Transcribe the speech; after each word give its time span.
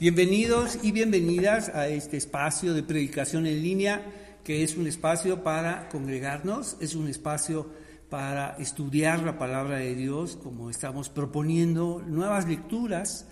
Bienvenidos 0.00 0.78
y 0.82 0.92
bienvenidas 0.92 1.68
a 1.68 1.86
este 1.88 2.16
espacio 2.16 2.72
de 2.72 2.82
predicación 2.82 3.46
en 3.46 3.62
línea, 3.62 4.02
que 4.42 4.62
es 4.62 4.78
un 4.78 4.86
espacio 4.86 5.44
para 5.44 5.90
congregarnos, 5.90 6.78
es 6.80 6.94
un 6.94 7.06
espacio 7.06 7.68
para 8.08 8.56
estudiar 8.58 9.22
la 9.22 9.36
palabra 9.36 9.76
de 9.76 9.94
Dios, 9.94 10.38
como 10.42 10.70
estamos 10.70 11.10
proponiendo 11.10 12.02
nuevas 12.06 12.48
lecturas 12.48 13.26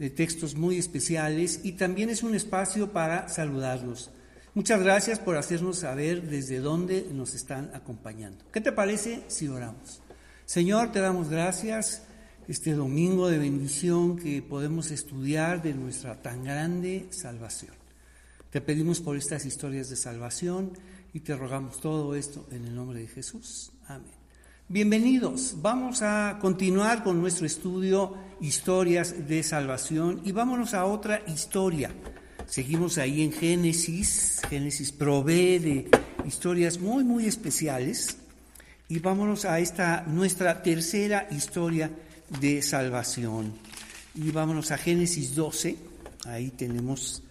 de 0.00 0.10
textos 0.10 0.56
muy 0.56 0.76
especiales 0.76 1.60
y 1.62 1.74
también 1.74 2.10
es 2.10 2.24
un 2.24 2.34
espacio 2.34 2.92
para 2.92 3.28
saludarlos. 3.28 4.10
Muchas 4.54 4.82
gracias 4.82 5.20
por 5.20 5.36
hacernos 5.36 5.78
saber 5.78 6.22
desde 6.22 6.58
dónde 6.58 7.06
nos 7.12 7.34
están 7.34 7.70
acompañando. 7.74 8.44
¿Qué 8.52 8.60
te 8.60 8.72
parece 8.72 9.22
si 9.28 9.46
oramos? 9.46 10.02
Señor, 10.46 10.90
te 10.90 10.98
damos 10.98 11.28
gracias 11.28 12.07
este 12.48 12.72
domingo 12.72 13.28
de 13.28 13.36
bendición 13.36 14.16
que 14.16 14.40
podemos 14.40 14.90
estudiar 14.90 15.62
de 15.62 15.74
nuestra 15.74 16.22
tan 16.22 16.44
grande 16.44 17.06
salvación. 17.10 17.74
Te 18.50 18.62
pedimos 18.62 19.00
por 19.00 19.18
estas 19.18 19.44
historias 19.44 19.90
de 19.90 19.96
salvación 19.96 20.72
y 21.12 21.20
te 21.20 21.36
rogamos 21.36 21.78
todo 21.78 22.14
esto 22.14 22.46
en 22.50 22.64
el 22.64 22.74
nombre 22.74 23.00
de 23.00 23.06
Jesús. 23.06 23.70
Amén. 23.86 24.10
Bienvenidos. 24.66 25.56
Vamos 25.60 26.00
a 26.00 26.38
continuar 26.40 27.04
con 27.04 27.20
nuestro 27.20 27.44
estudio 27.44 28.14
Historias 28.40 29.28
de 29.28 29.42
Salvación 29.42 30.22
y 30.24 30.32
vámonos 30.32 30.72
a 30.72 30.86
otra 30.86 31.22
historia. 31.26 31.90
Seguimos 32.46 32.96
ahí 32.96 33.22
en 33.22 33.32
Génesis. 33.32 34.40
Génesis 34.48 34.90
provee 34.90 35.58
de 35.58 35.90
historias 36.26 36.78
muy, 36.78 37.04
muy 37.04 37.26
especiales. 37.26 38.16
Y 38.88 39.00
vámonos 39.00 39.44
a 39.44 39.58
esta 39.60 40.04
nuestra 40.06 40.62
tercera 40.62 41.28
historia 41.30 41.90
de 42.40 42.62
salvación. 42.62 43.52
Y 44.14 44.30
vámonos 44.30 44.70
a 44.70 44.78
Génesis 44.78 45.34
12, 45.34 45.76
ahí 46.26 46.50
tenemos 46.50 47.22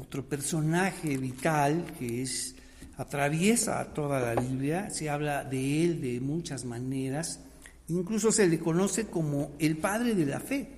otro 0.00 0.24
personaje 0.24 1.16
vital 1.16 1.84
que 1.98 2.22
es 2.22 2.54
atraviesa 2.96 3.84
toda 3.92 4.20
la 4.20 4.40
Biblia, 4.40 4.90
se 4.90 5.10
habla 5.10 5.44
de 5.44 5.84
él 5.84 6.00
de 6.00 6.20
muchas 6.20 6.64
maneras, 6.64 7.40
incluso 7.88 8.30
se 8.30 8.48
le 8.48 8.58
conoce 8.58 9.06
como 9.06 9.52
el 9.58 9.76
padre 9.76 10.14
de 10.14 10.26
la 10.26 10.40
fe. 10.40 10.68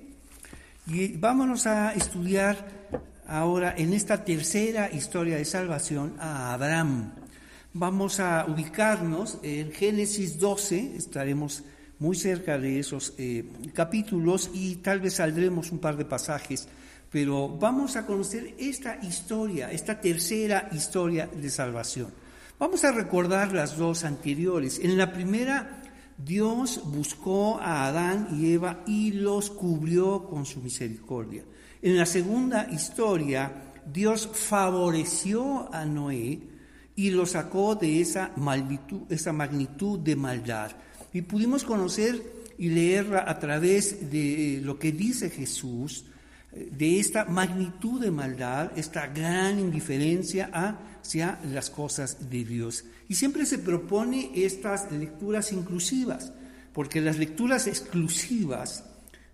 Y 0.87 1.17
vámonos 1.17 1.65
a 1.67 1.93
estudiar 1.93 2.89
ahora 3.27 3.73
en 3.77 3.93
esta 3.93 4.23
tercera 4.23 4.91
historia 4.91 5.37
de 5.37 5.45
salvación 5.45 6.15
a 6.19 6.53
Abraham. 6.53 7.13
Vamos 7.73 8.19
a 8.19 8.45
ubicarnos 8.47 9.39
en 9.43 9.71
Génesis 9.71 10.39
12, 10.39 10.95
estaremos 10.95 11.63
muy 11.99 12.15
cerca 12.15 12.57
de 12.57 12.79
esos 12.79 13.13
eh, 13.17 13.45
capítulos 13.73 14.49
y 14.53 14.75
tal 14.77 14.99
vez 14.99 15.15
saldremos 15.15 15.71
un 15.71 15.79
par 15.79 15.97
de 15.97 16.05
pasajes, 16.05 16.67
pero 17.11 17.49
vamos 17.49 17.95
a 17.95 18.05
conocer 18.05 18.55
esta 18.57 18.99
historia, 19.01 19.71
esta 19.71 19.99
tercera 19.99 20.69
historia 20.73 21.27
de 21.27 21.49
salvación. 21.49 22.13
Vamos 22.59 22.83
a 22.83 22.91
recordar 22.91 23.53
las 23.53 23.77
dos 23.77 24.03
anteriores. 24.03 24.79
En 24.79 24.97
la 24.97 25.11
primera, 25.11 25.81
Dios 26.17 26.81
buscó 26.85 27.59
a 27.59 27.87
Adán 27.87 28.29
y 28.31 28.53
Eva 28.53 28.83
y 28.87 29.11
los 29.11 29.49
cubrió 29.49 30.25
con 30.25 30.45
su 30.45 30.61
misericordia. 30.61 31.43
En 31.81 31.97
la 31.97 32.05
segunda 32.05 32.67
historia, 32.71 33.73
Dios 33.85 34.29
favoreció 34.33 35.73
a 35.73 35.85
Noé 35.85 36.39
y 36.95 37.11
lo 37.11 37.25
sacó 37.25 37.75
de 37.75 37.99
esa, 38.01 38.31
esa 39.09 39.33
magnitud 39.33 39.99
de 39.99 40.15
maldad 40.15 40.71
y 41.15 41.21
pudimos 41.21 41.63
conocer 41.63 42.21
y 42.57 42.67
leer 42.67 43.15
a 43.15 43.39
través 43.39 44.11
de 44.11 44.59
lo 44.61 44.77
que 44.77 44.91
dice 44.91 45.29
Jesús, 45.29 46.03
eh, 46.51 46.69
de 46.77 46.99
esta 46.99 47.23
magnitud 47.23 48.01
de 48.01 48.11
maldad, 48.11 48.77
esta 48.77 49.07
gran 49.07 49.57
indiferencia 49.57 50.49
hacia 50.53 51.39
las 51.53 51.69
cosas 51.69 52.29
de 52.29 52.43
Dios. 52.43 52.83
Y 53.07 53.15
siempre 53.15 53.45
se 53.45 53.59
propone 53.59 54.29
estas 54.35 54.91
lecturas 54.91 55.53
inclusivas, 55.53 56.33
porque 56.73 56.99
las 56.99 57.17
lecturas 57.17 57.65
exclusivas 57.67 58.83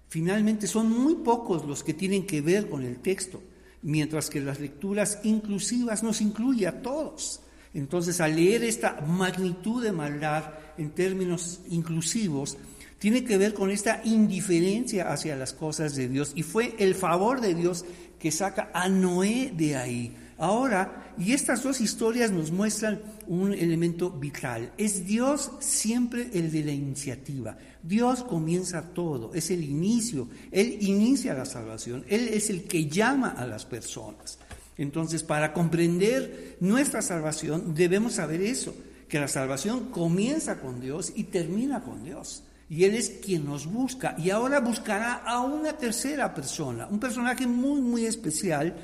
finalmente 0.07 0.67
son 0.67 0.91
muy 0.91 1.15
pocos 1.15 1.65
los 1.65 1.83
que 1.83 1.95
tienen 1.95 2.27
que 2.27 2.41
ver 2.41 2.69
con 2.69 2.83
el 2.83 2.97
texto, 2.97 3.41
mientras 3.81 4.29
que 4.29 4.39
las 4.39 4.59
lecturas 4.59 5.17
inclusivas 5.23 6.03
nos 6.03 6.21
incluye 6.21 6.67
a 6.67 6.83
todos. 6.83 7.41
Entonces, 7.73 8.19
al 8.19 8.35
leer 8.35 8.63
esta 8.63 9.01
magnitud 9.01 9.83
de 9.83 9.91
maldad 9.91 10.51
en 10.77 10.91
términos 10.91 11.61
inclusivos, 11.69 12.57
tiene 12.99 13.23
que 13.23 13.37
ver 13.37 13.53
con 13.53 13.71
esta 13.71 14.01
indiferencia 14.03 15.11
hacia 15.11 15.35
las 15.35 15.53
cosas 15.53 15.95
de 15.95 16.07
Dios. 16.07 16.33
Y 16.35 16.43
fue 16.43 16.75
el 16.77 16.93
favor 16.95 17.41
de 17.41 17.55
Dios 17.55 17.85
que 18.19 18.31
saca 18.31 18.69
a 18.73 18.87
Noé 18.89 19.51
de 19.55 19.75
ahí. 19.75 20.15
Ahora, 20.37 21.13
y 21.17 21.33
estas 21.33 21.63
dos 21.63 21.81
historias 21.81 22.31
nos 22.31 22.51
muestran 22.51 23.01
un 23.27 23.53
elemento 23.53 24.11
vital. 24.11 24.71
Es 24.77 25.05
Dios 25.05 25.51
siempre 25.59 26.29
el 26.33 26.51
de 26.51 26.63
la 26.63 26.71
iniciativa. 26.71 27.57
Dios 27.83 28.23
comienza 28.23 28.81
todo, 28.93 29.33
es 29.33 29.51
el 29.51 29.63
inicio. 29.63 30.29
Él 30.51 30.77
inicia 30.81 31.33
la 31.33 31.45
salvación. 31.45 32.05
Él 32.07 32.27
es 32.27 32.49
el 32.49 32.63
que 32.63 32.87
llama 32.87 33.29
a 33.29 33.45
las 33.45 33.65
personas. 33.65 34.39
Entonces, 34.81 35.21
para 35.21 35.53
comprender 35.53 36.57
nuestra 36.59 37.03
salvación, 37.03 37.75
debemos 37.75 38.13
saber 38.13 38.41
eso, 38.41 38.73
que 39.07 39.19
la 39.19 39.27
salvación 39.27 39.91
comienza 39.91 40.59
con 40.59 40.81
Dios 40.81 41.13
y 41.15 41.25
termina 41.25 41.83
con 41.83 42.03
Dios. 42.03 42.41
Y 42.67 42.85
Él 42.85 42.95
es 42.95 43.11
quien 43.23 43.45
nos 43.45 43.67
busca. 43.67 44.15
Y 44.17 44.31
ahora 44.31 44.59
buscará 44.59 45.17
a 45.17 45.41
una 45.41 45.73
tercera 45.73 46.33
persona, 46.33 46.87
un 46.89 46.99
personaje 46.99 47.45
muy, 47.45 47.79
muy 47.79 48.07
especial. 48.07 48.75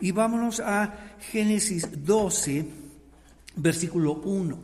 Y 0.00 0.10
vámonos 0.12 0.58
a 0.58 0.94
Génesis 1.30 1.86
12, 2.02 2.64
versículo 3.56 4.22
1. 4.24 4.58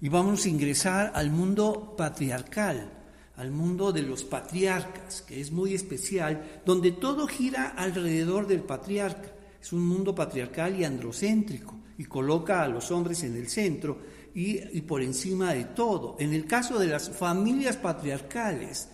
Y 0.00 0.08
vamos 0.08 0.46
a 0.46 0.48
ingresar 0.48 1.12
al 1.14 1.30
mundo 1.30 1.94
patriarcal, 1.98 2.90
al 3.36 3.50
mundo 3.50 3.92
de 3.92 4.00
los 4.00 4.24
patriarcas, 4.24 5.20
que 5.20 5.38
es 5.38 5.52
muy 5.52 5.74
especial, 5.74 6.62
donde 6.64 6.92
todo 6.92 7.26
gira 7.26 7.68
alrededor 7.76 8.46
del 8.46 8.60
patriarca. 8.60 9.32
Es 9.60 9.72
un 9.72 9.86
mundo 9.86 10.14
patriarcal 10.14 10.78
y 10.78 10.84
androcéntrico 10.84 11.74
y 11.98 12.04
coloca 12.04 12.62
a 12.62 12.68
los 12.68 12.90
hombres 12.90 13.22
en 13.24 13.36
el 13.36 13.48
centro 13.48 13.98
y, 14.34 14.80
por 14.82 15.02
encima 15.02 15.52
de 15.52 15.64
todo. 15.64 16.16
En 16.18 16.32
el 16.32 16.46
caso 16.46 16.78
de 16.78 16.86
las 16.86 17.10
familias 17.10 17.76
patriarcales, 17.76 18.88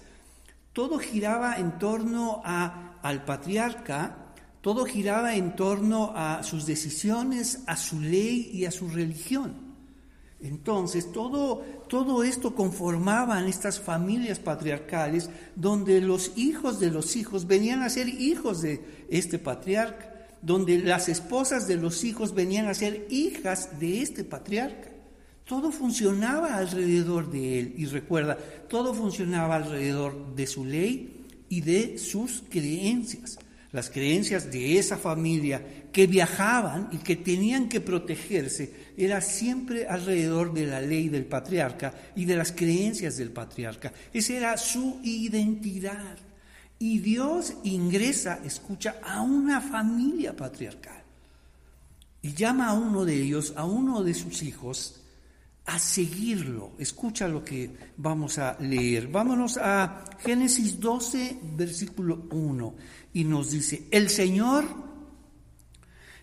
todo 0.73 0.99
giraba 0.99 1.57
en 1.57 1.79
torno 1.79 2.43
a, 2.45 2.99
al 3.03 3.25
patriarca, 3.25 4.33
todo 4.61 4.85
giraba 4.85 5.37
en 5.37 5.55
torno 5.55 6.13
a 6.17 6.43
sus 6.43 6.67
decisiones, 6.67 7.61
a 7.67 7.77
su 7.77 8.01
ley 8.01 8.51
y 8.53 8.65
a 8.65 8.73
su 8.73 8.89
religión. 8.89 9.67
Entonces, 10.41 11.13
todo, 11.13 11.63
todo 11.89 12.25
esto 12.25 12.57
conformaban 12.57 13.47
estas 13.47 13.79
familias 13.81 14.41
patriarcales 14.41 15.31
donde 15.55 16.01
los 16.01 16.37
hijos 16.37 16.81
de 16.81 16.91
los 16.91 17.15
hijos 17.15 17.47
venían 17.47 17.83
a 17.83 17.89
ser 17.89 18.09
hijos 18.09 18.63
de 18.63 19.07
este 19.09 19.39
patriarca 19.39 20.16
donde 20.43 20.79
las 20.79 21.09
esposas 21.09 21.67
de 21.67 21.77
los 21.77 22.05
hijos 22.05 22.35
venían 22.35 22.67
a 22.67 22.75
ser 22.75 23.07
hijas 23.11 23.79
de 23.81 24.03
este 24.03 24.25
patriarca. 24.25 24.91
Todo 25.45 25.71
funcionaba 25.71 26.57
alrededor 26.57 27.31
de 27.31 27.61
él. 27.61 27.75
Y 27.77 27.87
recuerda, 27.87 28.37
todo 28.69 28.95
funcionaba 28.95 29.57
alrededor 29.57 30.35
de 30.35 30.47
su 30.47 30.65
ley 30.65 31.25
y 31.49 31.61
de 31.61 31.99
sus 31.99 32.43
creencias. 32.49 33.39
Las 33.73 33.91
creencias 33.91 34.51
de 34.51 34.79
esa 34.79 34.97
familia 34.97 35.63
que 35.93 36.07
viajaban 36.07 36.89
y 36.93 36.99
que 36.99 37.17
tenían 37.17 37.69
que 37.69 37.81
protegerse 37.81 38.73
era 38.97 39.21
siempre 39.21 39.87
alrededor 39.87 40.53
de 40.53 40.67
la 40.67 40.81
ley 40.81 41.09
del 41.09 41.27
patriarca 41.27 41.95
y 42.15 42.25
de 42.25 42.37
las 42.37 42.53
creencias 42.53 43.17
del 43.17 43.31
patriarca. 43.31 43.93
Esa 44.13 44.33
era 44.33 44.57
su 44.57 45.01
identidad. 45.03 46.17
Y 46.79 46.99
Dios 46.99 47.55
ingresa, 47.65 48.41
escucha, 48.45 48.97
a 49.03 49.23
una 49.23 49.61
familia 49.61 50.37
patriarcal. 50.37 51.03
Y 52.21 52.35
llama 52.35 52.69
a 52.69 52.75
uno 52.75 53.05
de 53.05 53.15
ellos, 53.23 53.55
a 53.57 53.65
uno 53.65 54.03
de 54.03 54.13
sus 54.13 54.43
hijos, 54.43 55.01
a 55.67 55.79
seguirlo. 55.79 56.73
Escucha 56.79 57.29
lo 57.29 57.45
que 57.45 57.71
vamos 57.97 58.39
a 58.39 58.57
leer. 58.61 59.09
Vámonos 59.09 59.59
a 59.59 60.05
Génesis 60.21 60.79
12, 60.79 61.39
versículo 61.57 62.27
1, 62.31 62.75
y 63.15 63.25
nos 63.25 63.51
dice, 63.51 63.87
el 63.91 64.09
Señor 64.09 64.65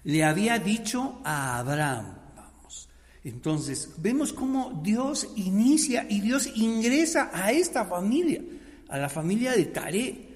le 0.03 0.23
había 0.23 0.59
dicho 0.59 1.21
a 1.23 1.59
Abraham, 1.59 2.15
vamos, 2.35 2.89
entonces 3.23 3.89
vemos 3.97 4.33
cómo 4.33 4.81
Dios 4.83 5.29
inicia 5.35 6.05
y 6.09 6.21
Dios 6.21 6.49
ingresa 6.55 7.31
a 7.33 7.51
esta 7.51 7.85
familia, 7.85 8.41
a 8.89 8.97
la 8.97 9.09
familia 9.09 9.53
de 9.53 9.65
Taré 9.65 10.32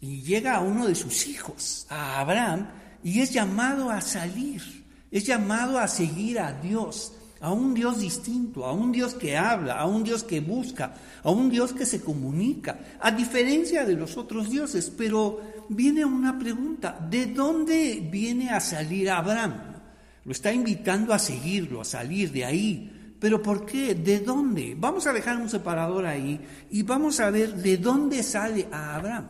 y 0.00 0.22
llega 0.22 0.56
a 0.56 0.60
uno 0.60 0.86
de 0.86 0.94
sus 0.94 1.26
hijos, 1.26 1.86
a 1.88 2.20
Abraham, 2.20 2.68
y 3.02 3.20
es 3.20 3.32
llamado 3.32 3.90
a 3.90 4.00
salir, 4.00 4.62
es 5.10 5.24
llamado 5.24 5.78
a 5.78 5.88
seguir 5.88 6.38
a 6.38 6.52
Dios, 6.52 7.12
a 7.40 7.52
un 7.52 7.72
Dios 7.72 8.00
distinto, 8.00 8.66
a 8.66 8.72
un 8.72 8.92
Dios 8.92 9.14
que 9.14 9.36
habla, 9.36 9.74
a 9.74 9.86
un 9.86 10.04
Dios 10.04 10.22
que 10.22 10.40
busca, 10.40 10.94
a 11.22 11.30
un 11.30 11.50
Dios 11.50 11.72
que 11.72 11.86
se 11.86 12.02
comunica, 12.02 12.78
a 13.00 13.10
diferencia 13.10 13.84
de 13.84 13.94
los 13.94 14.16
otros 14.16 14.50
dioses. 14.50 14.92
Pero 14.96 15.40
viene 15.70 16.04
una 16.04 16.38
pregunta, 16.38 16.98
¿de 17.10 17.26
dónde 17.26 18.06
viene 18.10 18.50
a 18.50 18.60
salir 18.60 19.10
Abraham? 19.10 19.54
Lo 20.24 20.32
está 20.32 20.52
invitando 20.52 21.14
a 21.14 21.18
seguirlo, 21.18 21.80
a 21.80 21.84
salir 21.84 22.30
de 22.30 22.44
ahí. 22.44 23.16
¿Pero 23.18 23.42
por 23.42 23.66
qué? 23.66 23.94
¿De 23.94 24.20
dónde? 24.20 24.74
Vamos 24.78 25.06
a 25.06 25.12
dejar 25.12 25.36
un 25.36 25.48
separador 25.48 26.06
ahí 26.06 26.40
y 26.70 26.82
vamos 26.82 27.20
a 27.20 27.30
ver 27.30 27.54
de 27.54 27.76
dónde 27.76 28.22
sale 28.22 28.68
a 28.70 28.96
Abraham. 28.96 29.28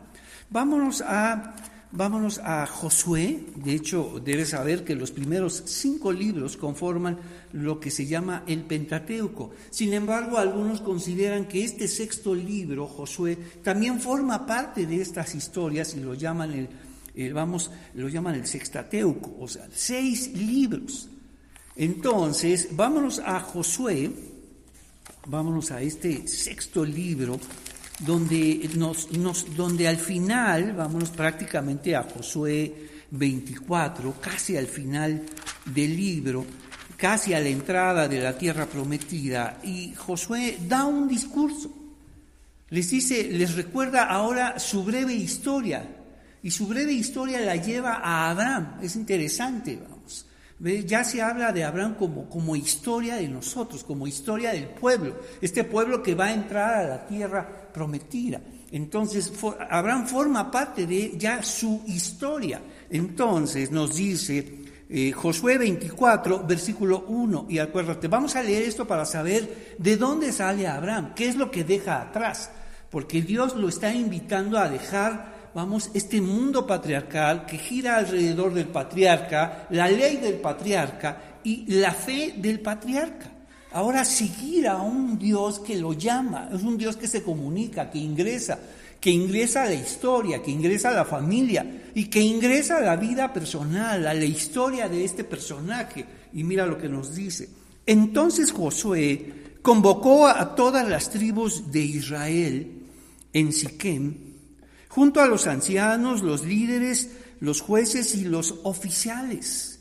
Vámonos 0.50 1.00
a 1.00 1.54
Vámonos 1.92 2.38
a 2.38 2.66
Josué. 2.66 3.46
De 3.56 3.74
hecho, 3.74 4.20
debes 4.24 4.50
saber 4.50 4.84
que 4.84 4.94
los 4.94 5.10
primeros 5.10 5.64
cinco 5.66 6.12
libros 6.12 6.56
conforman 6.56 7.18
lo 7.52 7.80
que 7.80 7.90
se 7.90 8.06
llama 8.06 8.44
el 8.46 8.62
Pentateuco. 8.62 9.50
Sin 9.70 9.92
embargo, 9.92 10.38
algunos 10.38 10.80
consideran 10.80 11.46
que 11.46 11.64
este 11.64 11.88
sexto 11.88 12.32
libro, 12.32 12.86
Josué, 12.86 13.36
también 13.64 13.98
forma 14.00 14.46
parte 14.46 14.86
de 14.86 15.00
estas 15.00 15.34
historias 15.34 15.96
y 15.96 16.00
lo 16.00 16.14
llaman 16.14 16.68
el, 17.14 17.32
vamos, 17.34 17.72
lo 17.94 18.08
llaman 18.08 18.36
el 18.36 18.46
Sextateuco, 18.46 19.36
o 19.40 19.48
sea, 19.48 19.66
seis 19.72 20.32
libros. 20.32 21.08
Entonces, 21.74 22.68
vámonos 22.70 23.18
a 23.18 23.40
Josué, 23.40 24.12
vámonos 25.26 25.72
a 25.72 25.82
este 25.82 26.28
sexto 26.28 26.84
libro 26.84 27.40
donde, 28.00 28.70
nos, 28.76 29.10
nos, 29.12 29.54
donde 29.54 29.86
al 29.86 29.98
final, 29.98 30.72
vámonos 30.72 31.10
prácticamente 31.10 31.94
a 31.94 32.02
Josué 32.02 32.88
24, 33.10 34.14
casi 34.20 34.56
al 34.56 34.66
final 34.66 35.22
del 35.66 35.96
libro, 35.96 36.44
casi 36.96 37.34
a 37.34 37.40
la 37.40 37.48
entrada 37.48 38.08
de 38.08 38.20
la 38.20 38.36
tierra 38.36 38.66
prometida, 38.66 39.58
y 39.62 39.94
Josué 39.94 40.58
da 40.66 40.84
un 40.84 41.08
discurso. 41.08 41.70
Les 42.70 42.88
dice, 42.90 43.24
les 43.24 43.54
recuerda 43.54 44.04
ahora 44.04 44.58
su 44.58 44.84
breve 44.84 45.14
historia, 45.14 45.96
y 46.42 46.50
su 46.50 46.66
breve 46.66 46.92
historia 46.92 47.40
la 47.40 47.56
lleva 47.56 47.94
a 47.96 48.30
Abraham. 48.30 48.78
Es 48.82 48.96
interesante, 48.96 49.76
vamos. 49.76 49.99
Ya 50.60 51.04
se 51.04 51.22
habla 51.22 51.52
de 51.52 51.64
Abraham 51.64 51.94
como, 51.98 52.28
como 52.28 52.54
historia 52.54 53.16
de 53.16 53.28
nosotros, 53.28 53.82
como 53.82 54.06
historia 54.06 54.52
del 54.52 54.68
pueblo, 54.68 55.20
este 55.40 55.64
pueblo 55.64 56.02
que 56.02 56.14
va 56.14 56.26
a 56.26 56.34
entrar 56.34 56.74
a 56.74 56.88
la 56.88 57.06
tierra 57.06 57.70
prometida. 57.72 58.42
Entonces, 58.70 59.32
Abraham 59.70 60.06
forma 60.06 60.50
parte 60.50 60.86
de 60.86 61.16
ya 61.16 61.42
su 61.42 61.82
historia. 61.86 62.60
Entonces 62.90 63.70
nos 63.70 63.96
dice 63.96 64.60
eh, 64.88 65.12
Josué 65.12 65.56
24, 65.56 66.44
versículo 66.46 67.04
1, 67.08 67.46
y 67.48 67.58
acuérdate, 67.58 68.08
vamos 68.08 68.36
a 68.36 68.42
leer 68.42 68.64
esto 68.64 68.86
para 68.86 69.06
saber 69.06 69.76
de 69.78 69.96
dónde 69.96 70.32
sale 70.32 70.66
Abraham, 70.66 71.14
qué 71.14 71.28
es 71.28 71.36
lo 71.36 71.50
que 71.50 71.64
deja 71.64 72.02
atrás, 72.02 72.50
porque 72.90 73.22
Dios 73.22 73.54
lo 73.54 73.68
está 73.68 73.94
invitando 73.94 74.58
a 74.58 74.68
dejar 74.68 75.39
vamos, 75.54 75.90
este 75.94 76.20
mundo 76.20 76.66
patriarcal 76.66 77.46
que 77.46 77.58
gira 77.58 77.96
alrededor 77.96 78.54
del 78.54 78.68
patriarca, 78.68 79.66
la 79.70 79.88
ley 79.88 80.16
del 80.16 80.34
patriarca 80.34 81.40
y 81.44 81.64
la 81.66 81.92
fe 81.92 82.34
del 82.36 82.60
patriarca. 82.60 83.30
Ahora 83.72 84.04
seguir 84.04 84.66
a 84.66 84.82
un 84.82 85.18
Dios 85.18 85.60
que 85.60 85.76
lo 85.76 85.92
llama, 85.92 86.48
es 86.52 86.62
un 86.62 86.76
Dios 86.76 86.96
que 86.96 87.06
se 87.06 87.22
comunica, 87.22 87.90
que 87.90 87.98
ingresa, 87.98 88.58
que 89.00 89.10
ingresa 89.10 89.62
a 89.62 89.66
la 89.66 89.74
historia, 89.74 90.42
que 90.42 90.50
ingresa 90.50 90.90
a 90.90 90.94
la 90.94 91.04
familia 91.04 91.84
y 91.94 92.06
que 92.06 92.20
ingresa 92.20 92.78
a 92.78 92.80
la 92.80 92.96
vida 92.96 93.32
personal, 93.32 94.06
a 94.06 94.14
la 94.14 94.24
historia 94.24 94.88
de 94.88 95.04
este 95.04 95.24
personaje. 95.24 96.04
Y 96.32 96.42
mira 96.42 96.66
lo 96.66 96.78
que 96.78 96.88
nos 96.88 97.14
dice. 97.14 97.48
Entonces 97.86 98.52
Josué 98.52 99.58
convocó 99.62 100.26
a 100.26 100.54
todas 100.54 100.88
las 100.88 101.10
tribus 101.10 101.70
de 101.70 101.80
Israel 101.80 102.72
en 103.32 103.52
Siquem 103.52 104.29
junto 104.90 105.20
a 105.20 105.26
los 105.26 105.46
ancianos, 105.46 106.22
los 106.22 106.44
líderes, 106.44 107.10
los 107.38 107.60
jueces 107.62 108.14
y 108.16 108.24
los 108.24 108.60
oficiales. 108.64 109.78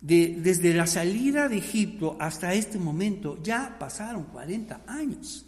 desde 0.00 0.74
la 0.74 0.86
salida 0.86 1.48
de 1.48 1.56
Egipto 1.56 2.18
hasta 2.20 2.52
este 2.52 2.78
momento 2.78 3.42
ya 3.42 3.78
pasaron 3.78 4.24
40 4.24 4.82
años. 4.86 5.46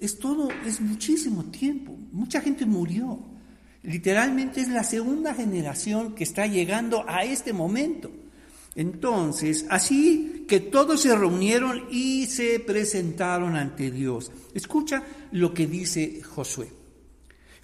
Es, 0.00 0.18
todo, 0.18 0.48
es 0.66 0.80
muchísimo 0.80 1.44
tiempo. 1.44 1.96
Mucha 2.12 2.40
gente 2.40 2.66
murió. 2.66 3.20
Literalmente 3.84 4.60
es 4.60 4.68
la 4.68 4.82
segunda 4.82 5.32
generación 5.32 6.16
que 6.16 6.24
está 6.24 6.46
llegando 6.46 7.04
a 7.08 7.22
este 7.22 7.52
momento. 7.52 8.10
Entonces, 8.74 9.64
así 9.70 10.44
que 10.48 10.58
todos 10.58 11.02
se 11.02 11.16
reunieron 11.16 11.84
y 11.90 12.26
se 12.26 12.58
presentaron 12.58 13.54
ante 13.54 13.92
Dios. 13.92 14.32
Escucha 14.54 15.04
lo 15.30 15.54
que 15.54 15.68
dice 15.68 16.20
Josué. 16.22 16.85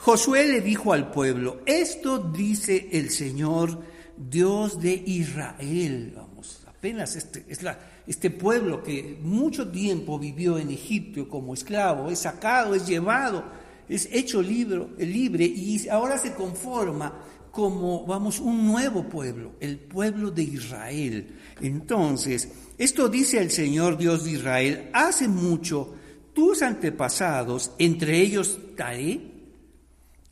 Josué 0.03 0.49
le 0.49 0.61
dijo 0.61 0.93
al 0.93 1.13
pueblo, 1.13 1.61
esto 1.65 2.19
dice 2.19 2.89
el 2.91 3.11
Señor, 3.11 3.79
Dios 4.17 4.81
de 4.81 4.95
Israel. 4.95 6.15
Vamos, 6.17 6.61
apenas 6.67 7.15
este, 7.15 7.45
es 7.49 7.63
la, 7.63 7.79
este 8.09 8.31
pueblo 8.31 8.83
que 8.83 9.21
mucho 9.23 9.71
tiempo 9.71 10.19
vivió 10.19 10.59
en 10.59 10.71
Egipto 10.71 11.29
como 11.29 11.55
esclavo, 11.55 12.11
es 12.11 12.19
sacado, 12.19 12.75
es 12.75 12.85
llevado, 12.85 13.45
es 13.89 14.09
hecho 14.11 14.43
libre, 14.43 14.89
libre 14.99 15.45
y 15.45 15.89
ahora 15.89 16.19
se 16.19 16.35
conforma 16.35 17.21
como, 17.53 18.05
vamos, 18.05 18.41
un 18.41 18.67
nuevo 18.67 19.09
pueblo, 19.09 19.53
el 19.61 19.79
pueblo 19.79 20.33
de 20.33 20.43
Israel. 20.43 21.29
Entonces, 21.61 22.49
esto 22.77 23.09
dice 23.09 23.39
el 23.39 23.53
Señor 23.53 23.97
Dios 23.97 24.25
de 24.25 24.33
Israel, 24.33 24.91
hace 24.95 25.29
mucho 25.29 25.95
tus 26.33 26.61
antepasados, 26.61 27.71
entre 27.79 28.19
ellos 28.19 28.59
Taré, 28.77 29.32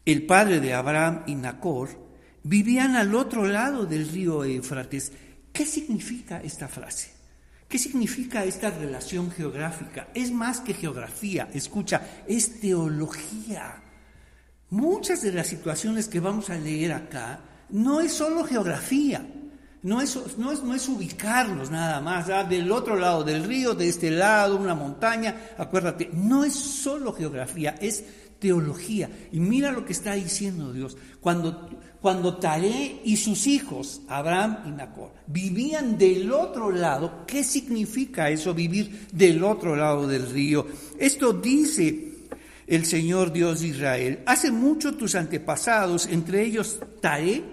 el 0.05 0.27
padre 0.27 0.61
de 0.61 0.75
Abraham 0.75 1.23
y 1.27 1.35
Nacor, 1.35 1.91
vivían 2.43 2.97
al 2.97 3.15
otro 3.15 3.47
lado 3.47 3.87
del 3.87 4.09
río 4.09 4.45
Éufrates. 4.45 5.13
¿Qué 5.53 5.67
significa 5.67 6.41
esta 6.43 6.69
frase? 6.69 7.11
¿Qué 7.69 7.79
significa 7.79 8.45
esta 8.45 8.71
relación 8.71 9.31
geográfica? 9.31 10.09
Es 10.15 10.33
más 10.33 10.61
que 10.61 10.75
geografía, 10.75 11.49
escucha, 11.55 12.03
es 12.27 12.61
teología. 12.61 13.83
Muchas 14.71 15.23
de 15.23 15.33
las 15.33 15.47
situaciones 15.47 16.09
que 16.09 16.21
vamos 16.21 16.51
a 16.51 16.57
leer 16.57 16.93
acá 16.93 17.41
no 17.69 18.01
es 18.01 18.13
solo 18.13 18.45
geografía, 18.45 19.25
no 19.83 20.01
es, 20.01 20.19
no 20.37 20.53
es, 20.53 20.63
no 20.63 20.75
es 20.75 20.89
ubicarnos 20.89 21.71
nada 21.71 22.01
más, 22.01 22.27
del 22.49 22.71
otro 22.71 22.97
lado 22.97 23.25
del 23.25 23.45
río, 23.45 23.75
de 23.75 23.89
este 23.89 24.11
lado, 24.11 24.57
una 24.57 24.75
montaña, 24.75 25.53
acuérdate, 25.57 26.11
no 26.13 26.45
es 26.45 26.55
solo 26.55 27.13
geografía, 27.13 27.77
es 27.81 28.05
teología. 28.41 29.11
Y 29.31 29.39
mira 29.39 29.71
lo 29.71 29.85
que 29.85 29.93
está 29.93 30.15
diciendo 30.15 30.73
Dios. 30.73 30.97
Cuando, 31.21 31.69
cuando 32.01 32.39
Taré 32.39 33.01
y 33.05 33.17
sus 33.17 33.47
hijos, 33.47 34.01
Abraham 34.09 34.59
y 34.67 34.71
Nacor, 34.71 35.13
vivían 35.27 35.99
del 35.99 36.33
otro 36.33 36.73
lado, 36.73 37.25
¿qué 37.27 37.45
significa 37.45 38.31
eso, 38.31 38.55
vivir 38.55 39.07
del 39.13 39.45
otro 39.45 39.77
lado 39.77 40.09
del 40.09 40.29
río? 40.29 40.67
Esto 40.99 41.33
dice 41.33 42.09
el 42.67 42.87
Señor 42.87 43.33
Dios 43.33 43.61
de 43.61 43.69
Israel. 43.69 44.21
Hace 44.27 44.51
mucho 44.51 44.95
tus 44.95 45.15
antepasados, 45.15 46.07
entre 46.07 46.43
ellos 46.43 46.81
Taré, 47.01 47.45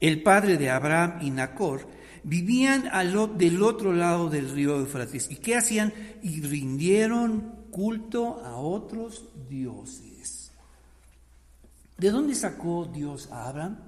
el 0.00 0.22
padre 0.22 0.56
de 0.56 0.70
Abraham 0.70 1.18
y 1.22 1.30
Nacor, 1.30 1.86
vivían 2.24 2.88
al, 2.92 3.36
del 3.36 3.62
otro 3.62 3.92
lado 3.92 4.28
del 4.28 4.50
río 4.50 4.78
Eufrates. 4.78 5.30
¿Y 5.30 5.36
qué 5.36 5.56
hacían? 5.56 5.92
Y 6.22 6.40
rindieron 6.42 7.62
culto 7.70 8.42
a 8.44 8.56
otros 8.56 9.24
dioses. 9.48 10.11
¿De 12.02 12.10
dónde 12.10 12.34
sacó 12.34 12.90
Dios 12.92 13.28
a 13.30 13.48
Abraham? 13.48 13.78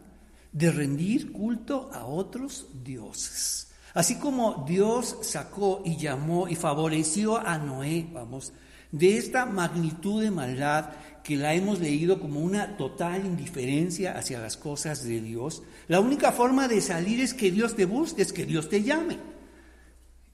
De 0.52 0.70
rendir 0.70 1.32
culto 1.32 1.90
a 1.92 2.06
otros 2.06 2.68
dioses. 2.84 3.72
Así 3.92 4.20
como 4.20 4.64
Dios 4.68 5.18
sacó 5.22 5.82
y 5.84 5.96
llamó 5.96 6.46
y 6.46 6.54
favoreció 6.54 7.36
a 7.36 7.58
Noé, 7.58 8.06
vamos, 8.12 8.52
de 8.92 9.18
esta 9.18 9.46
magnitud 9.46 10.22
de 10.22 10.30
maldad 10.30 10.90
que 11.24 11.34
la 11.34 11.54
hemos 11.54 11.80
leído 11.80 12.20
como 12.20 12.38
una 12.38 12.76
total 12.76 13.26
indiferencia 13.26 14.16
hacia 14.16 14.38
las 14.38 14.56
cosas 14.56 15.02
de 15.02 15.20
Dios, 15.20 15.64
la 15.88 15.98
única 15.98 16.30
forma 16.30 16.68
de 16.68 16.80
salir 16.82 17.18
es 17.18 17.34
que 17.34 17.50
Dios 17.50 17.74
te 17.74 17.84
busque, 17.84 18.22
es 18.22 18.32
que 18.32 18.46
Dios 18.46 18.68
te 18.68 18.84
llame. 18.84 19.18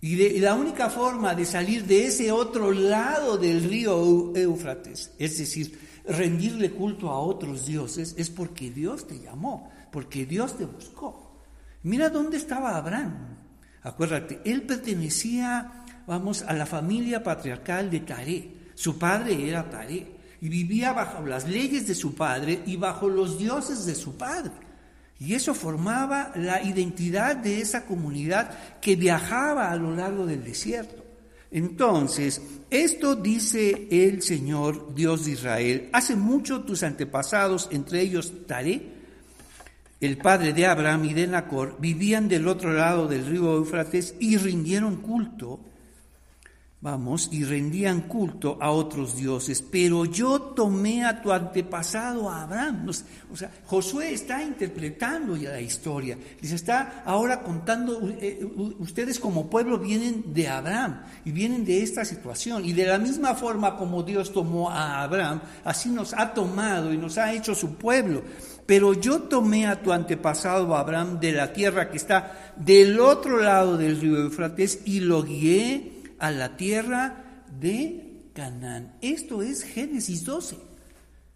Y, 0.03 0.39
la 0.41 0.55
única 0.55 0.91
forma 0.91 1.35
de 1.35 1.47
salir 1.47 1.87
de 1.87 2.09
ese 2.09 2.31
otro 2.31 2.73
lado 2.73 3.39
del 3.39 3.65
río 3.65 4.35
Éufrates, 4.37 5.13
es 5.19 5.39
decir, 5.39 5.90
rendirle 6.11 6.71
culto 6.73 7.11
a 7.11 7.19
otros 7.19 7.67
dioses 7.67 8.15
es 8.19 8.31
porque 8.31 8.71
Dios 8.71 9.07
te 9.07 9.19
llamó, 9.19 9.71
porque 9.91 10.27
Dios 10.27 10.57
te 10.57 10.67
buscó. 10.67 11.43
Mira 11.83 12.11
dónde 12.11 12.37
estaba 12.37 12.77
Abraham. 12.77 13.39
Acuérdate, 13.83 14.41
él 14.45 14.63
pertenecía, 14.63 15.85
vamos, 16.07 16.43
a 16.43 16.53
la 16.53 16.67
familia 16.67 17.23
patriarcal 17.23 17.91
de 17.91 18.01
Taré. 18.01 18.51
Su 18.75 18.99
padre 18.99 19.49
era 19.49 19.71
Taré 19.71 20.07
y 20.41 20.49
vivía 20.49 20.93
bajo 20.93 21.25
las 21.25 21.49
leyes 21.49 21.87
de 21.87 21.95
su 21.95 22.15
padre 22.15 22.63
y 22.67 22.77
bajo 22.77 23.09
los 23.09 23.39
dioses 23.39 23.87
de 23.87 23.95
su 23.95 24.17
padre. 24.17 24.53
Y 25.19 25.35
eso 25.35 25.55
formaba 25.55 26.33
la 26.35 26.63
identidad 26.63 27.37
de 27.37 27.61
esa 27.61 27.85
comunidad 27.85 28.79
que 28.81 28.97
viajaba 28.97 29.71
a 29.71 29.77
lo 29.77 29.95
largo 29.95 30.27
del 30.27 30.43
desierto. 30.43 31.00
Entonces, 31.51 32.41
esto 32.71 33.17
dice 33.17 33.89
el 33.91 34.23
Señor 34.23 34.95
Dios 34.95 35.25
de 35.25 35.33
Israel, 35.33 35.89
hace 35.93 36.15
mucho 36.15 36.63
tus 36.63 36.83
antepasados, 36.83 37.69
entre 37.73 38.01
ellos 38.01 38.33
Taré, 38.47 39.01
el 40.01 40.17
padre 40.17 40.53
de 40.53 40.67
Abraham 40.67 41.07
y 41.07 41.15
de 41.15 41.27
Nacor, 41.27 41.77
vivían 41.79 42.29
del 42.29 42.49
otro 42.49 42.73
lado 42.73 43.09
del 43.09 43.27
río 43.27 43.55
Eufrates 43.57 44.15
y 44.19 44.37
rindieron 44.37 44.97
culto 44.97 45.61
vamos, 46.83 47.29
y 47.31 47.45
rendían 47.45 48.03
culto 48.03 48.57
a 48.59 48.71
otros 48.71 49.15
dioses, 49.15 49.61
pero 49.61 50.07
yo 50.07 50.41
tomé 50.41 51.05
a 51.05 51.21
tu 51.21 51.31
antepasado 51.31 52.31
a 52.31 52.43
Abraham. 52.43 52.89
O 53.31 53.37
sea, 53.37 53.51
Josué 53.67 54.15
está 54.15 54.43
interpretando 54.43 55.37
ya 55.37 55.51
la 55.51 55.61
historia, 55.61 56.17
les 56.41 56.53
está 56.53 57.03
ahora 57.05 57.43
contando, 57.43 58.01
eh, 58.19 58.41
ustedes 58.79 59.21
como 59.21 59.51
pueblo 59.51 59.79
vienen 59.79 60.33
de 60.33 60.49
Abraham 60.49 61.03
y 61.27 61.33
vienen 61.33 61.67
de 61.67 61.83
esta 61.83 62.07
situación, 62.07 62.65
y 62.65 62.73
de 62.73 62.87
la 62.87 62.99
misma 62.99 63.35
forma 63.35 63.77
como 63.77 64.03
Dios 64.03 64.33
tomó 64.33 64.71
a 64.71 65.03
Abraham, 65.03 65.43
así 65.65 65.91
nos 65.91 66.15
ha 66.15 66.33
tomado 66.33 66.95
y 66.95 66.97
nos 66.97 67.19
ha 67.19 67.35
hecho 67.35 67.55
su 67.55 67.75
pueblo. 67.75 68.23
Pero 68.65 68.95
yo 68.95 69.23
tomé 69.23 69.67
a 69.67 69.83
tu 69.83 69.93
antepasado 69.93 70.75
Abraham 70.75 71.21
de 71.21 71.33
la 71.33 71.53
tierra 71.53 71.91
que 71.91 71.97
está 71.99 72.55
del 72.57 73.01
otro 73.01 73.43
lado 73.43 73.77
del 73.77 74.01
río 74.01 74.17
Eufrates 74.17 74.81
y 74.85 75.01
lo 75.01 75.25
guié 75.25 76.00
a 76.21 76.31
la 76.31 76.57
tierra 76.57 77.45
de 77.59 78.31
Canaán. 78.35 78.95
Esto 79.01 79.43
es 79.43 79.65
Génesis 79.65 80.25
12. 80.25 80.57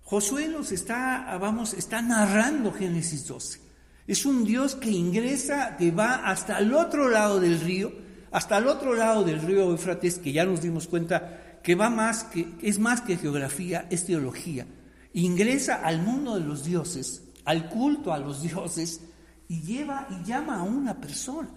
Josué 0.02 0.48
nos 0.48 0.70
está, 0.70 1.36
vamos, 1.40 1.74
está 1.74 2.02
narrando 2.02 2.72
Génesis 2.72 3.26
12. 3.26 3.60
Es 4.06 4.26
un 4.26 4.44
Dios 4.44 4.74
que 4.74 4.90
ingresa, 4.90 5.76
que 5.78 5.90
va 5.90 6.28
hasta 6.28 6.58
el 6.58 6.74
otro 6.74 7.08
lado 7.08 7.40
del 7.40 7.58
río, 7.60 7.92
hasta 8.30 8.58
el 8.58 8.68
otro 8.68 8.94
lado 8.94 9.24
del 9.24 9.40
río 9.40 9.70
Eufrates, 9.70 10.18
que 10.18 10.32
ya 10.32 10.44
nos 10.44 10.60
dimos 10.60 10.86
cuenta 10.86 11.60
que 11.62 11.74
va 11.74 11.88
más 11.88 12.24
que 12.24 12.46
es 12.60 12.78
más 12.78 13.00
que 13.00 13.16
geografía, 13.16 13.86
es 13.90 14.04
teología. 14.04 14.66
Ingresa 15.14 15.76
al 15.76 16.02
mundo 16.02 16.34
de 16.34 16.44
los 16.44 16.64
dioses, 16.64 17.22
al 17.46 17.70
culto 17.70 18.12
a 18.12 18.18
los 18.18 18.42
dioses 18.42 19.00
y 19.48 19.62
lleva 19.62 20.06
y 20.10 20.28
llama 20.28 20.58
a 20.58 20.62
una 20.62 21.00
persona 21.00 21.48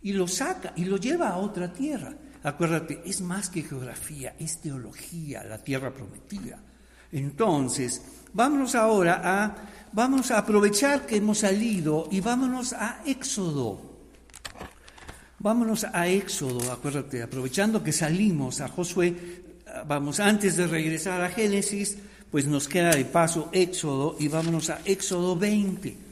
y 0.00 0.12
lo 0.12 0.28
saca 0.28 0.72
y 0.76 0.84
lo 0.84 0.96
lleva 0.96 1.30
a 1.30 1.38
otra 1.38 1.72
tierra. 1.72 2.14
Acuérdate, 2.46 3.02
es 3.04 3.20
más 3.22 3.50
que 3.50 3.64
geografía, 3.64 4.36
es 4.38 4.60
teología, 4.60 5.42
la 5.42 5.58
tierra 5.58 5.92
prometida. 5.92 6.60
Entonces, 7.10 8.00
vámonos 8.32 8.76
ahora 8.76 9.20
a, 9.24 9.56
vamos 9.92 10.30
a 10.30 10.38
aprovechar 10.38 11.06
que 11.06 11.16
hemos 11.16 11.38
salido 11.38 12.06
y 12.08 12.20
vámonos 12.20 12.72
a 12.72 13.02
Éxodo. 13.04 13.80
Vámonos 15.40 15.86
a 15.92 16.06
Éxodo, 16.06 16.70
acuérdate, 16.70 17.20
aprovechando 17.20 17.82
que 17.82 17.90
salimos 17.92 18.60
a 18.60 18.68
Josué, 18.68 19.42
vamos, 19.88 20.20
antes 20.20 20.56
de 20.56 20.68
regresar 20.68 21.22
a 21.22 21.30
Génesis, 21.30 21.98
pues 22.30 22.46
nos 22.46 22.68
queda 22.68 22.90
de 22.90 23.06
paso 23.06 23.48
Éxodo 23.50 24.14
y 24.20 24.28
vámonos 24.28 24.70
a 24.70 24.78
Éxodo 24.84 25.34
20. 25.34 26.05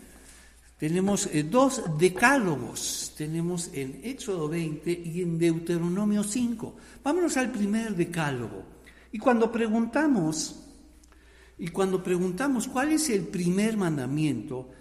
Tenemos 0.84 1.30
eh, 1.32 1.44
dos 1.44 1.82
decálogos, 1.98 3.14
tenemos 3.16 3.70
en 3.72 4.00
Éxodo 4.04 4.50
20 4.50 4.92
y 4.92 5.22
en 5.22 5.38
Deuteronomio 5.38 6.22
5. 6.22 6.76
Vámonos 7.02 7.38
al 7.38 7.50
primer 7.50 7.96
decálogo. 7.96 8.64
Y 9.10 9.16
cuando 9.16 9.50
preguntamos, 9.50 10.60
y 11.58 11.68
cuando 11.68 12.02
preguntamos 12.02 12.68
cuál 12.68 12.92
es 12.92 13.08
el 13.08 13.22
primer 13.22 13.78
mandamiento, 13.78 14.72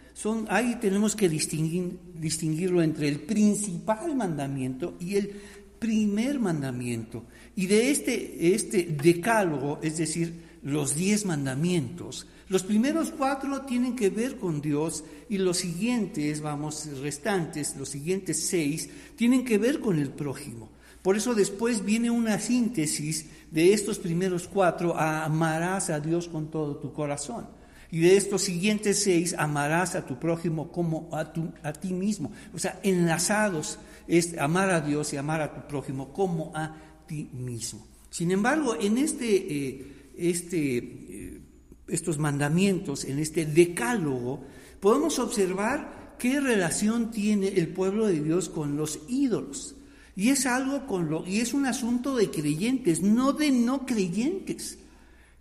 ahí 0.50 0.75
tenemos 0.75 1.15
que 1.15 1.29
distinguir, 1.29 1.98
distinguirlo 2.15 2.83
entre 2.83 3.07
el 3.07 3.22
principal 3.22 4.13
mandamiento 4.13 4.98
y 5.00 5.15
el 5.15 5.31
primer 5.79 6.38
mandamiento. 6.38 7.24
Y 7.55 7.67
de 7.67 7.91
este, 7.91 8.53
este 8.53 8.83
decálogo, 9.01 9.79
es 9.81 10.00
decir, 10.00 10.57
los 10.63 10.95
diez 10.95 11.25
mandamientos, 11.25 12.27
los 12.53 12.62
primeros 12.62 13.10
cuatro 13.10 13.63
tienen 13.63 13.95
que 13.95 14.12
ver 14.12 14.38
con 14.38 14.62
Dios 14.62 15.03
y 15.27 15.39
los 15.39 15.57
siguientes, 15.57 16.39
vamos, 16.39 16.88
restantes, 17.01 17.75
los 17.77 17.89
siguientes 17.89 18.45
seis, 18.45 18.91
tienen 19.15 19.43
que 19.43 19.57
ver 19.57 19.79
con 19.79 19.98
el 19.98 20.12
prójimo. 20.12 20.69
Por 21.01 21.17
eso 21.17 21.33
después 21.33 21.83
viene 21.83 22.12
una 22.12 22.38
síntesis 22.38 23.25
de 23.50 23.74
estos 23.74 23.98
primeros 23.98 24.48
cuatro, 24.48 24.95
amarás 24.95 25.89
a 25.89 26.00
Dios 26.00 26.27
con 26.27 26.51
todo 26.51 26.77
tu 26.77 26.93
corazón. 26.93 27.48
Y 27.89 28.01
de 28.01 28.17
estos 28.17 28.43
siguientes 28.43 29.01
seis, 29.01 29.33
amarás 29.36 29.95
a 29.95 30.05
tu 30.05 30.19
prójimo 30.19 30.72
como 30.72 31.10
a, 31.12 31.33
a 31.63 31.74
ti 31.74 31.91
mismo. 31.91 32.31
O 32.53 32.60
sea, 32.60 32.79
enlazados 32.83 33.79
es 34.07 34.38
amar 34.38 34.69
a 34.69 34.79
Dios 34.79 35.12
y 35.12 35.17
amar 35.17 35.41
a 35.41 35.55
tu 35.55 35.67
prójimo 35.67 36.13
como 36.13 36.51
a 36.55 36.75
ti 37.07 37.31
mismo. 37.33 37.88
Sin 38.12 38.29
embargo, 38.29 38.75
en 38.79 39.00
este, 39.00 39.36
eh, 39.36 40.12
este 40.15 40.77
eh, 40.77 41.42
estos 41.88 42.18
mandamientos, 42.18 43.06
en 43.06 43.20
este 43.20 43.46
decálogo, 43.46 44.44
podemos 44.80 45.20
observar 45.20 46.16
qué 46.20 46.40
relación 46.40 47.12
tiene 47.12 47.50
el 47.50 47.70
pueblo 47.70 48.08
de 48.08 48.22
Dios 48.22 48.50
con 48.50 48.78
los 48.78 49.00
ídolos. 49.08 49.75
Y 50.16 50.30
es 50.30 50.46
algo 50.46 50.86
con 50.86 51.10
lo, 51.10 51.25
y 51.25 51.40
es 51.40 51.54
un 51.54 51.66
asunto 51.66 52.16
de 52.16 52.30
creyentes, 52.30 53.02
no 53.02 53.34
de 53.34 53.52
no 53.52 53.86
creyentes. 53.86 54.78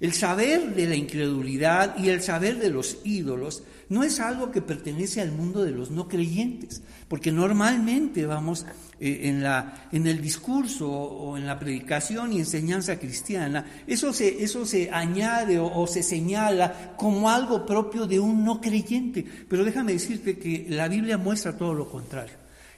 El 0.02 0.14
saber 0.14 0.75
de 0.75 0.88
la 0.88 0.97
incredulidad 0.97 1.97
y 1.97 2.09
el 2.09 2.23
saber 2.23 2.59
de 2.59 2.71
los 2.71 2.99
ídolos 3.04 3.62
no 3.88 4.02
es 4.02 4.18
algo 4.18 4.50
que 4.50 4.61
pertenece 4.61 5.21
al 5.21 5.30
mundo 5.30 5.62
de 5.62 5.71
los 5.71 5.92
no 5.92 6.09
creyentes, 6.09 6.82
porque 7.06 7.30
normalmente 7.30 8.26
vamos 8.26 8.66
eh, 8.99 9.28
en, 9.28 9.44
la, 9.44 9.87
en 9.92 10.09
el 10.09 10.21
discurso 10.21 10.90
o 10.90 11.37
en 11.37 11.47
la 11.47 11.56
predicación 11.56 12.32
y 12.32 12.40
enseñanza 12.40 12.99
cristiana, 12.99 13.64
eso 13.87 14.12
se, 14.12 14.42
eso 14.42 14.66
se 14.66 14.90
añade 14.90 15.61
o, 15.61 15.73
o 15.73 15.87
se 15.87 16.02
señala 16.02 16.97
como 16.97 17.30
algo 17.30 17.64
propio 17.64 18.04
de 18.04 18.18
un 18.18 18.44
no 18.44 18.61
creyente. 18.61 19.25
Pero 19.49 19.64
déjame 19.64 19.92
decirte 19.92 20.37
que 20.37 20.66
la 20.68 20.88
Biblia 20.88 21.16
muestra 21.16 21.56
todo 21.56 21.75
lo 21.75 21.88
contrario. 21.88 22.35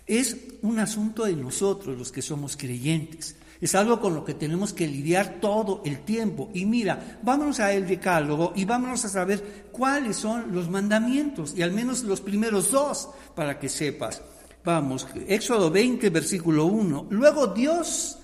Es 0.06 0.36
un 0.60 0.78
asunto 0.78 1.24
de 1.24 1.36
nosotros 1.36 1.96
los 1.96 2.12
que 2.12 2.20
somos 2.20 2.54
creyentes. 2.54 3.34
Es 3.64 3.74
algo 3.74 3.98
con 3.98 4.14
lo 4.14 4.26
que 4.26 4.34
tenemos 4.34 4.74
que 4.74 4.86
lidiar 4.86 5.40
todo 5.40 5.80
el 5.86 6.00
tiempo. 6.00 6.50
Y 6.52 6.66
mira, 6.66 7.18
vámonos 7.22 7.60
a 7.60 7.72
el 7.72 7.86
decálogo 7.86 8.52
y 8.54 8.66
vámonos 8.66 9.06
a 9.06 9.08
saber 9.08 9.68
cuáles 9.72 10.16
son 10.16 10.52
los 10.52 10.68
mandamientos, 10.68 11.54
y 11.56 11.62
al 11.62 11.72
menos 11.72 12.02
los 12.02 12.20
primeros 12.20 12.70
dos, 12.70 13.08
para 13.34 13.58
que 13.58 13.70
sepas. 13.70 14.20
Vamos, 14.66 15.06
Éxodo 15.26 15.70
20, 15.70 16.10
versículo 16.10 16.66
1. 16.66 17.06
Luego 17.08 17.46
Dios 17.46 18.18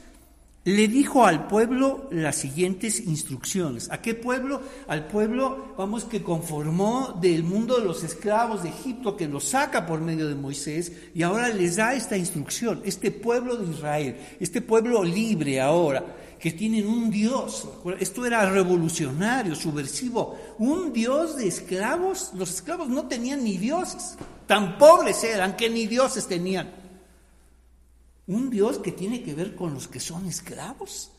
le 0.65 0.89
dijo 0.89 1.25
al 1.25 1.47
pueblo 1.47 2.09
las 2.11 2.37
siguientes 2.37 3.01
instrucciones. 3.01 3.91
¿A 3.91 4.03
qué 4.03 4.15
pueblo? 4.15 4.61
Al 4.89 5.07
pueblo, 5.07 5.75
vamos, 5.79 6.05
que 6.05 6.23
conformó 6.23 7.19
del 7.21 7.45
mundo 7.45 7.79
de 7.79 7.87
los 7.87 8.05
esclavos 8.05 8.63
de 8.63 8.69
Egipto, 8.69 9.17
que 9.17 9.27
los 9.27 9.45
saca 9.45 9.87
por 9.87 10.01
medio 10.03 10.29
de 10.29 10.35
Moisés, 10.35 10.93
y 11.15 11.23
ahora 11.23 11.49
les 11.49 11.77
da 11.77 11.95
esta 11.95 12.17
instrucción. 12.19 12.83
Este 12.85 13.11
pueblo 13.11 13.57
de 13.57 13.71
Israel, 13.73 14.17
este 14.39 14.61
pueblo 14.61 15.03
libre 15.03 15.63
ahora, 15.63 16.05
que 16.39 16.53
tienen 16.53 16.87
un 16.87 17.11
Dios. 17.11 17.67
Esto 17.99 18.27
era 18.27 18.51
revolucionario, 18.51 19.55
subversivo. 19.55 20.37
Un 20.59 20.93
Dios 20.93 21.37
de 21.37 21.49
esclavos. 21.49 22.33
Los 22.35 22.51
esclavos 22.51 22.89
no 22.89 23.07
tenían 23.09 23.45
ni 23.45 23.57
dioses. 23.57 24.17
Tan 24.47 24.77
pobres 24.79 25.23
eran 25.25 25.57
que 25.57 25.71
ni 25.71 25.87
dioses 25.87 26.27
tenían. 26.27 26.80
Un 28.27 28.51
Dios 28.51 28.79
que 28.79 28.93
tiene 28.93 29.23
que 29.23 29.35
ver 29.35 29.55
con 29.55 29.75
los 29.75 29.89
que 29.89 30.01
son 30.01 30.27
esclavos. 30.27 31.11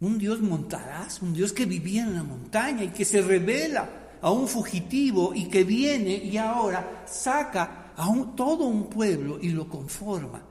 Un 0.00 0.18
Dios 0.18 0.40
montaraz, 0.40 1.22
un 1.22 1.32
Dios 1.32 1.52
que 1.52 1.66
vivía 1.66 2.02
en 2.02 2.14
la 2.14 2.22
montaña 2.22 2.84
y 2.84 2.88
que 2.88 3.04
se 3.04 3.22
revela 3.22 4.04
a 4.20 4.30
un 4.30 4.48
fugitivo 4.48 5.32
y 5.34 5.46
que 5.46 5.64
viene 5.64 6.16
y 6.16 6.36
ahora 6.36 7.04
saca 7.06 7.92
a 7.96 8.34
todo 8.34 8.64
un 8.64 8.88
pueblo 8.88 9.38
y 9.40 9.50
lo 9.50 9.68
conforma 9.68 10.42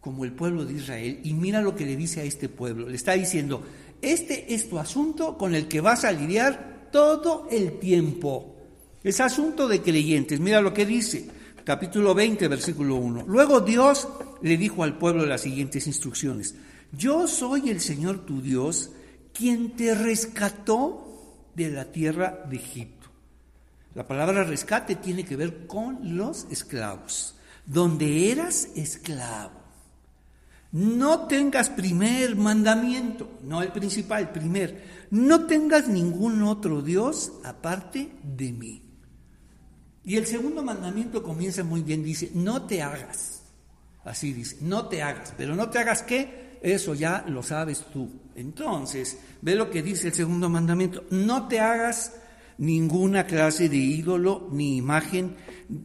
como 0.00 0.24
el 0.24 0.32
pueblo 0.32 0.64
de 0.64 0.74
Israel. 0.74 1.20
Y 1.24 1.34
mira 1.34 1.60
lo 1.60 1.74
que 1.74 1.84
le 1.84 1.96
dice 1.96 2.20
a 2.20 2.24
este 2.24 2.48
pueblo. 2.48 2.88
Le 2.88 2.94
está 2.94 3.12
diciendo, 3.12 3.62
este 4.00 4.54
es 4.54 4.68
tu 4.68 4.78
asunto 4.78 5.36
con 5.36 5.54
el 5.54 5.66
que 5.68 5.80
vas 5.80 6.04
a 6.04 6.12
lidiar 6.12 6.88
todo 6.92 7.48
el 7.50 7.78
tiempo. 7.78 8.54
Es 9.02 9.20
asunto 9.20 9.68
de 9.68 9.82
creyentes. 9.82 10.40
Mira 10.40 10.60
lo 10.60 10.72
que 10.72 10.86
dice 10.86 11.28
capítulo 11.66 12.14
20, 12.14 12.46
versículo 12.46 12.94
1. 12.94 13.24
Luego 13.26 13.60
Dios 13.60 14.06
le 14.40 14.56
dijo 14.56 14.84
al 14.84 14.96
pueblo 14.96 15.26
las 15.26 15.40
siguientes 15.40 15.88
instrucciones. 15.88 16.54
Yo 16.92 17.26
soy 17.26 17.70
el 17.70 17.80
Señor 17.80 18.24
tu 18.24 18.40
Dios, 18.40 18.92
quien 19.34 19.74
te 19.74 19.92
rescató 19.96 21.34
de 21.56 21.70
la 21.70 21.86
tierra 21.86 22.44
de 22.48 22.56
Egipto. 22.56 23.08
La 23.96 24.06
palabra 24.06 24.44
rescate 24.44 24.94
tiene 24.94 25.24
que 25.24 25.34
ver 25.34 25.66
con 25.66 26.16
los 26.16 26.46
esclavos. 26.50 27.34
Donde 27.66 28.30
eras 28.30 28.68
esclavo. 28.76 29.60
No 30.70 31.26
tengas 31.26 31.68
primer 31.68 32.36
mandamiento, 32.36 33.28
no 33.42 33.60
el 33.60 33.72
principal, 33.72 34.30
primer. 34.30 35.08
No 35.10 35.46
tengas 35.46 35.88
ningún 35.88 36.44
otro 36.44 36.80
Dios 36.80 37.32
aparte 37.42 38.12
de 38.22 38.52
mí. 38.52 38.85
Y 40.06 40.16
el 40.16 40.26
segundo 40.26 40.62
mandamiento 40.62 41.20
comienza 41.20 41.64
muy 41.64 41.82
bien, 41.82 42.04
dice, 42.04 42.30
no 42.32 42.62
te 42.62 42.80
hagas. 42.80 43.42
Así 44.04 44.32
dice, 44.32 44.58
no 44.60 44.86
te 44.86 45.02
hagas. 45.02 45.34
Pero 45.36 45.56
no 45.56 45.68
te 45.68 45.80
hagas 45.80 46.04
qué, 46.04 46.58
eso 46.62 46.94
ya 46.94 47.24
lo 47.28 47.42
sabes 47.42 47.84
tú. 47.92 48.08
Entonces, 48.36 49.18
ve 49.42 49.56
lo 49.56 49.68
que 49.68 49.82
dice 49.82 50.08
el 50.08 50.14
segundo 50.14 50.48
mandamiento, 50.48 51.04
no 51.10 51.48
te 51.48 51.58
hagas 51.58 52.14
ninguna 52.58 53.26
clase 53.26 53.68
de 53.68 53.76
ídolo 53.78 54.48
ni 54.52 54.76
imagen 54.76 55.34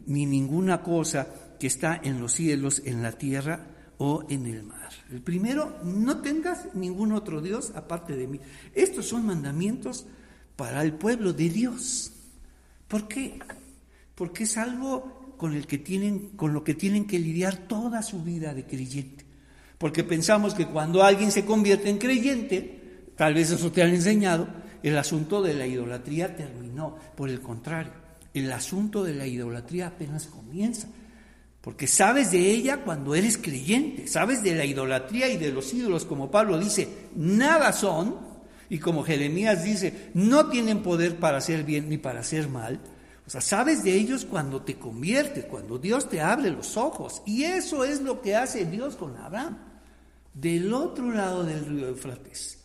ni 0.06 0.28
ninguna 0.28 0.84
cosa 0.84 1.28
que 1.60 1.66
está 1.66 2.00
en 2.04 2.22
los 2.22 2.34
cielos, 2.34 2.84
en 2.86 3.02
la 3.02 3.14
tierra 3.14 3.68
o 3.98 4.24
en 4.30 4.46
el 4.46 4.62
mar. 4.62 4.92
El 5.10 5.22
primero, 5.22 5.80
no 5.84 6.22
tengas 6.22 6.76
ningún 6.76 7.12
otro 7.12 7.42
Dios 7.42 7.72
aparte 7.76 8.16
de 8.16 8.28
mí. 8.28 8.40
Estos 8.76 9.08
son 9.08 9.26
mandamientos 9.26 10.06
para 10.56 10.84
el 10.84 10.94
pueblo 10.94 11.34
de 11.34 11.50
Dios. 11.50 12.14
¿Por 12.88 13.08
qué? 13.08 13.40
Porque 14.16 14.44
es 14.44 14.58
algo 14.58 15.36
con, 15.38 15.54
el 15.56 15.68
que 15.68 15.78
tienen, 15.78 16.30
con 16.36 16.54
lo 16.54 16.64
que 16.64 16.76
tienen 16.76 17.06
que 17.06 17.20
lidiar 17.20 17.58
toda 17.68 18.04
su 18.04 18.24
vida 18.24 18.54
de 18.54 18.66
creyente. 18.66 19.26
Porque 19.78 20.04
pensamos 20.04 20.54
que 20.54 20.68
cuando 20.68 21.04
alguien 21.04 21.32
se 21.32 21.46
convierte 21.46 21.90
en 21.90 21.98
creyente, 21.98 23.08
tal 23.16 23.34
vez 23.34 23.50
eso 23.52 23.72
te 23.72 23.82
han 23.82 23.90
enseñado, 23.90 24.48
el 24.84 24.98
asunto 24.98 25.42
de 25.42 25.54
la 25.54 25.66
idolatría 25.66 26.36
terminó. 26.36 26.96
Por 27.16 27.30
el 27.30 27.42
contrario, 27.42 27.94
el 28.34 28.52
asunto 28.52 29.04
de 29.04 29.16
la 29.16 29.26
idolatría 29.26 29.88
apenas 29.88 30.28
comienza. 30.28 30.88
Porque 31.62 31.86
sabes 31.86 32.32
de 32.32 32.52
ella 32.52 32.78
cuando 32.78 33.14
eres 33.14 33.38
creyente, 33.38 34.08
sabes 34.08 34.42
de 34.44 34.56
la 34.56 34.66
idolatría 34.66 35.30
y 35.30 35.38
de 35.38 35.52
los 35.52 35.74
ídolos, 35.74 36.06
como 36.06 36.32
Pablo 36.32 36.58
dice, 36.58 36.88
nada 37.16 37.72
son, 37.72 38.18
y 38.68 38.80
como 38.80 39.04
Jeremías 39.04 39.64
dice, 39.64 40.10
no 40.16 40.50
tienen 40.50 40.82
poder 40.82 41.18
para 41.18 41.38
hacer 41.38 41.64
bien 41.64 41.88
ni 41.90 41.98
para 41.98 42.22
hacer 42.22 42.48
mal. 42.48 42.80
O 43.32 43.40
sea, 43.40 43.40
sabes 43.40 43.82
de 43.82 43.96
ellos 43.96 44.26
cuando 44.26 44.62
te 44.62 44.78
conviertes, 44.78 45.46
cuando 45.46 45.78
Dios 45.78 46.10
te 46.10 46.20
abre 46.20 46.50
los 46.52 46.76
ojos. 46.76 47.22
Y 47.26 47.44
eso 47.44 47.86
es 47.86 48.02
lo 48.02 48.22
que 48.22 48.36
hace 48.36 48.66
Dios 48.66 48.98
con 48.98 49.16
Abraham, 49.16 49.58
del 50.34 50.74
otro 50.74 51.10
lado 51.14 51.46
del 51.46 51.66
río 51.66 51.88
Eufrates. 51.88 52.58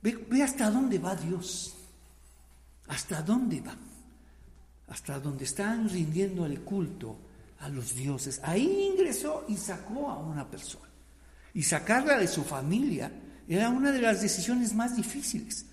Ve, 0.00 0.24
ve 0.30 0.44
hasta 0.44 0.70
dónde 0.70 1.00
va 1.00 1.16
Dios, 1.16 1.74
hasta 2.86 3.22
dónde 3.22 3.60
va, 3.60 3.74
hasta 4.86 5.18
dónde 5.18 5.46
están 5.46 5.88
rindiendo 5.88 6.46
el 6.46 6.60
culto 6.60 7.18
a 7.58 7.68
los 7.68 7.96
dioses. 7.96 8.40
Ahí 8.44 8.92
ingresó 8.92 9.44
y 9.48 9.56
sacó 9.56 10.08
a 10.10 10.18
una 10.20 10.48
persona. 10.48 10.90
Y 11.54 11.64
sacarla 11.64 12.18
de 12.18 12.28
su 12.28 12.44
familia 12.44 13.10
era 13.48 13.68
una 13.68 13.90
de 13.90 14.00
las 14.00 14.22
decisiones 14.22 14.76
más 14.76 14.94
difíciles, 14.94 15.66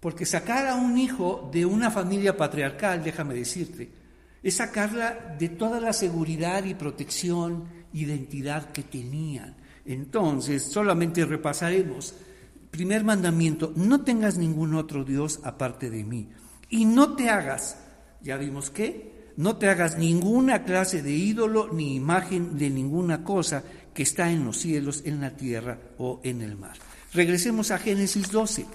porque 0.00 0.26
sacar 0.26 0.66
a 0.66 0.76
un 0.76 0.98
hijo 0.98 1.48
de 1.52 1.66
una 1.66 1.90
familia 1.90 2.36
patriarcal, 2.36 3.02
déjame 3.02 3.34
decirte, 3.34 3.90
es 4.42 4.54
sacarla 4.54 5.36
de 5.38 5.48
toda 5.48 5.80
la 5.80 5.92
seguridad 5.92 6.64
y 6.64 6.74
protección, 6.74 7.64
identidad 7.92 8.70
que 8.72 8.82
tenían. 8.82 9.56
Entonces, 9.84 10.62
solamente 10.62 11.24
repasaremos. 11.24 12.14
Primer 12.70 13.04
mandamiento, 13.04 13.72
no 13.74 14.02
tengas 14.02 14.36
ningún 14.36 14.74
otro 14.74 15.04
Dios 15.04 15.40
aparte 15.44 15.90
de 15.90 16.04
mí. 16.04 16.28
Y 16.68 16.84
no 16.84 17.14
te 17.14 17.30
hagas, 17.30 17.78
ya 18.20 18.36
vimos 18.36 18.70
que, 18.70 19.32
no 19.36 19.56
te 19.56 19.68
hagas 19.68 19.98
ninguna 19.98 20.64
clase 20.64 21.02
de 21.02 21.12
ídolo 21.12 21.72
ni 21.72 21.94
imagen 21.94 22.58
de 22.58 22.70
ninguna 22.70 23.22
cosa 23.22 23.62
que 23.94 24.02
está 24.02 24.30
en 24.30 24.44
los 24.44 24.58
cielos, 24.58 25.02
en 25.04 25.20
la 25.20 25.36
tierra 25.36 25.78
o 25.98 26.20
en 26.22 26.42
el 26.42 26.56
mar. 26.56 26.76
Regresemos 27.12 27.70
a 27.70 27.78
Génesis 27.78 28.30
12. 28.30 28.66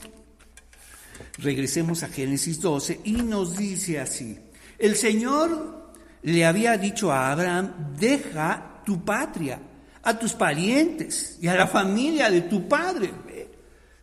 Regresemos 1.38 2.04
a 2.04 2.08
Génesis 2.08 2.60
12 2.60 3.02
y 3.06 3.14
nos 3.14 3.58
dice 3.58 4.00
así, 4.00 4.38
el 4.78 4.96
Señor 4.96 5.92
le 6.24 6.46
había 6.46 6.78
dicho 6.78 7.12
a 7.12 7.32
Abraham, 7.32 7.96
deja 7.98 8.82
tu 8.86 9.04
patria, 9.04 9.60
a 10.04 10.18
tus 10.18 10.34
parientes 10.34 11.38
y 11.42 11.48
a 11.48 11.56
la 11.56 11.68
familia 11.68 12.30
de 12.30 12.42
tu 12.42 12.68
padre. 12.68 13.12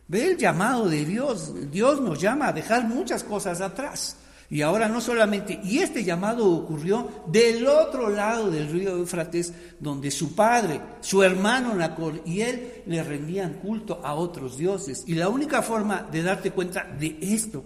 Ve, 0.07 0.25
el 0.25 0.37
llamado 0.37 0.89
de 0.89 1.05
Dios. 1.05 1.53
Dios 1.71 2.01
nos 2.01 2.19
llama 2.19 2.47
a 2.47 2.53
dejar 2.53 2.85
muchas 2.85 3.23
cosas 3.23 3.61
atrás. 3.61 4.17
Y 4.51 4.63
ahora 4.63 4.87
no 4.89 4.99
solamente, 4.99 5.59
y 5.63 5.77
este 5.77 6.03
llamado 6.03 6.49
ocurrió 6.49 7.23
del 7.27 7.67
otro 7.67 8.09
lado 8.09 8.49
del 8.49 8.67
río 8.67 8.97
Éufrates, 8.97 9.53
donde 9.79 10.09
su 10.09 10.33
padre, 10.33 10.81
su 11.01 11.21
hermano 11.21 11.75
Nacor 11.75 12.23
y 12.25 12.41
él 12.41 12.81
le 12.87 13.03
rendían 13.03 13.53
culto 13.55 14.01
a 14.03 14.15
otros 14.15 14.57
dioses. 14.57 15.03
Y 15.05 15.13
la 15.13 15.29
única 15.29 15.61
forma 15.61 16.01
de 16.01 16.23
darte 16.23 16.49
cuenta 16.49 16.83
de 16.83 17.19
esto, 17.21 17.63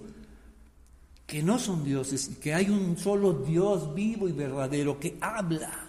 que 1.26 1.42
no 1.42 1.58
son 1.58 1.86
dioses 1.86 2.30
y 2.34 2.36
que 2.36 2.54
hay 2.54 2.70
un 2.70 2.98
solo 2.98 3.32
Dios 3.32 3.96
vivo 3.96 4.28
y 4.28 4.34
verdadero 4.34 5.00
que 5.00 5.18
habla. 5.22 5.88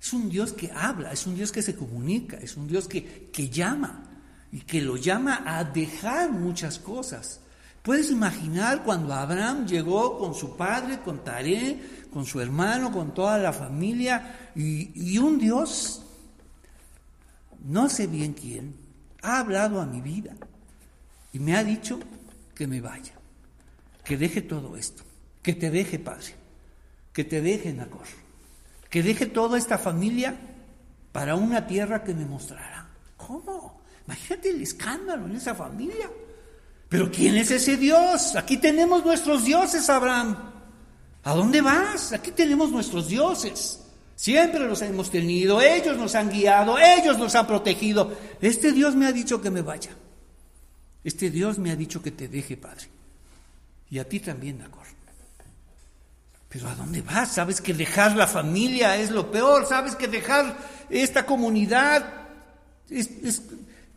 Es 0.00 0.12
un 0.12 0.28
Dios 0.30 0.52
que 0.52 0.70
habla, 0.70 1.10
es 1.10 1.26
un 1.26 1.34
Dios 1.34 1.50
que 1.50 1.60
se 1.60 1.74
comunica, 1.74 2.36
es 2.36 2.56
un 2.56 2.68
Dios 2.68 2.86
que, 2.86 3.30
que 3.32 3.48
llama 3.48 4.04
y 4.52 4.60
que 4.60 4.80
lo 4.80 4.96
llama 4.96 5.42
a 5.44 5.64
dejar 5.64 6.30
muchas 6.30 6.78
cosas. 6.78 7.40
Puedes 7.84 8.10
imaginar 8.10 8.82
cuando 8.82 9.12
Abraham 9.12 9.66
llegó 9.66 10.18
con 10.18 10.34
su 10.34 10.56
padre, 10.56 11.00
con 11.00 11.22
Taré, 11.22 11.78
con 12.10 12.24
su 12.24 12.40
hermano, 12.40 12.90
con 12.90 13.12
toda 13.12 13.36
la 13.36 13.52
familia, 13.52 14.50
y, 14.54 15.18
un 15.18 15.38
Dios, 15.38 16.02
no 17.62 17.90
sé 17.90 18.06
bien 18.06 18.32
quién, 18.32 18.74
ha 19.20 19.38
hablado 19.38 19.82
a 19.82 19.84
mi 19.84 20.00
vida 20.00 20.34
y 21.34 21.38
me 21.38 21.54
ha 21.56 21.62
dicho 21.62 22.00
que 22.54 22.66
me 22.66 22.80
vaya, 22.80 23.12
que 24.02 24.16
deje 24.16 24.40
todo 24.40 24.78
esto, 24.78 25.02
que 25.42 25.52
te 25.52 25.70
deje, 25.70 25.98
Padre, 25.98 26.36
que 27.12 27.24
te 27.24 27.42
deje, 27.42 27.74
Nacor, 27.74 28.06
que 28.88 29.02
deje 29.02 29.26
toda 29.26 29.58
esta 29.58 29.76
familia 29.76 30.34
para 31.12 31.34
una 31.34 31.66
tierra 31.66 32.02
que 32.02 32.14
me 32.14 32.24
mostrará. 32.24 32.88
¿Cómo? 33.18 33.82
Imagínate 34.06 34.48
el 34.48 34.62
escándalo 34.62 35.26
en 35.26 35.36
esa 35.36 35.54
familia. 35.54 36.08
Pero 36.94 37.10
¿quién 37.10 37.34
es 37.34 37.50
ese 37.50 37.76
Dios? 37.76 38.36
Aquí 38.36 38.56
tenemos 38.56 39.04
nuestros 39.04 39.44
dioses, 39.44 39.90
Abraham. 39.90 40.36
¿A 41.24 41.34
dónde 41.34 41.60
vas? 41.60 42.12
Aquí 42.12 42.30
tenemos 42.30 42.70
nuestros 42.70 43.08
dioses. 43.08 43.80
Siempre 44.14 44.60
los 44.60 44.80
hemos 44.80 45.10
tenido, 45.10 45.60
ellos 45.60 45.96
nos 45.96 46.14
han 46.14 46.30
guiado, 46.30 46.78
ellos 46.78 47.18
nos 47.18 47.34
han 47.34 47.48
protegido. 47.48 48.16
Este 48.40 48.70
Dios 48.70 48.94
me 48.94 49.06
ha 49.06 49.12
dicho 49.12 49.42
que 49.42 49.50
me 49.50 49.60
vaya. 49.60 49.90
Este 51.02 51.30
Dios 51.30 51.58
me 51.58 51.72
ha 51.72 51.74
dicho 51.74 52.00
que 52.00 52.12
te 52.12 52.28
deje, 52.28 52.56
Padre. 52.56 52.86
Y 53.90 53.98
a 53.98 54.08
ti 54.08 54.20
también, 54.20 54.58
Nacor. 54.58 54.86
Pero 56.48 56.68
¿a 56.68 56.76
dónde 56.76 57.02
vas? 57.02 57.32
Sabes 57.32 57.60
que 57.60 57.74
dejar 57.74 58.14
la 58.14 58.28
familia 58.28 58.96
es 58.96 59.10
lo 59.10 59.32
peor. 59.32 59.66
Sabes 59.66 59.96
que 59.96 60.06
dejar 60.06 60.56
esta 60.88 61.26
comunidad 61.26 62.28
es, 62.88 63.10
es 63.20 63.42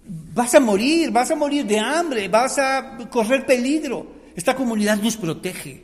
Vas 0.08 0.56
a 0.56 0.60
morir, 0.60 1.12
vas 1.12 1.32
a 1.32 1.36
morir 1.36 1.66
de 1.66 1.80
hambre, 1.80 2.30
vas 2.30 2.58
a 2.58 2.98
correr 3.10 3.46
peligro. 3.46 4.16
Esta 4.36 4.56
comunidad 4.56 4.98
nos 5.02 5.18
protege. 5.18 5.84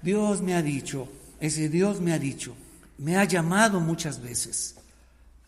Dios 0.00 0.40
me 0.40 0.54
ha 0.54 0.62
dicho, 0.62 1.08
ese 1.40 1.68
Dios 1.68 2.00
me 2.00 2.12
ha 2.12 2.18
dicho, 2.18 2.56
me 2.98 3.16
ha 3.16 3.24
llamado 3.24 3.80
muchas 3.80 4.22
veces 4.22 4.76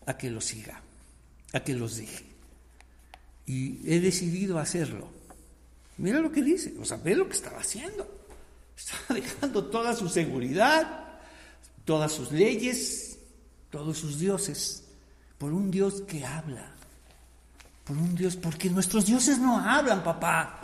a 0.05 0.17
que 0.17 0.29
lo 0.29 0.41
siga, 0.41 0.81
a 1.53 1.61
que 1.61 1.73
los 1.73 1.97
deje. 1.97 2.25
Y 3.47 3.79
he 3.91 3.99
decidido 3.99 4.59
hacerlo. 4.59 5.07
Mira 5.97 6.19
lo 6.19 6.31
que 6.31 6.43
dice, 6.43 6.73
o 6.79 6.85
sea, 6.85 6.97
ve 6.97 7.15
lo 7.15 7.27
que 7.27 7.35
estaba 7.35 7.59
haciendo. 7.59 8.07
Estaba 8.77 9.19
dejando 9.19 9.65
toda 9.65 9.95
su 9.95 10.07
seguridad, 10.09 11.05
todas 11.85 12.11
sus 12.11 12.31
leyes, 12.31 13.17
todos 13.71 13.97
sus 13.97 14.19
dioses 14.19 14.88
por 15.39 15.53
un 15.53 15.71
Dios 15.71 16.01
que 16.01 16.23
habla, 16.23 16.69
por 17.85 17.97
un 17.97 18.13
Dios, 18.13 18.35
porque 18.35 18.69
nuestros 18.69 19.07
dioses 19.07 19.39
no 19.39 19.57
hablan, 19.57 20.03
papá. 20.03 20.59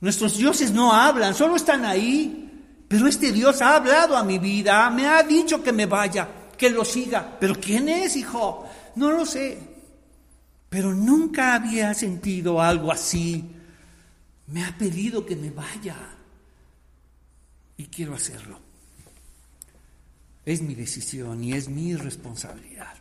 Nuestros 0.00 0.36
dioses 0.36 0.70
no 0.70 0.92
hablan, 0.92 1.34
solo 1.34 1.56
están 1.56 1.84
ahí. 1.84 2.42
Pero 2.86 3.08
este 3.08 3.32
Dios 3.32 3.60
ha 3.62 3.76
hablado 3.76 4.16
a 4.16 4.22
mi 4.22 4.38
vida, 4.38 4.88
me 4.90 5.06
ha 5.06 5.22
dicho 5.24 5.64
que 5.64 5.72
me 5.72 5.86
vaya, 5.86 6.28
que 6.56 6.70
lo 6.70 6.84
siga. 6.84 7.36
¿Pero 7.40 7.58
quién 7.58 7.88
es, 7.88 8.14
hijo? 8.14 8.68
No 8.94 9.10
lo 9.10 9.26
sé. 9.26 9.58
Pero 10.68 10.94
nunca 10.94 11.54
había 11.54 11.94
sentido 11.94 12.60
algo 12.60 12.92
así. 12.92 13.44
Me 14.48 14.64
ha 14.64 14.76
pedido 14.76 15.24
que 15.24 15.34
me 15.34 15.50
vaya. 15.50 15.96
Y 17.78 17.86
quiero 17.86 18.14
hacerlo. 18.14 18.60
Es 20.44 20.62
mi 20.62 20.74
decisión 20.74 21.42
y 21.42 21.54
es 21.54 21.68
mi 21.68 21.96
responsabilidad. 21.96 22.95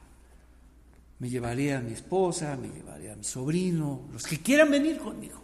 Me 1.19 1.30
llevaré 1.30 1.73
a 1.73 1.80
mi 1.80 1.93
esposa, 1.93 2.58
me 2.58 2.67
llevaré 2.67 3.12
a 3.12 3.15
mi 3.15 3.23
sobrino, 3.23 4.10
los 4.12 4.23
que 4.23 4.39
quieran 4.39 4.69
venir 4.69 4.97
conmigo. 4.97 5.41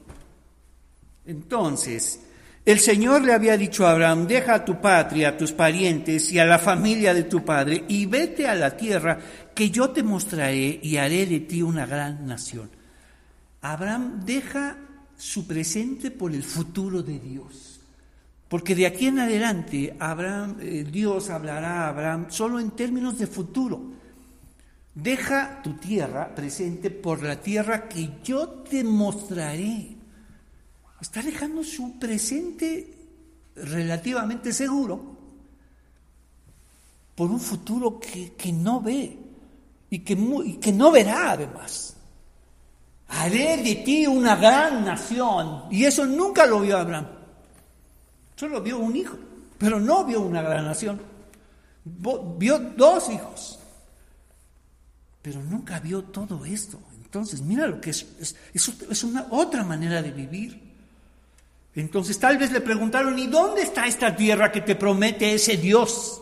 Entonces, 1.25 2.19
el 2.63 2.79
Señor 2.79 3.23
le 3.23 3.33
había 3.33 3.57
dicho 3.57 3.87
a 3.87 3.91
Abraham, 3.91 4.27
deja 4.27 4.55
a 4.55 4.65
tu 4.65 4.79
patria, 4.79 5.29
a 5.29 5.37
tus 5.37 5.51
parientes 5.51 6.31
y 6.31 6.37
a 6.37 6.45
la 6.45 6.59
familia 6.59 7.13
de 7.13 7.23
tu 7.23 7.43
padre 7.43 7.85
y 7.87 8.05
vete 8.05 8.47
a 8.47 8.53
la 8.53 8.77
tierra 8.77 9.17
que 9.55 9.71
yo 9.71 9.89
te 9.89 10.03
mostraré 10.03 10.79
y 10.81 10.97
haré 10.97 11.25
de 11.25 11.39
ti 11.39 11.61
una 11.61 11.87
gran 11.87 12.27
nación. 12.27 12.69
Abraham 13.61 14.21
deja 14.25 14.77
su 15.17 15.47
presente 15.47 16.11
por 16.11 16.33
el 16.33 16.43
futuro 16.43 17.01
de 17.01 17.19
Dios. 17.19 17.79
Porque 18.47 18.75
de 18.75 18.85
aquí 18.85 19.07
en 19.07 19.19
adelante 19.19 19.95
Abraham, 19.97 20.57
eh, 20.59 20.85
Dios 20.91 21.29
hablará 21.29 21.85
a 21.85 21.89
Abraham 21.89 22.25
solo 22.29 22.59
en 22.59 22.71
términos 22.71 23.17
de 23.17 23.25
futuro. 23.25 23.81
Deja 24.93 25.61
tu 25.63 25.73
tierra 25.73 26.33
presente 26.35 26.89
por 26.91 27.23
la 27.23 27.41
tierra 27.41 27.87
que 27.87 28.19
yo 28.23 28.49
te 28.49 28.83
mostraré. 28.83 29.95
Está 30.99 31.21
dejando 31.21 31.63
su 31.63 31.97
presente 31.97 32.97
relativamente 33.55 34.53
seguro 34.53 35.17
por 37.15 37.29
un 37.31 37.39
futuro 37.39 37.99
que, 37.99 38.51
no 38.51 38.81
ve 38.81 39.17
y 39.89 39.99
que, 39.99 40.13
y 40.13 40.53
que 40.53 40.71
no 40.71 40.91
verá 40.91 41.31
además. 41.31 41.95
Haré 43.07 43.57
de 43.57 43.75
ti 43.75 44.07
una 44.07 44.35
gran 44.35 44.85
nación. 44.85 45.65
Y 45.69 45.85
eso 45.85 46.05
nunca 46.05 46.45
lo 46.45 46.61
vio 46.61 46.77
Abraham. 46.77 47.07
Solo 48.35 48.61
vio 48.61 48.79
un 48.79 48.95
hijo, 48.95 49.17
pero 49.57 49.79
no 49.79 50.05
vio 50.05 50.21
una 50.21 50.41
gran 50.41 50.65
nación. 50.65 50.99
Vio 51.83 52.59
dos 52.59 53.09
hijos, 53.09 53.59
pero 55.21 55.41
nunca 55.41 55.79
vio 55.79 56.03
todo 56.03 56.45
esto. 56.45 56.79
Entonces, 57.03 57.41
mira 57.41 57.67
lo 57.67 57.81
que 57.81 57.91
es, 57.91 58.35
es, 58.53 59.03
una 59.03 59.27
otra 59.31 59.63
manera 59.63 60.01
de 60.01 60.11
vivir. 60.11 60.71
Entonces, 61.75 62.17
tal 62.19 62.37
vez 62.37 62.51
le 62.51 62.61
preguntaron, 62.61 63.17
¿y 63.19 63.27
dónde 63.27 63.61
está 63.61 63.85
esta 63.85 64.15
tierra 64.15 64.51
que 64.51 64.61
te 64.61 64.75
promete 64.75 65.33
ese 65.33 65.57
Dios? 65.57 66.21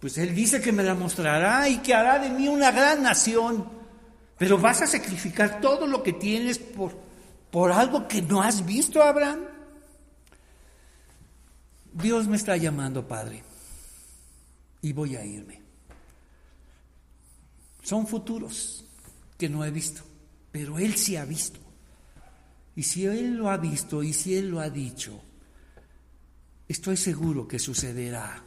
Pues 0.00 0.18
él 0.18 0.34
dice 0.34 0.60
que 0.60 0.72
me 0.72 0.82
la 0.82 0.94
mostrará 0.94 1.68
y 1.68 1.78
que 1.78 1.94
hará 1.94 2.18
de 2.18 2.30
mí 2.30 2.48
una 2.48 2.70
gran 2.70 3.02
nación. 3.02 3.66
Pero 4.36 4.58
vas 4.58 4.82
a 4.82 4.86
sacrificar 4.86 5.60
todo 5.60 5.86
lo 5.86 6.02
que 6.02 6.12
tienes 6.12 6.58
por, 6.58 6.94
por 7.50 7.72
algo 7.72 8.06
que 8.06 8.20
no 8.20 8.42
has 8.42 8.64
visto, 8.64 9.02
Abraham. 9.02 9.40
Dios 11.94 12.26
me 12.26 12.36
está 12.36 12.56
llamando, 12.56 13.06
Padre, 13.06 13.42
y 14.82 14.92
voy 14.92 15.16
a 15.16 15.24
irme. 15.24 15.63
Son 17.84 18.06
futuros 18.06 18.86
que 19.36 19.50
no 19.50 19.62
he 19.62 19.70
visto, 19.70 20.02
pero 20.50 20.78
Él 20.78 20.96
sí 20.96 21.16
ha 21.16 21.26
visto. 21.26 21.60
Y 22.74 22.82
si 22.82 23.04
Él 23.04 23.34
lo 23.34 23.50
ha 23.50 23.58
visto 23.58 24.02
y 24.02 24.14
si 24.14 24.34
Él 24.34 24.48
lo 24.48 24.60
ha 24.60 24.70
dicho, 24.70 25.20
estoy 26.66 26.96
seguro 26.96 27.46
que 27.46 27.58
sucederá. 27.58 28.42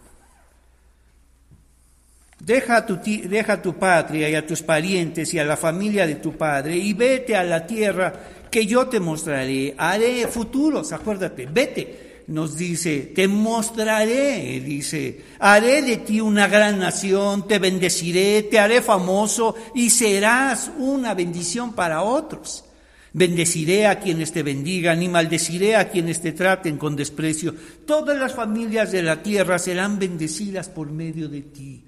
Deja 2.40 2.84
tu, 2.84 2.98
deja 2.98 3.62
tu 3.62 3.76
patria 3.78 4.28
y 4.28 4.34
a 4.34 4.46
tus 4.46 4.64
parientes 4.64 5.32
y 5.36 5.40
a 5.40 5.46
la 5.46 5.56
familia 5.56 6.08
de 6.08 6.16
tu 6.16 6.36
padre 6.36 6.76
y 6.76 6.94
vete 6.94 7.36
a 7.36 7.44
la 7.44 7.66
tierra 7.66 8.48
que 8.50 8.66
yo 8.66 8.88
te 8.88 9.00
mostraré. 9.00 9.76
Haré 9.78 10.28
futuros, 10.28 10.92
acuérdate, 10.94 11.46
vete. 11.46 12.07
Nos 12.28 12.58
dice, 12.58 13.14
te 13.16 13.26
mostraré, 13.28 14.60
dice, 14.60 15.24
haré 15.40 15.82
de 15.82 15.98
ti 15.98 16.20
una 16.20 16.48
gran 16.48 16.78
nación, 16.78 17.48
te 17.48 17.58
bendeciré, 17.58 18.44
te 18.44 18.60
haré 18.60 18.82
famoso 18.82 19.56
y 19.74 19.90
serás 19.90 20.70
una 20.78 21.14
bendición 21.14 21.72
para 21.74 22.02
otros. 22.02 22.66
Bendeciré 23.14 23.88
a 23.88 24.00
quienes 24.00 24.34
te 24.34 24.44
bendigan 24.44 25.02
y 25.02 25.08
maldeciré 25.08 25.78
a 25.78 25.90
quienes 25.90 26.22
te 26.22 26.34
traten 26.34 26.78
con 26.78 26.98
desprecio. 26.98 27.56
Todas 27.86 28.18
las 28.20 28.34
familias 28.34 28.92
de 28.92 29.04
la 29.04 29.24
tierra 29.24 29.58
serán 29.58 29.98
bendecidas 29.98 30.68
por 30.68 30.92
medio 30.92 31.30
de 31.30 31.42
ti. 31.44 31.86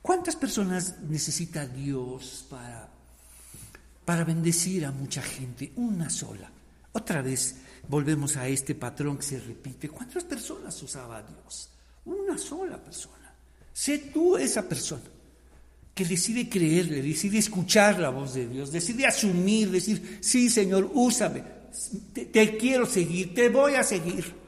¿Cuántas 0.00 0.36
personas 0.36 0.94
necesita 1.08 1.66
Dios 1.66 2.46
para, 2.48 2.88
para 4.04 4.22
bendecir 4.22 4.86
a 4.86 4.92
mucha 4.92 5.22
gente? 5.22 5.72
Una 5.76 6.08
sola. 6.08 6.50
Otra 6.92 7.20
vez 7.20 7.56
volvemos 7.88 8.36
a 8.36 8.48
este 8.48 8.74
patrón 8.74 9.16
que 9.16 9.24
se 9.24 9.40
repite. 9.40 9.88
¿Cuántas 9.88 10.24
personas 10.24 10.82
usaba 10.82 11.22
Dios? 11.22 11.70
Una 12.04 12.36
sola 12.38 12.76
persona. 12.82 13.34
Sé 13.72 13.98
tú 13.98 14.36
esa 14.36 14.68
persona 14.68 15.02
que 15.94 16.04
decide 16.04 16.48
creerle, 16.48 17.02
decide 17.02 17.38
escuchar 17.38 17.98
la 17.98 18.08
voz 18.08 18.34
de 18.34 18.48
Dios, 18.48 18.72
decide 18.72 19.06
asumir, 19.06 19.70
decir, 19.70 20.18
sí 20.22 20.48
Señor, 20.48 20.90
úsame, 20.94 21.44
te, 22.14 22.26
te 22.26 22.56
quiero 22.56 22.86
seguir, 22.86 23.34
te 23.34 23.48
voy 23.48 23.74
a 23.74 23.82
seguir. 23.82 24.42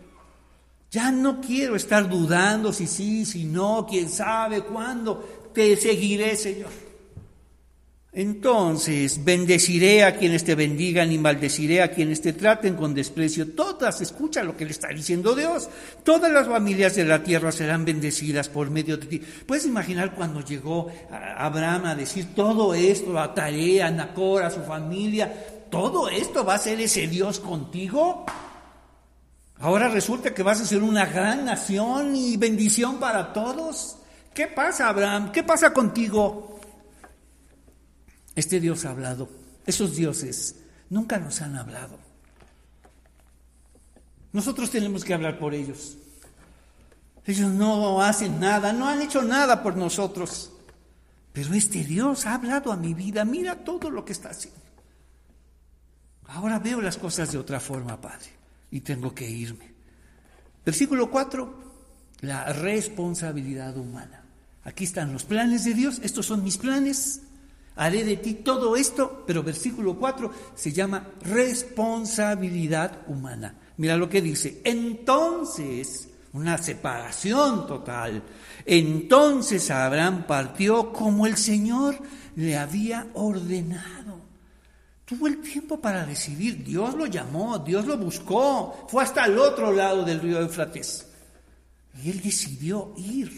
Ya 0.90 1.10
no 1.10 1.40
quiero 1.40 1.76
estar 1.76 2.08
dudando 2.08 2.72
si 2.72 2.86
sí, 2.86 3.26
si 3.26 3.44
no, 3.44 3.86
quién 3.88 4.08
sabe 4.08 4.62
cuándo 4.62 5.50
te 5.52 5.76
seguiré, 5.76 6.36
Señor. 6.36 6.83
Entonces, 8.16 9.24
bendeciré 9.24 10.04
a 10.04 10.16
quienes 10.16 10.44
te 10.44 10.54
bendigan 10.54 11.10
y 11.10 11.18
maldeciré 11.18 11.82
a 11.82 11.90
quienes 11.90 12.22
te 12.22 12.32
traten 12.32 12.76
con 12.76 12.94
desprecio. 12.94 13.54
Todas, 13.54 14.00
escucha 14.00 14.44
lo 14.44 14.56
que 14.56 14.64
le 14.64 14.70
está 14.70 14.88
diciendo 14.88 15.34
Dios. 15.34 15.68
Todas 16.04 16.30
las 16.30 16.46
familias 16.46 16.94
de 16.94 17.04
la 17.04 17.24
tierra 17.24 17.50
serán 17.50 17.84
bendecidas 17.84 18.48
por 18.48 18.70
medio 18.70 18.98
de 18.98 19.06
ti. 19.06 19.18
¿Puedes 19.18 19.66
imaginar 19.66 20.14
cuando 20.14 20.44
llegó 20.44 20.92
Abraham 21.10 21.86
a 21.86 21.94
decir 21.96 22.36
todo 22.36 22.72
esto, 22.72 23.18
a 23.18 23.34
Tarea, 23.34 23.88
a 23.88 23.90
Nacor, 23.90 24.44
a 24.44 24.50
su 24.50 24.60
familia? 24.60 25.32
¿Todo 25.68 26.08
esto 26.08 26.44
va 26.44 26.54
a 26.54 26.58
ser 26.58 26.80
ese 26.80 27.08
Dios 27.08 27.40
contigo? 27.40 28.24
Ahora 29.58 29.88
resulta 29.88 30.32
que 30.32 30.44
vas 30.44 30.60
a 30.60 30.66
ser 30.66 30.84
una 30.84 31.06
gran 31.06 31.44
nación 31.44 32.14
y 32.14 32.36
bendición 32.36 33.00
para 33.00 33.32
todos. 33.32 33.96
¿Qué 34.32 34.46
pasa, 34.46 34.88
Abraham? 34.88 35.32
¿Qué 35.32 35.42
pasa 35.42 35.72
contigo? 35.72 36.60
Este 38.34 38.60
Dios 38.60 38.84
ha 38.84 38.90
hablado. 38.90 39.28
Esos 39.66 39.96
dioses 39.96 40.56
nunca 40.90 41.18
nos 41.18 41.40
han 41.40 41.56
hablado. 41.56 41.98
Nosotros 44.32 44.70
tenemos 44.70 45.04
que 45.04 45.14
hablar 45.14 45.38
por 45.38 45.54
ellos. 45.54 45.96
Ellos 47.24 47.50
no 47.52 48.02
hacen 48.02 48.40
nada, 48.40 48.72
no 48.72 48.86
han 48.88 49.00
hecho 49.00 49.22
nada 49.22 49.62
por 49.62 49.76
nosotros. 49.76 50.52
Pero 51.32 51.54
este 51.54 51.84
Dios 51.84 52.26
ha 52.26 52.34
hablado 52.34 52.70
a 52.72 52.76
mi 52.76 52.94
vida. 52.94 53.24
Mira 53.24 53.64
todo 53.64 53.90
lo 53.90 54.04
que 54.04 54.12
está 54.12 54.30
haciendo. 54.30 54.60
Ahora 56.26 56.58
veo 56.58 56.80
las 56.80 56.96
cosas 56.96 57.32
de 57.32 57.38
otra 57.38 57.60
forma, 57.60 58.00
Padre, 58.00 58.26
y 58.70 58.80
tengo 58.80 59.14
que 59.14 59.28
irme. 59.28 59.72
Versículo 60.64 61.10
4, 61.10 61.64
la 62.20 62.52
responsabilidad 62.52 63.76
humana. 63.76 64.22
Aquí 64.64 64.84
están 64.84 65.12
los 65.12 65.24
planes 65.24 65.64
de 65.64 65.74
Dios, 65.74 66.00
estos 66.02 66.26
son 66.26 66.42
mis 66.42 66.56
planes, 66.56 67.20
haré 67.76 68.04
de 68.04 68.16
ti 68.16 68.34
todo 68.34 68.76
esto, 68.76 69.24
pero 69.26 69.42
versículo 69.42 69.96
4 69.96 70.30
se 70.54 70.72
llama 70.72 71.08
responsabilidad 71.22 73.02
humana. 73.06 73.54
Mira 73.76 73.96
lo 73.96 74.08
que 74.08 74.22
dice, 74.22 74.60
entonces, 74.64 76.08
una 76.32 76.58
separación 76.58 77.66
total, 77.66 78.22
entonces 78.64 79.70
Abraham 79.70 80.24
partió 80.26 80.92
como 80.92 81.26
el 81.26 81.36
Señor 81.36 81.98
le 82.36 82.56
había 82.56 83.08
ordenado. 83.14 84.22
Tuvo 85.04 85.26
el 85.26 85.42
tiempo 85.42 85.80
para 85.80 86.06
decidir, 86.06 86.64
Dios 86.64 86.94
lo 86.94 87.06
llamó, 87.06 87.58
Dios 87.58 87.84
lo 87.86 87.98
buscó, 87.98 88.86
fue 88.88 89.02
hasta 89.02 89.26
el 89.26 89.38
otro 89.38 89.70
lado 89.70 90.02
del 90.02 90.20
río 90.20 90.40
Eufrates. 90.40 91.06
Y 92.02 92.10
él 92.10 92.22
decidió 92.22 92.94
ir. 92.96 93.30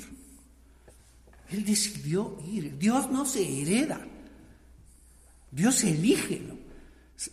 Él 1.50 1.64
decidió 1.64 2.38
ir. 2.46 2.78
Dios 2.78 3.10
no 3.10 3.26
se 3.26 3.42
hereda. 3.62 4.00
Dios 5.56 5.82
elige. 5.84 6.40
¿no? 6.46 6.54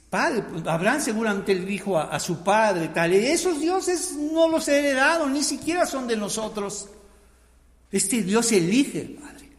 Padre, 0.09 0.43
Abraham 0.65 1.01
seguramente 1.01 1.53
le 1.53 1.65
dijo 1.65 1.99
a, 1.99 2.17
su 2.19 2.41
padre, 2.41 2.87
tal, 2.87 3.11
esos 3.11 3.59
dioses 3.59 4.13
no 4.13 4.47
los 4.47 4.67
he 4.69 4.79
heredado, 4.79 5.27
ni 5.27 5.43
siquiera 5.43 5.85
son 5.85 6.07
de 6.07 6.15
nosotros. 6.15 6.87
Este 7.91 8.23
Dios 8.23 8.51
elige, 8.53 9.17
Padre. 9.21 9.49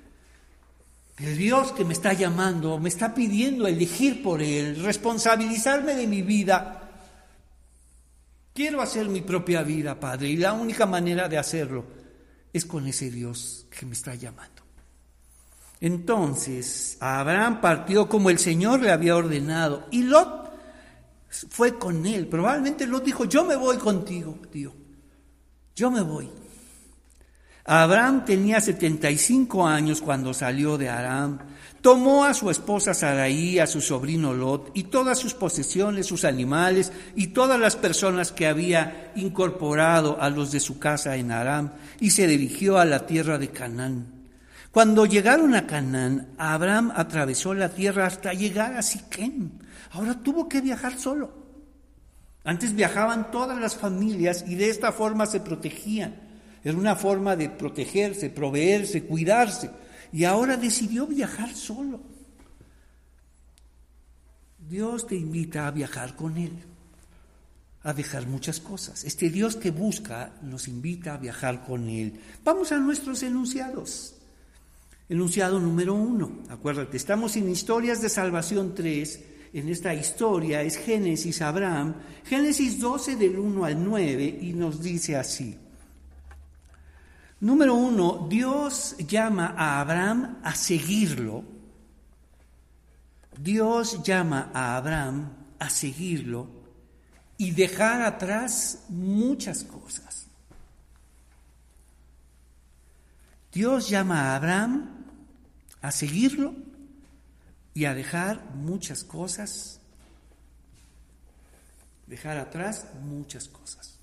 El 1.18 1.37
Dios 1.37 1.72
que 1.72 1.85
me 1.85 1.92
está 1.92 2.14
llamando, 2.14 2.79
me 2.79 2.88
está 2.88 3.14
pidiendo 3.14 3.68
elegir 3.68 4.22
por 4.22 4.42
Él, 4.42 4.83
responsabilizarme 4.83 5.94
de 5.94 6.07
mi 6.07 6.22
vida. 6.22 6.90
Quiero 8.55 8.81
hacer 8.81 9.09
mi 9.09 9.20
propia 9.20 9.62
vida, 9.62 10.00
Padre, 10.00 10.29
y 10.29 10.37
la 10.37 10.55
única 10.55 10.87
manera 10.87 11.29
de 11.29 11.38
hacerlo 11.38 11.85
es 12.53 12.64
con 12.64 12.87
ese 12.87 13.11
Dios 13.11 13.66
que 13.70 13.85
me 13.85 13.92
está 13.92 14.14
llamando. 14.14 14.53
Entonces, 15.84 16.96
Abraham 16.98 17.60
partió 17.60 18.08
como 18.08 18.30
el 18.30 18.38
Señor 18.38 18.80
le 18.80 18.90
había 18.90 19.16
ordenado 19.16 19.86
y 19.90 20.04
Lot 20.04 20.50
fue 21.50 21.78
con 21.78 22.06
él. 22.06 22.26
Probablemente 22.26 22.86
Lot 22.86 23.04
dijo, 23.04 23.26
yo 23.26 23.44
me 23.44 23.54
voy 23.54 23.76
contigo, 23.76 24.38
tío, 24.50 24.72
yo 25.76 25.90
me 25.90 26.00
voy. 26.00 26.30
Abraham 27.66 28.24
tenía 28.24 28.62
75 28.62 29.66
años 29.66 30.00
cuando 30.00 30.32
salió 30.32 30.78
de 30.78 30.88
Aram. 30.88 31.40
Tomó 31.82 32.24
a 32.24 32.32
su 32.32 32.48
esposa 32.48 32.94
Saraí, 32.94 33.58
a 33.58 33.66
su 33.66 33.82
sobrino 33.82 34.32
Lot, 34.32 34.70
y 34.72 34.84
todas 34.84 35.18
sus 35.18 35.34
posesiones, 35.34 36.06
sus 36.06 36.24
animales, 36.24 36.92
y 37.14 37.26
todas 37.26 37.60
las 37.60 37.76
personas 37.76 38.32
que 38.32 38.46
había 38.46 39.12
incorporado 39.16 40.16
a 40.18 40.30
los 40.30 40.50
de 40.50 40.60
su 40.60 40.78
casa 40.78 41.16
en 41.16 41.30
Aram, 41.30 41.72
y 42.00 42.12
se 42.12 42.26
dirigió 42.26 42.78
a 42.78 42.86
la 42.86 43.04
tierra 43.04 43.36
de 43.36 43.48
Canaán. 43.48 44.13
Cuando 44.74 45.06
llegaron 45.06 45.54
a 45.54 45.68
Canaán, 45.68 46.34
Abraham 46.37 46.90
atravesó 46.96 47.54
la 47.54 47.68
tierra 47.68 48.06
hasta 48.06 48.32
llegar 48.32 48.74
a 48.74 48.82
Siquem. 48.82 49.52
Ahora 49.92 50.20
tuvo 50.20 50.48
que 50.48 50.60
viajar 50.60 50.98
solo. 50.98 51.30
Antes 52.42 52.74
viajaban 52.74 53.30
todas 53.30 53.60
las 53.60 53.76
familias 53.76 54.44
y 54.48 54.56
de 54.56 54.70
esta 54.70 54.90
forma 54.90 55.26
se 55.26 55.38
protegían. 55.38 56.16
Era 56.64 56.76
una 56.76 56.96
forma 56.96 57.37
de 57.37 57.50
protegerse, 57.50 58.30
proveerse, 58.30 59.04
cuidarse 59.04 59.70
y 60.12 60.24
ahora 60.24 60.56
decidió 60.56 61.06
viajar 61.06 61.54
solo. 61.54 62.00
Dios 64.58 65.06
te 65.06 65.14
invita 65.14 65.68
a 65.68 65.70
viajar 65.70 66.16
con 66.16 66.37
Él, 66.37 66.50
a 67.84 67.92
dejar 67.92 68.26
muchas 68.26 68.58
cosas. 68.58 69.04
Este 69.04 69.30
Dios 69.30 69.54
que 69.54 69.70
busca 69.70 70.32
nos 70.42 70.66
invita 70.66 71.14
a 71.14 71.18
viajar 71.18 71.64
con 71.64 71.88
Él. 71.88 72.18
Vamos 72.42 72.72
a 72.72 72.78
nuestros 72.78 73.22
enunciados. 73.22 74.13
Enunciado 75.08 75.60
número 75.60 75.94
uno. 75.94 76.38
Acuérdate, 76.48 76.96
estamos 76.96 77.36
en 77.36 77.50
Historias 77.50 78.00
de 78.00 78.08
Salvación 78.08 78.74
3. 78.74 79.24
En 79.52 79.68
esta 79.68 79.92
historia 79.92 80.62
es 80.62 80.78
Génesis 80.78 81.42
Abraham. 81.42 81.94
Génesis 82.24 82.80
12 82.80 83.16
del 83.16 83.38
1 83.38 83.64
al 83.66 83.84
9 83.84 84.38
y 84.40 84.54
nos 84.54 84.82
dice 84.82 85.16
así. 85.16 85.58
Número 87.40 87.74
uno, 87.74 88.26
Dios 88.30 88.96
llama 89.06 89.54
a 89.56 89.80
Abraham 89.80 90.38
a 90.42 90.54
seguirlo. 90.54 91.44
Dios 93.38 94.02
llama 94.02 94.50
a 94.54 94.76
Abraham 94.76 95.32
a 95.58 95.68
seguirlo 95.68 96.48
y 97.36 97.50
dejar 97.50 98.00
atrás 98.00 98.84
muchas 98.88 99.64
cosas. 99.64 100.26
Dios 103.52 103.88
llama 103.88 104.20
a 104.20 104.36
Abraham 104.36 104.93
a 105.84 105.90
seguirlo 105.90 106.54
y 107.74 107.84
a 107.84 107.92
dejar 107.92 108.42
muchas 108.54 109.04
cosas, 109.04 109.80
dejar 112.06 112.38
atrás 112.38 112.86
muchas 113.02 113.48
cosas. 113.48 113.98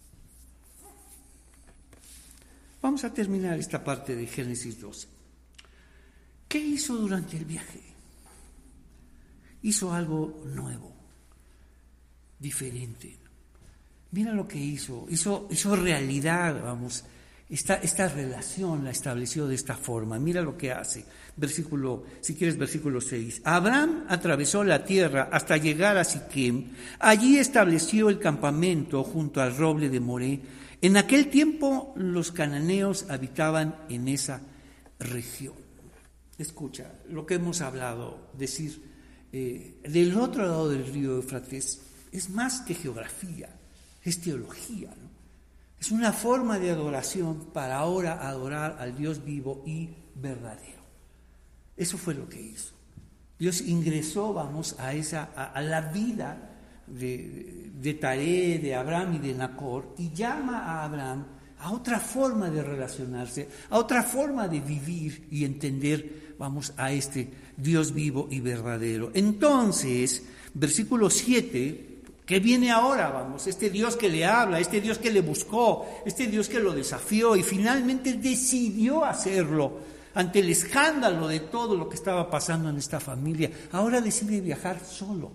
Vamos 2.83 3.03
a 3.03 3.11
terminar 3.11 3.57
esta 3.57 3.83
parte 3.83 4.15
de 4.15 4.27
Génesis 4.27 4.79
12. 4.79 5.07
¿Qué 6.47 6.59
hizo 6.59 6.95
durante 6.97 7.35
el 7.35 7.45
viaje? 7.45 7.81
Hizo 9.63 9.91
algo 9.91 10.43
nuevo, 10.45 10.93
diferente. 12.37 13.17
Mira 14.11 14.33
lo 14.33 14.47
que 14.47 14.59
hizo, 14.59 15.07
hizo, 15.09 15.47
hizo 15.49 15.75
realidad, 15.75 16.61
vamos, 16.61 17.05
esta, 17.51 18.07
relación 18.07 18.83
la 18.83 18.91
estableció 18.91 19.45
de 19.45 19.55
esta 19.55 19.75
forma. 19.75 20.17
Mira 20.19 20.41
lo 20.41 20.57
que 20.57 20.71
hace. 20.71 21.05
Versículo, 21.35 22.05
si 22.21 22.35
quieres, 22.35 22.57
versículo 22.57 23.01
6. 23.01 23.41
Abraham 23.43 24.05
atravesó 24.07 24.63
la 24.63 24.85
tierra 24.85 25.29
hasta 25.31 25.57
llegar 25.57 25.97
a 25.97 26.03
Siquem. 26.03 26.71
Allí 26.99 27.37
estableció 27.37 28.09
el 28.09 28.19
campamento 28.19 29.03
junto 29.03 29.41
al 29.41 29.55
roble 29.55 29.89
de 29.89 29.99
Moré. 29.99 30.39
En 30.81 30.97
aquel 30.97 31.27
tiempo 31.27 31.93
los 31.97 32.31
cananeos 32.31 33.05
habitaban 33.09 33.75
en 33.89 34.07
esa 34.07 34.41
región. 34.99 35.55
Escucha, 36.37 36.93
lo 37.09 37.25
que 37.25 37.35
hemos 37.35 37.61
hablado, 37.61 38.31
decir, 38.37 38.81
eh, 39.31 39.79
del 39.83 40.17
otro 40.17 40.43
lado 40.43 40.69
del 40.69 40.87
río 40.87 41.17
Eufrates 41.17 41.81
es 42.11 42.29
más 42.29 42.61
que 42.61 42.73
geografía 42.73 43.49
es 44.03 44.21
teología, 44.21 44.89
es 45.81 45.91
una 45.91 46.13
forma 46.13 46.59
de 46.59 46.69
adoración 46.69 47.47
para 47.51 47.77
ahora 47.77 48.29
adorar 48.29 48.77
al 48.79 48.95
Dios 48.95 49.25
vivo 49.25 49.63
y 49.65 49.89
verdadero. 50.13 50.83
Eso 51.75 51.97
fue 51.97 52.13
lo 52.13 52.29
que 52.29 52.39
hizo. 52.39 52.75
Dios 53.39 53.61
ingresó, 53.61 54.31
vamos, 54.31 54.75
a, 54.77 54.93
esa, 54.93 55.23
a, 55.33 55.59
la 55.63 55.81
vida 55.81 56.37
de, 56.85 57.71
de 57.73 58.59
de 58.61 58.75
Abraham 58.75 59.15
y 59.15 59.27
de 59.27 59.33
Nacor 59.33 59.95
y 59.97 60.11
llama 60.11 60.59
a 60.59 60.83
Abraham 60.83 61.25
a 61.57 61.71
otra 61.71 61.99
forma 61.99 62.51
de 62.51 62.61
relacionarse, 62.61 63.49
a 63.71 63.79
otra 63.79 64.03
forma 64.03 64.47
de 64.47 64.59
vivir 64.59 65.27
y 65.31 65.45
entender, 65.45 66.35
vamos, 66.37 66.73
a 66.77 66.91
este 66.91 67.27
Dios 67.57 67.91
vivo 67.91 68.27
y 68.29 68.39
verdadero. 68.39 69.09
Entonces, 69.15 70.27
versículo 70.53 71.09
7 71.09 71.90
¿Qué 72.31 72.39
viene 72.39 72.71
ahora? 72.71 73.09
Vamos, 73.09 73.45
este 73.47 73.69
Dios 73.69 73.97
que 73.97 74.07
le 74.07 74.25
habla, 74.25 74.57
este 74.57 74.79
Dios 74.79 74.97
que 74.97 75.11
le 75.11 75.19
buscó, 75.19 75.85
este 76.05 76.27
Dios 76.27 76.47
que 76.47 76.61
lo 76.61 76.71
desafió 76.71 77.35
y 77.35 77.43
finalmente 77.43 78.13
decidió 78.13 79.03
hacerlo 79.03 79.79
ante 80.13 80.39
el 80.39 80.47
escándalo 80.47 81.27
de 81.27 81.41
todo 81.41 81.75
lo 81.75 81.89
que 81.89 81.95
estaba 81.95 82.31
pasando 82.31 82.69
en 82.69 82.77
esta 82.77 83.01
familia. 83.01 83.51
Ahora 83.73 83.99
decide 83.99 84.39
viajar 84.39 84.79
solo, 84.79 85.33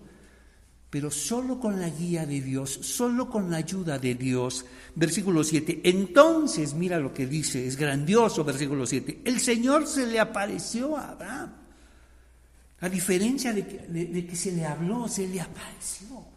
pero 0.88 1.10
solo 1.10 1.60
con 1.60 1.78
la 1.78 1.90
guía 1.90 2.24
de 2.24 2.40
Dios, 2.40 2.70
solo 2.70 3.28
con 3.28 3.50
la 3.50 3.58
ayuda 3.58 3.98
de 3.98 4.14
Dios. 4.14 4.64
Versículo 4.94 5.44
7. 5.44 5.82
Entonces, 5.84 6.72
mira 6.72 6.98
lo 6.98 7.12
que 7.12 7.26
dice, 7.26 7.66
es 7.66 7.76
grandioso, 7.76 8.42
versículo 8.42 8.86
7. 8.86 9.20
El 9.22 9.38
Señor 9.40 9.86
se 9.86 10.06
le 10.06 10.18
apareció 10.18 10.96
a 10.96 11.10
Abraham. 11.10 11.52
A 12.80 12.88
diferencia 12.88 13.52
de 13.52 13.66
que, 13.66 13.78
de 13.86 14.26
que 14.26 14.34
se 14.34 14.52
le 14.52 14.64
habló, 14.64 15.06
se 15.08 15.28
le 15.28 15.42
apareció. 15.42 16.35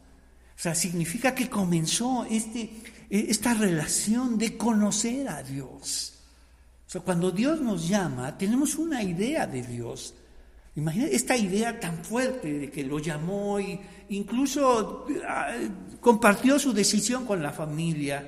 O 0.59 0.61
sea, 0.61 0.75
significa 0.75 1.33
que 1.33 1.49
comenzó 1.49 2.25
este, 2.29 2.69
esta 3.09 3.53
relación 3.53 4.37
de 4.37 4.57
conocer 4.57 5.29
a 5.29 5.41
Dios. 5.41 6.15
O 6.85 6.89
sea, 6.89 6.99
cuando 6.99 7.31
Dios 7.31 7.61
nos 7.61 7.87
llama, 7.87 8.37
tenemos 8.37 8.75
una 8.75 9.01
idea 9.01 9.47
de 9.47 9.61
Dios. 9.63 10.15
Imagina 10.75 11.05
esta 11.05 11.37
idea 11.37 11.79
tan 11.79 12.03
fuerte 12.03 12.59
de 12.59 12.69
que 12.69 12.83
lo 12.83 12.99
llamó 12.99 13.57
e 13.57 13.79
incluso 14.09 15.07
ah, 15.25 15.55
compartió 16.01 16.59
su 16.59 16.73
decisión 16.73 17.25
con 17.25 17.41
la 17.41 17.53
familia, 17.53 18.21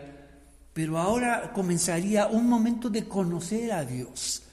pero 0.71 0.99
ahora 0.99 1.51
comenzaría 1.51 2.27
un 2.27 2.47
momento 2.47 2.89
de 2.89 3.09
conocer 3.09 3.73
a 3.73 3.83
Dios. 3.83 4.43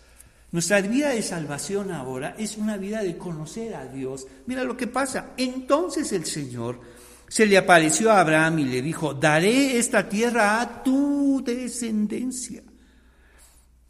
Nuestra 0.50 0.80
vida 0.80 1.10
de 1.10 1.22
salvación 1.22 1.92
ahora 1.92 2.34
es 2.38 2.56
una 2.56 2.76
vida 2.76 3.04
de 3.04 3.16
conocer 3.16 3.76
a 3.76 3.86
Dios. 3.86 4.26
Mira 4.46 4.64
lo 4.64 4.76
que 4.76 4.88
pasa. 4.88 5.34
Entonces 5.36 6.10
el 6.10 6.24
Señor 6.24 6.98
se 7.28 7.46
le 7.46 7.58
apareció 7.58 8.10
a 8.10 8.20
Abraham 8.20 8.60
y 8.60 8.64
le 8.64 8.82
dijo, 8.82 9.14
daré 9.14 9.78
esta 9.78 10.08
tierra 10.08 10.60
a 10.60 10.82
tu 10.82 11.42
descendencia. 11.44 12.62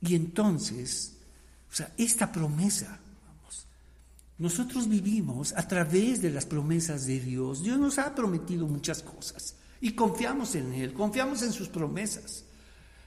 Y 0.01 0.14
entonces, 0.14 1.16
o 1.70 1.74
sea, 1.74 1.92
esta 1.96 2.31
promesa, 2.31 2.98
nosotros 4.38 4.88
vivimos 4.88 5.53
a 5.57 5.66
través 5.66 6.20
de 6.20 6.31
las 6.31 6.46
promesas 6.46 7.07
de 7.07 7.20
Dios. 7.20 7.62
Dios 7.62 7.79
nos 7.79 7.98
ha 7.98 8.14
prometido 8.14 8.66
muchas 8.66 9.03
cosas 9.03 9.57
y 9.81 9.92
confiamos 9.92 10.55
en 10.55 10.74
Él, 10.74 10.92
confiamos 10.92 11.42
en 11.42 11.53
sus 11.53 11.68
promesas. 11.68 12.44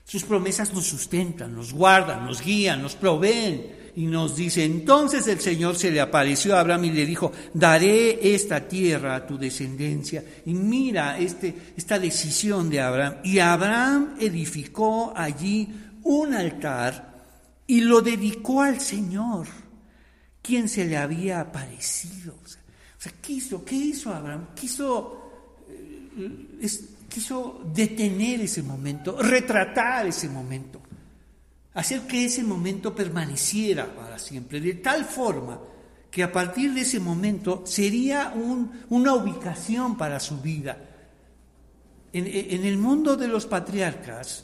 Sus 0.04 0.24
promesas 0.24 0.74
nos 0.74 0.88
sustentan, 0.88 1.56
nos 1.56 1.72
guardan, 1.72 2.26
nos 2.26 2.42
guían, 2.42 2.82
nos 2.82 2.96
proveen 2.96 3.81
y 3.96 4.06
nos 4.06 4.36
dice, 4.36 4.64
entonces 4.64 5.28
el 5.28 5.40
Señor 5.40 5.76
se 5.76 5.92
le 5.92 6.00
apareció 6.00 6.56
a 6.56 6.62
Abraham 6.62 6.86
y 6.86 6.92
le 6.92 7.06
dijo, 7.06 7.32
daré 7.54 8.34
esta 8.34 8.68
tierra 8.68 9.16
a 9.16 9.28
tu 9.28 9.38
descendencia. 9.38 10.24
Y 10.46 10.54
mira 10.54 11.18
este, 11.18 11.74
esta 11.76 12.00
decisión 12.00 12.70
de 12.70 12.82
Abraham. 12.82 13.16
Y 13.24 13.40
Abraham 13.40 14.16
edificó 14.20 15.14
allí 15.16 15.70
un 16.04 16.34
altar 16.34 17.12
y 17.68 17.82
lo 17.82 18.02
dedicó 18.02 18.62
al 18.62 18.80
Señor, 18.80 19.48
quien 20.42 20.70
se 20.70 20.86
le 20.86 20.98
había 20.98 21.42
aparecido. 21.42 22.36
O 22.44 23.02
sea, 23.02 23.14
¿qué 23.22 23.34
hizo? 23.34 23.64
¿Qué 23.64 23.76
hizo 23.76 24.14
Abraham? 24.14 24.50
Quiso, 24.56 25.66
eh, 25.70 26.70
quiso 27.10 27.62
detener 27.74 28.42
ese 28.42 28.64
momento, 28.64 29.22
retratar 29.22 30.08
ese 30.08 30.30
momento 30.30 30.81
hacer 31.74 32.02
que 32.02 32.26
ese 32.26 32.44
momento 32.44 32.94
permaneciera 32.94 33.96
para 33.96 34.20
siempre, 34.20 34.60
de 34.60 34.74
tal 34.76 35.06
forma 35.06 35.60
que 36.10 36.24
a 36.24 36.32
partir 36.32 36.74
de 36.74 36.82
ese 36.82 37.00
momento 37.00 37.64
sería 37.66 38.34
una 38.90 39.14
ubicación 39.14 39.98
para 39.98 40.20
su 40.20 40.42
vida. 40.42 40.78
En, 42.12 42.66
el 42.66 42.78
mundo 42.78 43.16
de 43.16 43.30
los 43.30 43.46
patriarcas, 43.46 44.44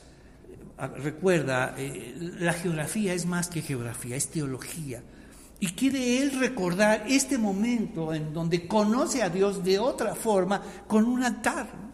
ah, 0.78 0.88
recuerda, 0.88 1.76
eh, 1.78 2.16
la 2.40 2.54
geografía 2.54 3.14
es 3.14 3.26
más 3.26 3.50
que 3.50 3.62
geografía, 3.62 4.16
es 4.16 4.30
teología. 4.30 5.04
Y 5.60 5.74
quiere 5.74 6.22
él 6.22 6.40
recordar 6.40 7.04
este 7.10 7.38
momento 7.38 8.14
en 8.14 8.32
donde 8.32 8.66
conoce 8.66 9.22
a 9.22 9.30
Dios 9.30 9.62
de 9.66 9.80
otra 9.80 10.16
forma 10.16 10.62
con 10.88 11.04
un 11.04 11.24
altar 11.24 11.87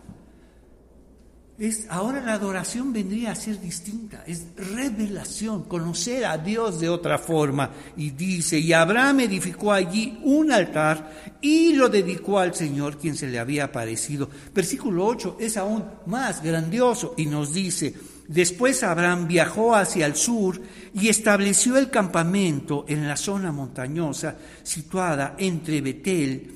ahora 1.90 2.20
la 2.22 2.34
adoración 2.34 2.92
vendría 2.92 3.32
a 3.32 3.36
ser 3.36 3.62
distinta, 3.62 4.24
es 4.26 4.48
revelación, 4.56 5.64
conocer 5.64 6.26
a 6.26 6.38
Dios 6.38 6.80
de 6.80 6.90
otra 6.90 7.20
forma. 7.20 7.70
Y 7.96 8.10
dice, 8.12 8.58
y 8.58 8.74
Abraham 8.74 9.22
edificó 9.22 9.72
allí 9.72 10.20
un 10.24 10.52
altar 10.52 11.38
y 11.42 11.74
lo 11.74 11.90
dedicó 11.90 12.40
al 12.40 12.56
Señor 12.56 12.98
quien 12.98 13.16
se 13.16 13.28
le 13.28 13.38
había 13.38 13.66
aparecido. 13.66 14.30
Versículo 14.54 15.06
8 15.06 15.38
es 15.40 15.56
aún 15.58 15.86
más 16.08 16.42
grandioso 16.42 17.14
y 17.18 17.28
nos 17.28 17.54
dice, 17.54 17.94
después 18.28 18.82
Abraham 18.82 19.28
viajó 19.28 19.76
hacia 19.76 20.08
el 20.08 20.16
sur 20.16 20.60
y 20.94 21.08
estableció 21.08 21.78
el 21.78 21.92
campamento 21.92 22.86
en 22.88 23.08
la 23.08 23.16
zona 23.16 23.52
montañosa 23.52 24.36
situada 24.64 25.36
entre 25.38 25.82
Betel 25.82 26.52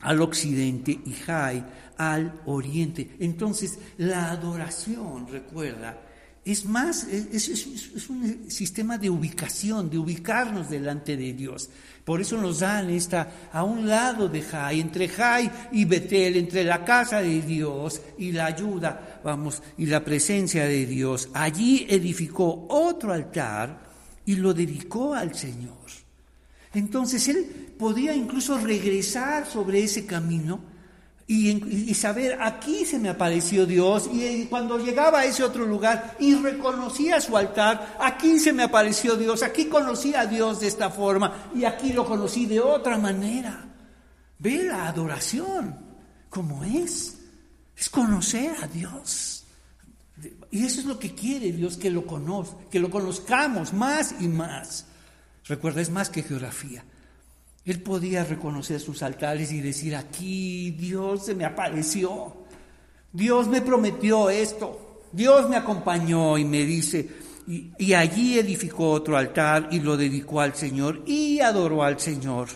al 0.00 0.20
occidente 0.20 0.92
y 1.04 1.12
Jai 1.12 1.64
al 1.98 2.40
oriente. 2.46 3.16
Entonces, 3.18 3.78
la 3.98 4.30
adoración, 4.30 5.28
recuerda, 5.28 6.00
es 6.44 6.64
más, 6.64 7.04
es, 7.04 8.08
un 8.08 8.50
sistema 8.50 8.96
de 8.96 9.10
ubicación, 9.10 9.90
de 9.90 9.98
ubicarnos 9.98 10.70
delante 10.70 11.14
de 11.14 11.34
Dios. 11.34 11.68
Por 12.04 12.22
eso 12.22 12.38
nos 12.38 12.60
dan 12.60 12.88
esta, 12.88 13.50
a 13.52 13.64
un 13.64 13.86
lado 13.86 14.30
de 14.30 14.40
Jai, 14.40 14.80
entre 14.80 15.08
Jai 15.08 15.50
y 15.72 15.84
Betel, 15.84 16.36
entre 16.36 16.64
la 16.64 16.82
casa 16.86 17.20
de 17.20 17.42
Dios 17.42 18.00
y 18.16 18.32
la 18.32 18.46
ayuda, 18.46 19.20
vamos, 19.22 19.62
y 19.76 19.84
la 19.86 20.02
presencia 20.02 20.64
de 20.64 20.86
Dios. 20.86 21.28
Allí 21.34 21.86
edificó 21.90 22.66
otro 22.70 23.12
altar 23.12 23.82
y 24.24 24.36
lo 24.36 24.54
dedicó 24.54 25.12
al 25.12 25.34
Señor. 25.34 25.76
Entonces 26.72 27.28
él 27.28 27.74
podía 27.78 28.14
incluso 28.14 28.56
regresar 28.56 29.46
sobre 29.46 29.82
ese 29.82 30.06
camino 30.06 30.77
y, 31.30 31.92
saber, 31.94 32.38
aquí 32.40 32.86
se 32.86 32.98
me 32.98 33.10
apareció 33.10 33.66
Dios, 33.66 34.08
y 34.10 34.46
cuando 34.46 34.78
llegaba 34.78 35.20
a 35.20 35.24
ese 35.26 35.44
otro 35.44 35.66
lugar 35.66 36.16
y 36.18 36.34
reconocía 36.34 37.20
su 37.20 37.36
altar, 37.36 37.96
aquí 38.00 38.38
se 38.38 38.54
me 38.54 38.62
apareció 38.62 39.14
Dios, 39.14 39.42
aquí 39.42 39.66
conocí 39.66 40.14
a 40.14 40.24
Dios 40.24 40.60
de 40.60 40.68
esta 40.68 40.88
forma, 40.88 41.50
y 41.54 41.66
aquí 41.66 41.92
lo 41.92 42.06
conocí 42.06 42.46
de 42.46 42.60
otra 42.60 42.96
manera. 42.96 43.68
Ve 44.38 44.62
la 44.62 44.88
adoración 44.88 45.78
como 46.30 46.64
es, 46.64 47.18
es 47.76 47.90
conocer 47.90 48.52
a 48.62 48.66
Dios. 48.66 49.44
Y 50.50 50.64
eso 50.64 50.80
es 50.80 50.86
lo 50.86 50.98
que 50.98 51.14
quiere 51.14 51.52
Dios, 51.52 51.76
que 51.76 51.90
lo 51.90 52.06
conozca, 52.06 52.56
que 52.70 52.80
lo 52.80 52.88
conozcamos 52.88 53.74
más 53.74 54.14
y 54.18 54.28
más. 54.28 54.86
Recuerda, 55.44 55.82
es 55.82 55.90
más 55.90 56.08
que 56.08 56.22
geografía. 56.22 56.84
Él 57.68 57.82
podía 57.82 58.24
reconocer 58.24 58.80
sus 58.80 59.02
altares 59.02 59.52
y 59.52 59.60
decir, 59.60 59.94
aquí 59.94 60.70
Dios 60.70 61.26
se 61.26 61.34
me 61.34 61.44
apareció, 61.44 62.34
Dios 63.12 63.46
me 63.46 63.60
prometió 63.60 64.30
esto, 64.30 65.02
Dios 65.12 65.50
me 65.50 65.56
acompañó 65.56 66.38
y 66.38 66.46
me 66.46 66.64
dice, 66.64 67.06
y, 67.46 67.92
allí 67.92 68.38
edificó 68.38 68.90
otro 68.90 69.18
altar 69.18 69.68
y 69.70 69.80
lo 69.80 69.98
dedicó 69.98 70.40
al 70.40 70.54
Señor 70.54 71.02
y 71.04 71.40
adoró 71.40 71.82
al 71.82 72.00
Señor. 72.00 72.48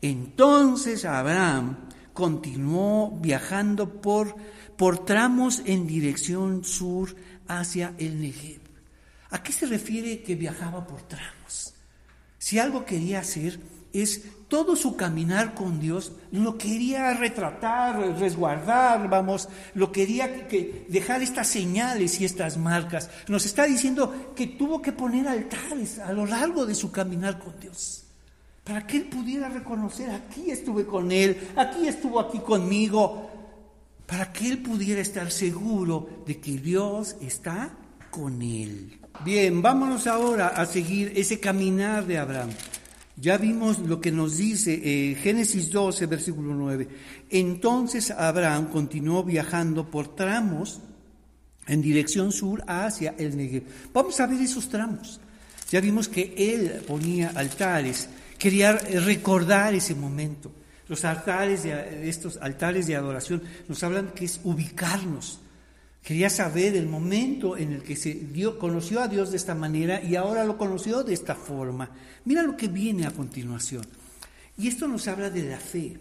Entonces 0.00 1.04
Abraham 1.04 1.76
continuó 2.14 3.18
viajando 3.20 4.00
por, 4.00 4.34
por 4.78 5.04
tramos 5.04 5.60
en 5.66 5.86
dirección 5.86 6.64
sur 6.64 7.14
hacia 7.48 7.92
el 7.98 8.18
Negev. 8.18 8.60
¿A 9.28 9.42
qué 9.42 9.52
se 9.52 9.66
refiere 9.66 10.22
que 10.22 10.36
viajaba 10.36 10.86
por 10.86 11.02
tramos? 11.02 11.74
Si 12.38 12.58
algo 12.58 12.86
quería 12.86 13.20
hacer 13.20 13.60
es 13.92 14.22
todo 14.54 14.76
su 14.76 14.94
caminar 14.94 15.52
con 15.52 15.80
Dios 15.80 16.12
lo 16.30 16.56
quería 16.56 17.12
retratar, 17.14 17.98
resguardar, 18.20 19.10
vamos, 19.10 19.48
lo 19.74 19.90
quería 19.90 20.46
que 20.46 20.86
dejar 20.88 21.22
estas 21.22 21.48
señales 21.48 22.20
y 22.20 22.24
estas 22.24 22.56
marcas. 22.56 23.10
Nos 23.26 23.46
está 23.46 23.64
diciendo 23.64 24.30
que 24.36 24.46
tuvo 24.46 24.80
que 24.80 24.92
poner 24.92 25.26
altares 25.26 25.98
a 25.98 26.12
lo 26.12 26.24
largo 26.24 26.66
de 26.66 26.76
su 26.76 26.92
caminar 26.92 27.40
con 27.40 27.58
Dios, 27.58 28.04
para 28.62 28.86
que 28.86 28.98
él 28.98 29.06
pudiera 29.06 29.48
reconocer, 29.48 30.08
aquí 30.10 30.52
estuve 30.52 30.86
con 30.86 31.10
él, 31.10 31.36
aquí 31.56 31.88
estuvo 31.88 32.20
aquí 32.20 32.38
conmigo, 32.38 33.28
para 34.06 34.32
que 34.32 34.46
él 34.46 34.58
pudiera 34.58 35.00
estar 35.00 35.32
seguro 35.32 36.22
de 36.28 36.38
que 36.38 36.58
Dios 36.58 37.16
está 37.20 37.72
con 38.08 38.40
él. 38.40 39.00
Bien, 39.24 39.60
vámonos 39.60 40.06
ahora 40.06 40.46
a 40.46 40.64
seguir 40.64 41.12
ese 41.16 41.40
caminar 41.40 42.06
de 42.06 42.18
Abraham. 42.18 42.50
Ya 43.16 43.38
vimos 43.38 43.78
lo 43.78 44.00
que 44.00 44.10
nos 44.10 44.36
dice 44.36 44.80
eh, 44.82 45.14
Génesis 45.14 45.70
12, 45.70 46.06
versículo 46.06 46.54
9. 46.54 46.88
Entonces 47.30 48.10
Abraham 48.10 48.70
continuó 48.70 49.22
viajando 49.22 49.88
por 49.88 50.16
tramos 50.16 50.80
en 51.66 51.80
dirección 51.80 52.32
sur 52.32 52.64
hacia 52.66 53.14
el 53.16 53.36
Negev. 53.36 53.62
Vamos 53.92 54.18
a 54.18 54.26
ver 54.26 54.40
esos 54.40 54.68
tramos. 54.68 55.20
Ya 55.70 55.80
vimos 55.80 56.08
que 56.08 56.34
él 56.36 56.82
ponía 56.86 57.32
altares, 57.34 58.08
quería 58.38 58.72
recordar 58.72 59.74
ese 59.74 59.94
momento. 59.94 60.52
Los 60.88 61.04
altares 61.04 61.64
estos 61.64 62.36
altares 62.36 62.86
de 62.86 62.96
adoración 62.96 63.42
nos 63.68 63.82
hablan 63.82 64.08
que 64.08 64.26
es 64.26 64.40
ubicarnos, 64.44 65.40
Quería 66.04 66.28
saber 66.28 66.76
el 66.76 66.86
momento 66.86 67.56
en 67.56 67.72
el 67.72 67.82
que 67.82 67.96
se 67.96 68.12
dio, 68.12 68.58
conoció 68.58 69.00
a 69.00 69.08
Dios 69.08 69.30
de 69.30 69.38
esta 69.38 69.54
manera 69.54 70.02
y 70.02 70.16
ahora 70.16 70.44
lo 70.44 70.58
conoció 70.58 71.02
de 71.02 71.14
esta 71.14 71.34
forma. 71.34 71.88
Mira 72.26 72.42
lo 72.42 72.58
que 72.58 72.68
viene 72.68 73.06
a 73.06 73.10
continuación. 73.10 73.86
Y 74.58 74.68
esto 74.68 74.86
nos 74.86 75.08
habla 75.08 75.30
de 75.30 75.48
la 75.48 75.56
fe. 75.56 75.98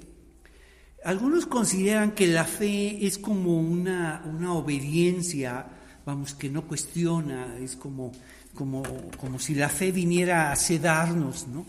Algunos 1.06 1.46
consideran 1.46 2.12
que 2.12 2.28
la 2.28 2.44
fe 2.44 3.08
es 3.08 3.18
como 3.18 3.58
una, 3.58 4.24
una 4.26 4.54
obediencia, 4.54 5.68
vamos, 6.06 6.34
que 6.34 6.50
no 6.50 6.68
cuestiona, 6.68 7.58
es 7.58 7.78
como, 7.78 8.12
como, 8.54 8.84
como 9.18 9.40
si 9.40 9.56
la 9.56 9.70
fe 9.70 9.94
viniera 9.94 10.52
a 10.52 10.58
sedarnos, 10.58 11.48
¿no? 11.48 11.66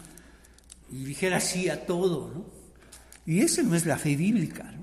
Y 0.90 1.04
dijera 1.04 1.38
sí 1.38 1.68
a 1.68 1.86
todo, 1.86 2.32
¿no? 2.34 2.46
Y 3.26 3.42
esa 3.42 3.62
no 3.62 3.76
es 3.76 3.86
la 3.86 3.96
fe 3.96 4.16
bíblica, 4.16 4.64
¿no? 4.64 4.82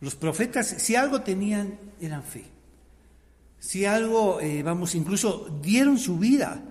Los 0.00 0.14
profetas, 0.14 0.68
si 0.78 0.96
algo 0.96 1.20
tenían, 1.20 1.78
eran 2.00 2.22
fe. 2.22 2.57
Si 3.58 3.84
algo, 3.84 4.40
eh, 4.40 4.62
vamos, 4.62 4.94
incluso 4.94 5.58
dieron 5.62 5.98
su 5.98 6.18
vida 6.18 6.62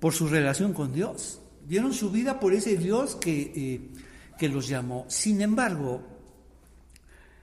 por 0.00 0.12
su 0.12 0.28
relación 0.28 0.72
con 0.72 0.92
Dios, 0.92 1.40
dieron 1.66 1.94
su 1.94 2.10
vida 2.10 2.38
por 2.38 2.52
ese 2.52 2.76
Dios 2.76 3.16
que, 3.16 3.52
eh, 3.54 3.80
que 4.38 4.48
los 4.48 4.68
llamó. 4.68 5.06
Sin 5.08 5.40
embargo, 5.40 6.02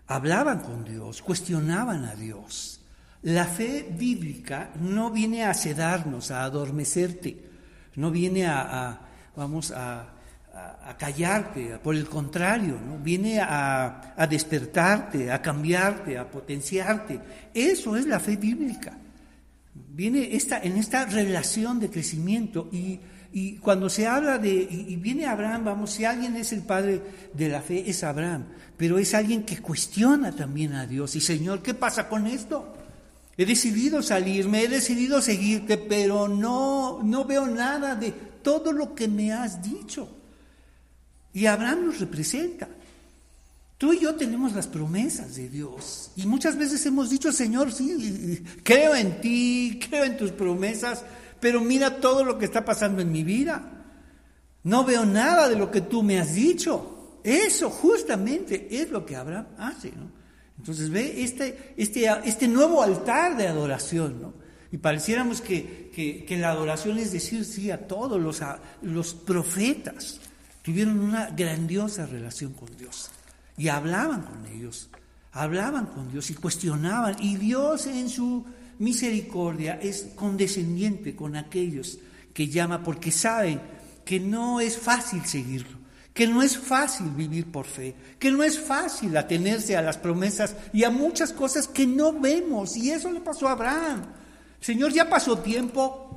hablaban 0.07 0.59
con 0.59 0.83
Dios, 0.83 1.21
cuestionaban 1.21 2.05
a 2.05 2.15
Dios. 2.15 2.81
La 3.23 3.45
fe 3.45 3.87
bíblica 3.97 4.71
no 4.79 5.11
viene 5.11 5.45
a 5.45 5.53
sedarnos, 5.53 6.31
a 6.31 6.43
adormecerte, 6.43 7.37
no 7.95 8.09
viene 8.09 8.47
a, 8.47 8.99
vamos, 9.35 9.71
a, 9.71 10.10
a, 10.53 10.95
callarte, 10.97 11.79
por 11.81 11.95
el 11.95 12.07
contrario, 12.07 12.79
¿no? 12.85 12.97
viene 12.97 13.39
a, 13.39 14.13
a, 14.15 14.27
despertarte, 14.27 15.31
a 15.31 15.41
cambiarte, 15.41 16.17
a 16.17 16.29
potenciarte. 16.29 17.19
Eso 17.53 17.95
es 17.95 18.05
la 18.05 18.19
fe 18.19 18.35
bíblica. 18.35 18.97
Viene 19.73 20.35
esta, 20.35 20.59
en 20.61 20.77
esta 20.77 21.05
relación 21.05 21.79
de 21.79 21.89
crecimiento 21.89 22.69
y, 22.71 22.99
y 23.33 23.57
cuando 23.57 23.89
se 23.89 24.07
habla 24.07 24.37
de, 24.37 24.49
y, 24.49 24.95
viene 24.97 25.25
Abraham, 25.25 25.63
vamos, 25.63 25.91
si 25.91 26.03
alguien 26.03 26.35
es 26.35 26.51
el 26.51 26.61
padre 26.63 27.01
de 27.33 27.49
la 27.49 27.61
fe, 27.61 27.89
es 27.89 28.03
Abraham, 28.03 28.47
pero 28.75 28.99
es 28.99 29.13
alguien 29.13 29.43
que 29.43 29.59
cuestiona 29.59 30.33
también 30.33 30.73
a 30.73 30.85
Dios. 30.85 31.15
Y 31.15 31.21
Señor, 31.21 31.61
¿qué 31.61 31.73
pasa 31.73 32.09
con 32.09 32.27
esto? 32.27 32.73
He 33.37 33.45
decidido 33.45 34.03
salirme, 34.03 34.63
he 34.63 34.67
decidido 34.67 35.21
seguirte, 35.21 35.77
pero 35.77 36.27
no, 36.27 37.01
no 37.03 37.23
veo 37.23 37.47
nada 37.47 37.95
de 37.95 38.11
todo 38.11 38.73
lo 38.73 38.93
que 38.93 39.07
me 39.07 39.31
has 39.31 39.61
dicho. 39.61 40.20
Y 41.33 41.45
Abraham 41.45 41.85
nos 41.85 41.99
representa. 41.99 42.67
Tú 43.77 43.93
y 43.93 43.99
yo 43.99 44.13
tenemos 44.13 44.53
las 44.53 44.67
promesas 44.67 45.35
de 45.35 45.49
Dios. 45.49 46.11
Y 46.15 46.27
muchas 46.27 46.55
veces 46.55 46.85
hemos 46.85 47.09
dicho, 47.09 47.31
Señor, 47.31 47.71
sí, 47.71 48.43
creo 48.63 48.95
en 48.95 49.19
ti, 49.21 49.79
creo 49.89 50.03
en 50.03 50.17
tus 50.17 50.31
promesas, 50.31 51.03
pero 51.39 51.61
mira 51.61 51.99
todo 51.99 52.23
lo 52.23 52.37
que 52.37 52.45
está 52.45 52.63
pasando 52.63 53.01
en 53.01 53.11
mi 53.11 53.23
vida. 53.23 53.63
No 54.63 54.83
veo 54.83 55.03
nada 55.05 55.49
de 55.49 55.55
lo 55.55 55.71
que 55.71 55.81
tú 55.81 56.03
me 56.03 56.19
has 56.19 56.35
dicho. 56.35 57.17
Eso 57.23 57.71
justamente 57.71 58.67
es 58.69 58.91
lo 58.91 59.05
que 59.05 59.15
Abraham 59.15 59.47
hace. 59.57 59.91
Entonces 60.59 60.91
ve 60.91 61.23
este, 61.23 61.73
este, 61.75 62.07
este 62.23 62.47
nuevo 62.47 62.83
altar 62.83 63.35
de 63.35 63.47
adoración. 63.47 64.21
¿no? 64.21 64.33
Y 64.71 64.77
pareciéramos 64.77 65.41
que, 65.41 65.89
que, 65.91 66.23
que, 66.23 66.37
la 66.37 66.51
adoración 66.51 66.99
es 66.99 67.11
decir 67.11 67.45
sí 67.45 67.71
a 67.71 67.87
todos 67.87 68.21
los, 68.21 68.43
a, 68.43 68.59
los 68.83 69.15
profetas 69.15 70.19
tuvieron 70.61 70.99
una 70.99 71.29
grandiosa 71.29 72.05
relación 72.05 72.53
con 72.53 72.75
Dios 72.77 73.09
y 73.57 73.67
hablaban 73.67 74.21
con 74.23 74.45
ellos, 74.45 74.89
hablaban 75.33 75.87
con 75.87 76.11
Dios 76.11 76.29
y 76.29 76.35
cuestionaban. 76.35 77.15
Y 77.19 77.35
Dios 77.35 77.87
en 77.87 78.09
su 78.09 78.45
misericordia 78.79 79.79
es 79.81 80.07
condescendiente 80.15 81.15
con 81.15 81.35
aquellos 81.35 81.99
que 82.33 82.47
llama 82.47 82.83
porque 82.83 83.11
saben 83.11 83.61
que 84.05 84.19
no 84.19 84.59
es 84.59 84.77
fácil 84.77 85.25
seguirlo, 85.25 85.77
que 86.13 86.27
no 86.27 86.41
es 86.41 86.57
fácil 86.57 87.09
vivir 87.11 87.51
por 87.51 87.65
fe, 87.65 87.95
que 88.17 88.31
no 88.31 88.43
es 88.43 88.59
fácil 88.59 89.15
atenerse 89.15 89.77
a 89.77 89.81
las 89.81 89.97
promesas 89.97 90.55
y 90.73 90.83
a 90.83 90.89
muchas 90.89 91.33
cosas 91.33 91.67
que 91.67 91.85
no 91.85 92.19
vemos. 92.19 92.75
Y 92.77 92.91
eso 92.91 93.11
le 93.11 93.21
pasó 93.21 93.47
a 93.47 93.51
Abraham. 93.51 94.01
Señor, 94.59 94.93
ya 94.93 95.09
pasó 95.09 95.39
tiempo, 95.39 96.10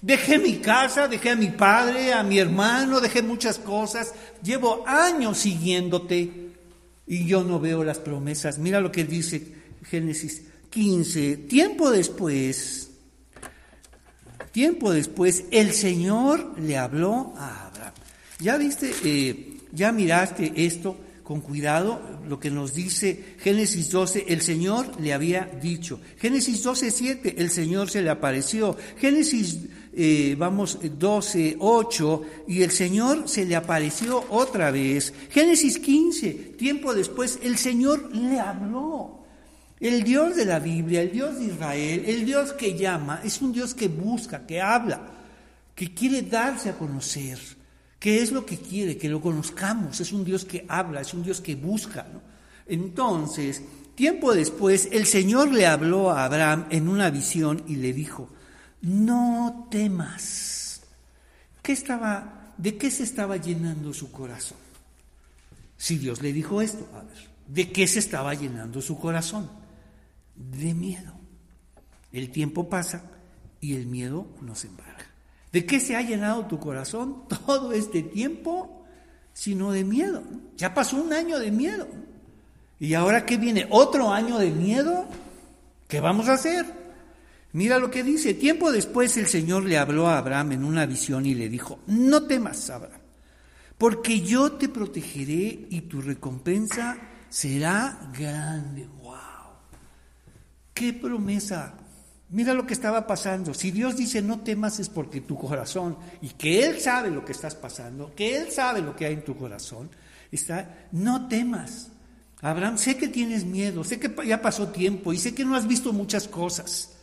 Dejé 0.00 0.38
mi 0.38 0.58
casa, 0.58 1.08
dejé 1.08 1.30
a 1.30 1.36
mi 1.36 1.48
padre, 1.48 2.12
a 2.12 2.22
mi 2.22 2.38
hermano, 2.38 3.00
dejé 3.00 3.22
muchas 3.22 3.58
cosas. 3.58 4.14
Llevo 4.42 4.84
años 4.86 5.38
siguiéndote 5.38 6.52
y 7.06 7.26
yo 7.26 7.42
no 7.42 7.58
veo 7.58 7.82
las 7.82 7.98
promesas. 7.98 8.58
Mira 8.58 8.80
lo 8.80 8.92
que 8.92 9.04
dice 9.04 9.54
Génesis 9.84 10.42
15. 10.70 11.36
Tiempo 11.48 11.90
después, 11.90 12.90
tiempo 14.52 14.92
después, 14.92 15.44
el 15.50 15.72
Señor 15.72 16.54
le 16.60 16.76
habló 16.76 17.32
a 17.36 17.66
Abraham. 17.66 17.94
Ya 18.38 18.56
viste, 18.56 18.92
eh, 19.04 19.56
ya 19.72 19.90
miraste 19.90 20.52
esto 20.54 20.96
con 21.28 21.42
cuidado 21.42 22.00
lo 22.26 22.40
que 22.40 22.50
nos 22.50 22.72
dice 22.72 23.36
Génesis 23.40 23.90
12, 23.90 24.24
el 24.28 24.40
Señor 24.40 24.98
le 24.98 25.12
había 25.12 25.44
dicho. 25.60 26.00
Génesis 26.18 26.62
12, 26.62 26.90
7, 26.90 27.34
el 27.36 27.50
Señor 27.50 27.90
se 27.90 28.00
le 28.00 28.08
apareció. 28.08 28.76
Génesis, 28.98 29.58
eh, 30.00 30.36
vamos, 30.38 30.78
12, 30.80 31.56
8, 31.58 32.22
y 32.46 32.62
el 32.62 32.70
Señor 32.70 33.28
se 33.28 33.44
le 33.44 33.56
apareció 33.56 34.24
otra 34.30 34.70
vez. 34.70 35.12
Génesis 35.28 35.80
15, 35.80 36.54
tiempo 36.56 36.94
después, 36.94 37.40
el 37.42 37.58
Señor 37.58 38.14
le 38.14 38.38
habló. 38.38 39.24
El 39.80 40.04
Dios 40.04 40.36
de 40.36 40.44
la 40.44 40.60
Biblia, 40.60 41.02
el 41.02 41.10
Dios 41.10 41.40
de 41.40 41.46
Israel, 41.46 42.04
el 42.06 42.24
Dios 42.24 42.52
que 42.52 42.78
llama, 42.78 43.22
es 43.24 43.42
un 43.42 43.52
Dios 43.52 43.74
que 43.74 43.88
busca, 43.88 44.46
que 44.46 44.60
habla, 44.60 45.00
que 45.74 45.92
quiere 45.92 46.22
darse 46.22 46.68
a 46.68 46.78
conocer. 46.78 47.40
¿Qué 47.98 48.22
es 48.22 48.30
lo 48.30 48.46
que 48.46 48.56
quiere? 48.56 48.96
Que 48.96 49.08
lo 49.08 49.20
conozcamos. 49.20 50.00
Es 50.00 50.12
un 50.12 50.24
Dios 50.24 50.44
que 50.44 50.64
habla, 50.68 51.00
es 51.00 51.12
un 51.12 51.24
Dios 51.24 51.40
que 51.40 51.56
busca. 51.56 52.06
Entonces, 52.68 53.62
tiempo 53.96 54.32
después, 54.32 54.90
el 54.92 55.06
Señor 55.06 55.52
le 55.52 55.66
habló 55.66 56.12
a 56.12 56.24
Abraham 56.24 56.66
en 56.70 56.88
una 56.88 57.10
visión 57.10 57.64
y 57.66 57.74
le 57.74 57.92
dijo, 57.92 58.28
no 58.82 59.68
temas. 59.70 60.82
¿Qué 61.62 61.72
estaba, 61.72 62.52
¿De 62.56 62.76
qué 62.76 62.90
se 62.90 63.02
estaba 63.02 63.36
llenando 63.36 63.92
su 63.92 64.10
corazón? 64.10 64.58
Si 65.76 65.98
Dios 65.98 66.22
le 66.22 66.32
dijo 66.32 66.60
esto, 66.60 66.88
a 66.94 67.02
ver, 67.02 67.28
¿de 67.46 67.70
qué 67.70 67.86
se 67.86 67.98
estaba 67.98 68.34
llenando 68.34 68.80
su 68.80 68.98
corazón? 68.98 69.50
De 70.34 70.74
miedo. 70.74 71.14
El 72.12 72.30
tiempo 72.30 72.68
pasa 72.68 73.02
y 73.60 73.74
el 73.74 73.86
miedo 73.86 74.26
nos 74.40 74.64
embarga. 74.64 75.06
¿De 75.52 75.64
qué 75.64 75.80
se 75.80 75.96
ha 75.96 76.02
llenado 76.02 76.46
tu 76.46 76.58
corazón 76.58 77.24
todo 77.46 77.72
este 77.72 78.02
tiempo? 78.02 78.84
Sino 79.32 79.70
de 79.70 79.84
miedo. 79.84 80.22
Ya 80.56 80.74
pasó 80.74 81.00
un 81.00 81.12
año 81.12 81.38
de 81.38 81.50
miedo. 81.50 81.86
¿Y 82.80 82.94
ahora 82.94 83.24
qué 83.24 83.36
viene? 83.36 83.66
¿Otro 83.70 84.12
año 84.12 84.38
de 84.38 84.50
miedo? 84.50 85.06
¿Qué 85.86 86.00
vamos 86.00 86.28
a 86.28 86.34
hacer? 86.34 86.66
Mira 87.52 87.78
lo 87.78 87.90
que 87.90 88.02
dice. 88.02 88.34
Tiempo 88.34 88.70
después 88.70 89.16
el 89.16 89.26
Señor 89.26 89.64
le 89.64 89.78
habló 89.78 90.08
a 90.08 90.18
Abraham 90.18 90.52
en 90.52 90.64
una 90.64 90.86
visión 90.86 91.26
y 91.26 91.34
le 91.34 91.48
dijo, 91.48 91.80
no 91.86 92.24
temas, 92.24 92.68
Abraham, 92.70 93.00
porque 93.78 94.20
yo 94.20 94.52
te 94.52 94.68
protegeré 94.68 95.66
y 95.70 95.82
tu 95.82 96.02
recompensa 96.02 96.98
será 97.28 98.10
grande. 98.16 98.86
¡Wow! 99.02 99.14
¡Qué 100.74 100.92
promesa! 100.92 101.74
Mira 102.30 102.52
lo 102.52 102.66
que 102.66 102.74
estaba 102.74 103.06
pasando. 103.06 103.54
Si 103.54 103.70
Dios 103.70 103.96
dice 103.96 104.20
no 104.20 104.40
temas 104.40 104.80
es 104.80 104.90
porque 104.90 105.22
tu 105.22 105.36
corazón, 105.38 105.96
y 106.20 106.30
que 106.30 106.66
Él 106.66 106.78
sabe 106.78 107.10
lo 107.10 107.24
que 107.24 107.32
estás 107.32 107.54
pasando, 107.54 108.14
que 108.14 108.36
Él 108.36 108.50
sabe 108.50 108.82
lo 108.82 108.94
que 108.94 109.06
hay 109.06 109.14
en 109.14 109.24
tu 109.24 109.36
corazón, 109.36 109.88
está, 110.30 110.88
no 110.92 111.26
temas. 111.28 111.88
Abraham, 112.40 112.76
sé 112.76 112.96
que 112.98 113.08
tienes 113.08 113.44
miedo, 113.44 113.82
sé 113.82 113.98
que 113.98 114.14
ya 114.26 114.42
pasó 114.42 114.68
tiempo 114.68 115.12
y 115.12 115.18
sé 115.18 115.34
que 115.34 115.44
no 115.44 115.56
has 115.56 115.66
visto 115.66 115.92
muchas 115.92 116.28
cosas. 116.28 116.97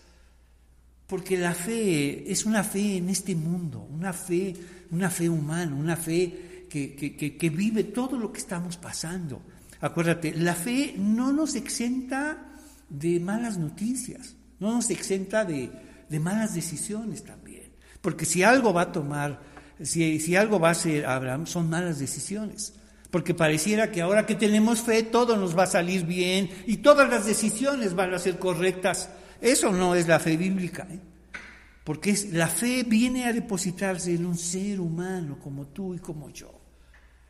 Porque 1.08 1.38
la 1.38 1.53
fe 1.53 2.32
es 2.32 2.45
una 2.45 2.64
fe 2.64 2.97
en 2.97 3.10
este 3.10 3.36
mundo, 3.36 3.88
una 3.91 4.12
fe, 4.12 4.53
una 4.91 5.10
fe 5.10 5.30
humana, 5.30 5.76
una 5.76 5.95
fe 5.95 6.66
que, 6.70 6.95
que, 7.16 7.49
vive 7.49 7.86
todo 7.86 8.18
lo 8.18 8.32
que 8.32 8.39
estamos 8.39 8.78
pasando. 8.78 9.41
Acuérdate, 9.82 10.34
la 10.34 10.56
fe 10.56 10.95
no 10.97 11.32
nos 11.32 11.56
exenta 11.56 12.58
de 12.89 13.20
malas 13.20 13.58
noticias 13.58 14.36
no 14.60 14.74
nos 14.74 14.89
exenta 14.89 15.45
de, 15.45 15.70
malas 16.20 16.56
decisiones 16.56 17.24
también. 17.24 17.72
Porque 18.01 18.26
si 18.26 18.43
algo 18.43 18.74
va 18.74 18.84
a 18.84 18.91
tomar, 18.91 19.41
si, 19.82 20.20
si 20.20 20.36
algo 20.36 20.60
va 20.60 20.70
a 20.70 20.72
hacer 20.72 21.06
Abraham, 21.06 21.45
son 21.45 21.70
malas 21.70 21.99
decisiones. 21.99 22.74
Porque 23.12 23.34
pareciera 23.34 23.91
que 23.91 24.01
ahora 24.01 24.26
que 24.26 24.36
tenemos 24.36 24.82
fe, 24.82 25.03
todo 25.03 25.38
nos 25.38 25.58
va 25.58 25.64
a 25.64 25.68
salir 25.68 26.06
bien 26.06 26.49
y 26.68 26.78
todas 26.78 27.10
las 27.10 27.26
decisiones 27.26 27.95
van 27.95 28.14
a 28.14 28.20
ser 28.20 28.39
correctas. 28.39 29.10
Eso 29.41 29.71
no 29.71 29.95
es 29.95 30.07
la 30.07 30.19
fe 30.19 30.38
bíblica. 30.38 30.88
¿eh? 30.89 30.99
Porque 31.83 32.11
es, 32.11 32.33
la 32.33 32.47
fe 32.47 32.83
viene 32.83 33.25
a 33.25 33.33
depositarse 33.33 34.13
en 34.13 34.25
un 34.25 34.38
ser 34.38 34.79
humano 34.79 35.38
como 35.39 35.67
tú 35.67 35.93
y 35.93 35.99
como 35.99 36.29
yo. 36.31 36.51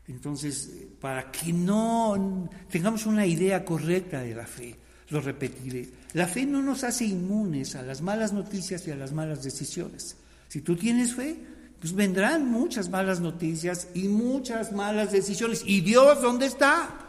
Entonces, 0.07 0.71
para 1.01 1.31
que 1.31 1.51
no 1.51 2.49
tengamos 2.69 3.05
una 3.05 3.25
idea 3.25 3.65
correcta 3.65 4.21
de 4.21 4.35
la 4.35 4.45
fe, 4.45 4.75
lo 5.09 5.19
repetiré. 5.19 5.89
La 6.13 6.27
fe 6.27 6.45
no 6.45 6.61
nos 6.61 6.83
hace 6.83 7.05
inmunes 7.05 7.75
a 7.75 7.81
las 7.81 8.01
malas 8.01 8.31
noticias 8.31 8.87
y 8.87 8.91
a 8.91 8.95
las 8.95 9.11
malas 9.11 9.43
decisiones. 9.43 10.15
Si 10.47 10.61
tú 10.61 10.75
tienes 10.75 11.15
fe, 11.15 11.37
pues 11.79 11.93
vendrán 11.93 12.49
muchas 12.49 12.89
malas 12.89 13.19
noticias 13.19 13.89
y 13.93 14.07
muchas 14.07 14.71
malas 14.71 15.11
decisiones. 15.11 15.63
¿Y 15.65 15.81
Dios 15.81 16.21
dónde 16.21 16.45
está? 16.45 17.04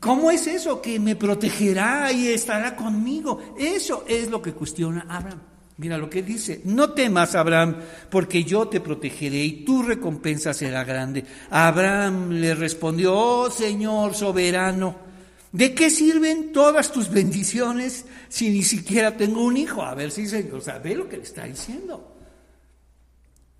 ¿Cómo 0.00 0.30
es 0.30 0.46
eso? 0.46 0.80
Que 0.80 1.00
me 1.00 1.16
protegerá 1.16 2.12
y 2.12 2.28
estará 2.28 2.76
conmigo. 2.76 3.54
Eso 3.58 4.04
es 4.06 4.30
lo 4.30 4.42
que 4.42 4.52
cuestiona 4.52 5.06
Abraham. 5.08 5.40
Mira 5.78 5.96
lo 5.96 6.10
que 6.10 6.22
dice, 6.22 6.60
no 6.64 6.90
temas, 6.90 7.36
Abraham, 7.36 7.76
porque 8.10 8.42
yo 8.42 8.66
te 8.66 8.80
protegeré 8.80 9.44
y 9.44 9.64
tu 9.64 9.82
recompensa 9.82 10.52
será 10.52 10.82
grande. 10.82 11.24
Abraham 11.50 12.30
le 12.30 12.54
respondió, 12.54 13.14
oh 13.16 13.50
Señor 13.50 14.14
soberano, 14.14 15.08
¿De 15.52 15.74
qué 15.74 15.88
sirven 15.88 16.52
todas 16.52 16.92
tus 16.92 17.10
bendiciones 17.10 18.04
si 18.28 18.50
ni 18.50 18.62
siquiera 18.62 19.16
tengo 19.16 19.42
un 19.42 19.56
hijo? 19.56 19.82
A 19.82 19.94
ver 19.94 20.10
si 20.10 20.26
se, 20.26 20.52
o 20.52 20.60
sea, 20.60 20.78
ve 20.78 20.94
lo 20.94 21.08
que 21.08 21.16
le 21.16 21.22
está 21.22 21.44
diciendo. 21.44 22.16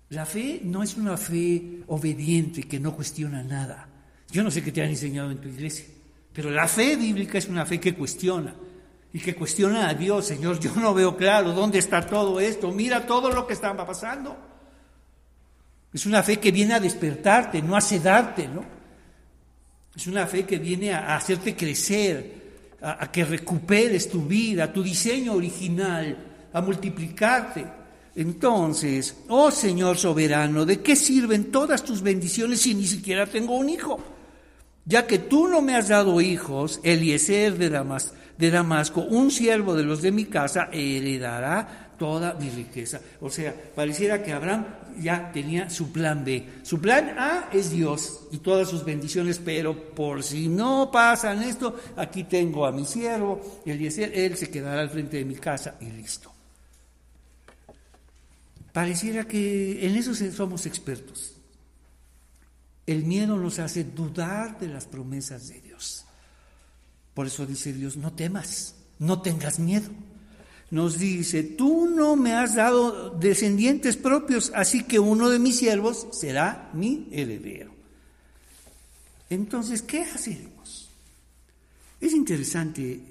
La 0.09 0.25
fe 0.25 0.61
no 0.63 0.83
es 0.83 0.97
una 0.97 1.17
fe 1.17 1.81
obediente 1.87 2.63
que 2.63 2.79
no 2.79 2.95
cuestiona 2.95 3.43
nada. 3.43 3.87
Yo 4.31 4.43
no 4.43 4.51
sé 4.51 4.63
qué 4.63 4.71
te 4.71 4.83
han 4.83 4.89
enseñado 4.89 5.31
en 5.31 5.39
tu 5.39 5.49
iglesia, 5.49 5.85
pero 6.39 6.51
la 6.51 6.69
fe 6.69 6.95
bíblica 6.95 7.37
es 7.37 7.49
una 7.49 7.65
fe 7.65 7.81
que 7.81 7.93
cuestiona 7.93 8.55
y 9.11 9.19
que 9.19 9.35
cuestiona 9.35 9.89
a 9.89 9.93
Dios, 9.93 10.25
Señor, 10.25 10.57
yo 10.57 10.73
no 10.77 10.93
veo 10.93 11.17
claro 11.17 11.51
dónde 11.51 11.79
está 11.79 12.07
todo 12.07 12.39
esto, 12.39 12.71
mira 12.71 13.05
todo 13.05 13.29
lo 13.29 13.45
que 13.45 13.51
está 13.51 13.75
pasando. 13.75 14.37
Es 15.91 16.05
una 16.05 16.23
fe 16.23 16.39
que 16.39 16.53
viene 16.53 16.75
a 16.75 16.79
despertarte, 16.79 17.61
no 17.61 17.75
a 17.75 17.81
sedarte, 17.81 18.47
¿no? 18.47 18.63
Es 19.93 20.07
una 20.07 20.25
fe 20.27 20.45
que 20.45 20.59
viene 20.59 20.93
a, 20.93 21.17
hacerte 21.17 21.57
crecer, 21.57 22.77
a, 22.81 23.11
que 23.11 23.25
recuperes 23.25 24.09
tu 24.09 24.21
vida, 24.21 24.71
tu 24.71 24.81
diseño 24.81 25.33
original, 25.33 26.47
a 26.53 26.61
multiplicarte. 26.61 27.65
Entonces, 28.15 29.13
oh 29.27 29.51
Señor 29.51 29.97
soberano, 29.97 30.65
¿de 30.65 30.79
qué 30.79 30.95
sirven 30.95 31.51
todas 31.51 31.83
tus 31.83 32.01
bendiciones 32.01 32.61
si 32.61 32.73
ni 32.75 32.87
siquiera 32.87 33.25
tengo 33.25 33.57
un 33.57 33.67
hijo? 33.67 34.18
Ya 34.89 35.05
que 35.05 35.19
tú 35.19 35.47
no 35.47 35.61
me 35.61 35.75
has 35.75 35.89
dado 35.89 36.19
hijos, 36.19 36.79
Eliezer 36.81 37.59
de, 37.59 38.49
Damasco, 38.49 39.01
un 39.01 39.29
siervo 39.29 39.75
de 39.75 39.83
los 39.83 40.01
de 40.01 40.11
mi 40.11 40.25
casa, 40.25 40.67
heredará 40.71 41.91
toda 41.99 42.33
mi 42.33 42.49
riqueza. 42.49 42.99
O 43.21 43.29
sea, 43.29 43.53
pareciera 43.75 44.23
que 44.23 44.33
Abraham 44.33 44.65
ya 44.99 45.31
tenía 45.31 45.69
su 45.69 45.91
plan 45.91 46.25
B. 46.25 46.43
Su 46.63 46.81
plan 46.81 47.13
A 47.19 47.49
es 47.53 47.69
Dios 47.69 48.21
y 48.31 48.39
todas 48.39 48.67
sus 48.67 48.83
bendiciones, 48.83 49.37
pero 49.37 49.93
por 49.93 50.23
si 50.23 50.47
no 50.47 50.89
pasan 50.91 51.43
esto, 51.43 51.79
aquí 51.95 52.23
tengo 52.23 52.65
a 52.65 52.71
mi 52.71 52.83
siervo, 52.83 53.61
Eliezer, 53.67 54.11
él 54.17 54.37
se 54.37 54.49
quedará 54.49 54.81
al 54.81 54.89
frente 54.89 55.17
de 55.17 55.25
mi 55.25 55.35
casa 55.35 55.75
y 55.81 55.85
listo. 55.85 56.33
Pareciera 58.73 59.25
que 59.25 59.85
en 59.85 59.95
eso 59.95 60.15
somos 60.15 60.65
expertos. 60.65 61.38
El 62.91 63.05
miedo 63.05 63.37
nos 63.37 63.59
hace 63.59 63.83
dudar 63.83 64.59
de 64.59 64.67
las 64.67 64.85
promesas 64.85 65.47
de 65.47 65.61
Dios. 65.61 66.05
Por 67.13 67.27
eso 67.27 67.45
dice 67.45 67.73
Dios, 67.73 67.97
no 67.97 68.13
temas, 68.13 68.75
no 68.99 69.21
tengas 69.21 69.59
miedo 69.59 69.89
nos 70.71 70.99
dice, 70.99 71.43
tú 71.43 71.87
no 71.87 72.15
me 72.15 72.33
has 72.33 72.55
dado 72.55 73.09
descendientes 73.11 73.97
propios, 73.97 74.51
así 74.53 74.83
que 74.83 74.99
uno 74.99 75.29
de 75.29 75.39
mis 75.39 75.57
siervos 75.57 76.07
será 76.11 76.69
mi 76.73 77.07
heredero. 77.11 77.73
Entonces, 79.29 79.81
¿qué 79.81 80.01
hacemos? 80.01 80.89
Es 81.99 82.13
interesante 82.13 83.01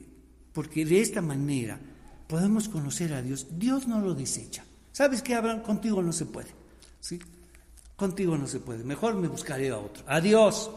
porque 0.52 0.84
de 0.84 1.00
esta 1.00 1.20
manera 1.20 1.80
podemos 2.28 2.68
conocer 2.68 3.12
a 3.12 3.22
Dios. 3.22 3.46
Dios 3.58 3.86
no 3.88 4.00
lo 4.00 4.14
desecha. 4.14 4.64
¿Sabes 4.92 5.22
qué, 5.22 5.34
Abraham? 5.34 5.62
Contigo 5.62 6.02
no 6.02 6.12
se 6.12 6.26
puede. 6.26 6.48
¿sí? 7.00 7.18
Contigo 7.98 8.38
no 8.38 8.46
se 8.46 8.60
puede. 8.60 8.84
Mejor 8.84 9.16
me 9.16 9.26
buscaré 9.26 9.70
a 9.70 9.76
otro. 9.76 10.04
Adiós. 10.06 10.70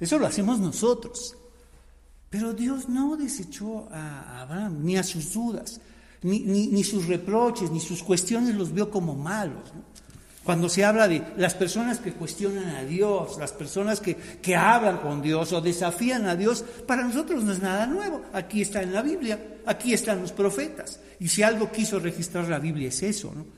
Eso 0.00 0.18
lo 0.18 0.26
hacemos 0.26 0.58
nosotros. 0.58 1.36
Pero 2.28 2.52
Dios 2.54 2.88
no 2.88 3.16
desechó 3.16 3.88
a 3.92 4.42
Abraham, 4.42 4.80
ni 4.82 4.96
a 4.96 5.04
sus 5.04 5.32
dudas, 5.32 5.80
ni, 6.22 6.82
sus 6.82 7.06
reproches, 7.06 7.70
ni 7.70 7.78
sus 7.78 8.02
cuestiones 8.02 8.56
los 8.56 8.72
vio 8.72 8.90
como 8.90 9.14
malos. 9.14 9.62
Cuando 10.42 10.68
se 10.68 10.84
habla 10.84 11.06
de 11.06 11.24
las 11.36 11.54
personas 11.54 12.00
que 12.00 12.12
cuestionan 12.12 12.66
a 12.74 12.82
Dios, 12.82 13.38
las 13.38 13.52
personas 13.52 14.00
que, 14.00 14.16
que 14.16 14.56
hablan 14.56 14.98
con 14.98 15.22
Dios 15.22 15.52
o 15.52 15.60
desafían 15.60 16.26
a 16.26 16.34
Dios, 16.34 16.64
para 16.84 17.04
nosotros 17.04 17.44
no 17.44 17.52
es 17.52 17.62
nada 17.62 17.86
nuevo. 17.86 18.22
Aquí 18.32 18.60
está 18.60 18.82
en 18.82 18.92
la 18.92 19.02
Biblia, 19.02 19.60
aquí 19.66 19.94
están 19.94 20.20
los 20.20 20.32
profetas. 20.32 20.98
Y 21.20 21.28
si 21.28 21.44
algo 21.44 21.70
quiso 21.70 22.00
registrar 22.00 22.48
la 22.48 22.58
Biblia 22.58 22.88
es 22.88 23.04
eso, 23.04 23.32
¿no? 23.34 23.57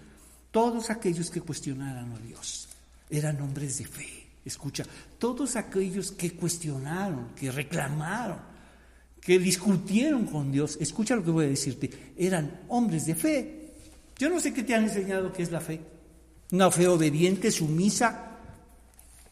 Todos 0.50 0.90
aquellos 0.90 1.30
que 1.30 1.40
cuestionaran 1.40 2.12
a 2.12 2.18
Dios 2.18 2.68
eran 3.08 3.40
hombres 3.40 3.78
de 3.78 3.86
fe, 3.86 4.20
Escucha, 4.44 4.84
todos 5.18 5.56
aquellos 5.56 6.12
que 6.12 6.32
cuestionaron, 6.32 7.28
que 7.36 7.52
reclamaron, 7.52 8.38
que 9.20 9.38
discutieron 9.38 10.24
con 10.26 10.50
Dios, 10.50 10.78
escucha 10.80 11.14
lo 11.14 11.22
que 11.22 11.30
voy 11.30 11.44
a 11.44 11.48
decirte, 11.48 11.90
eran 12.16 12.62
hombres 12.68 13.04
de 13.06 13.14
fe. 13.14 13.72
Yo 14.16 14.30
no 14.30 14.40
sé 14.40 14.54
qué 14.54 14.62
te 14.62 14.74
han 14.74 14.84
enseñado 14.84 15.32
que 15.32 15.42
es 15.42 15.50
la 15.50 15.60
fe. 15.60 15.80
Una 16.52 16.70
fe 16.70 16.88
obediente, 16.88 17.50
sumisa, 17.50 18.38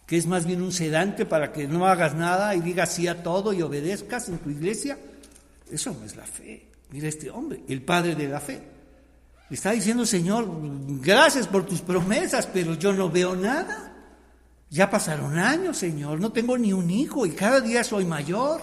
que 0.06 0.18
es 0.18 0.26
más 0.26 0.46
bien 0.46 0.62
un 0.62 0.72
sedante 0.72 1.24
para 1.24 1.52
que 1.52 1.66
no 1.66 1.86
hagas 1.86 2.14
nada 2.14 2.54
y 2.54 2.60
digas 2.60 2.92
sí 2.94 3.08
a 3.08 3.22
todo 3.22 3.52
y 3.52 3.62
obedezcas 3.62 4.28
en 4.28 4.38
tu 4.38 4.50
iglesia. 4.50 4.98
Eso 5.70 5.96
no 5.98 6.04
es 6.04 6.16
la 6.16 6.26
fe. 6.26 6.66
Mira 6.90 7.08
este 7.08 7.30
hombre, 7.30 7.62
el 7.68 7.82
padre 7.82 8.14
de 8.14 8.28
la 8.28 8.40
fe. 8.40 8.62
Está 9.50 9.70
diciendo, 9.70 10.04
Señor, 10.04 10.46
gracias 11.00 11.46
por 11.46 11.64
tus 11.64 11.80
promesas, 11.80 12.46
pero 12.46 12.74
yo 12.74 12.92
no 12.92 13.10
veo 13.10 13.34
nada. 13.34 13.94
Ya 14.70 14.90
pasaron 14.90 15.38
años, 15.38 15.78
Señor, 15.78 16.20
no 16.20 16.32
tengo 16.32 16.58
ni 16.58 16.74
un 16.74 16.90
hijo 16.90 17.24
y 17.24 17.30
cada 17.30 17.60
día 17.60 17.82
soy 17.82 18.04
mayor. 18.04 18.60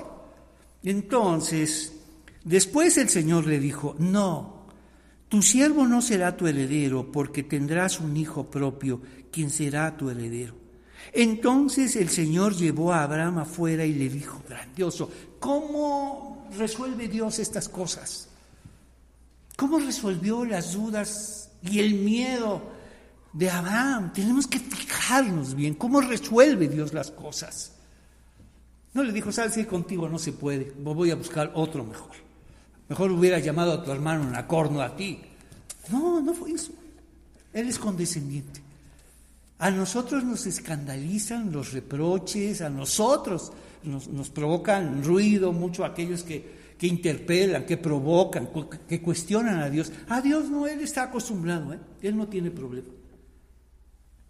Entonces, 0.84 1.94
después 2.44 2.98
el 2.98 3.10
Señor 3.10 3.48
le 3.48 3.60
dijo, 3.60 3.96
no, 3.98 4.68
tu 5.28 5.42
siervo 5.42 5.88
no 5.88 6.04
será 6.04 6.38
tu 6.38 6.46
heredero 6.46 7.12
porque 7.12 7.42
tendrás 7.42 8.00
un 8.00 8.16
hijo 8.16 8.52
propio, 8.52 9.02
quien 9.32 9.50
será 9.50 9.98
tu 9.98 10.12
heredero. 10.12 10.54
Entonces 11.12 11.96
el 11.96 12.10
Señor 12.10 12.56
llevó 12.56 12.94
a 12.94 13.04
Abraham 13.04 13.40
afuera 13.40 13.86
y 13.86 13.94
le 13.94 14.10
dijo, 14.10 14.44
grandioso, 14.48 15.10
¿cómo 15.40 16.48
resuelve 16.58 17.08
Dios 17.08 17.40
estas 17.40 17.68
cosas? 17.68 18.30
¿Cómo 19.56 19.80
resolvió 19.80 20.46
las 20.46 20.74
dudas 20.74 21.50
y 21.62 21.80
el 21.80 21.96
miedo 21.96 22.62
de 23.34 23.50
Abraham? 23.50 24.12
Tenemos 24.14 24.48
que 24.48 24.60
fijarnos 24.60 25.56
bien, 25.56 25.76
¿cómo 25.76 26.02
resuelve 26.02 26.68
Dios 26.68 26.94
las 26.94 27.12
cosas? 27.12 27.74
No 28.94 29.04
le 29.04 29.12
dijo, 29.12 29.32
sabes 29.32 29.54
que 29.54 29.68
contigo 29.68 30.08
no 30.08 30.18
se 30.18 30.32
puede, 30.32 30.74
voy 30.78 31.12
a 31.12 31.16
buscar 31.16 31.52
otro 31.54 31.84
mejor. 31.84 32.12
Mejor 32.88 33.12
hubiera 33.12 33.40
llamado 33.40 33.74
a 33.74 33.84
tu 33.84 33.92
hermano 33.92 34.28
en 34.28 34.36
acorno 34.36 34.82
a 34.82 34.96
ti. 34.96 35.20
No, 35.90 36.22
no 36.22 36.34
fue 36.34 36.52
eso. 36.52 36.72
Él 37.54 37.68
es 37.68 37.80
condescendiente. 37.80 38.62
A 39.58 39.72
nosotros 39.72 40.24
nos 40.24 40.46
escandalizan 40.46 41.52
los 41.52 41.72
reproches, 41.72 42.62
a 42.62 42.70
nosotros 42.70 43.52
nos, 43.84 44.30
provocan 44.30 45.04
ruido 45.04 45.52
mucho 45.54 45.86
aquellos 45.86 46.24
que, 46.24 46.65
que, 46.78 46.88
interpelan, 46.88 47.66
que 47.66 47.78
provocan, 47.78 48.50
que 48.88 49.02
cuestionan 49.02 49.60
a 49.60 49.70
Dios. 49.70 49.92
A 50.10 50.22
Dios 50.22 50.50
no, 50.50 50.68
Él 50.68 50.82
está 50.82 51.04
acostumbrado, 51.04 51.74
¿eh? 51.74 51.80
Él 52.02 52.18
no 52.18 52.28
tiene 52.28 52.52
problema. 52.52 52.88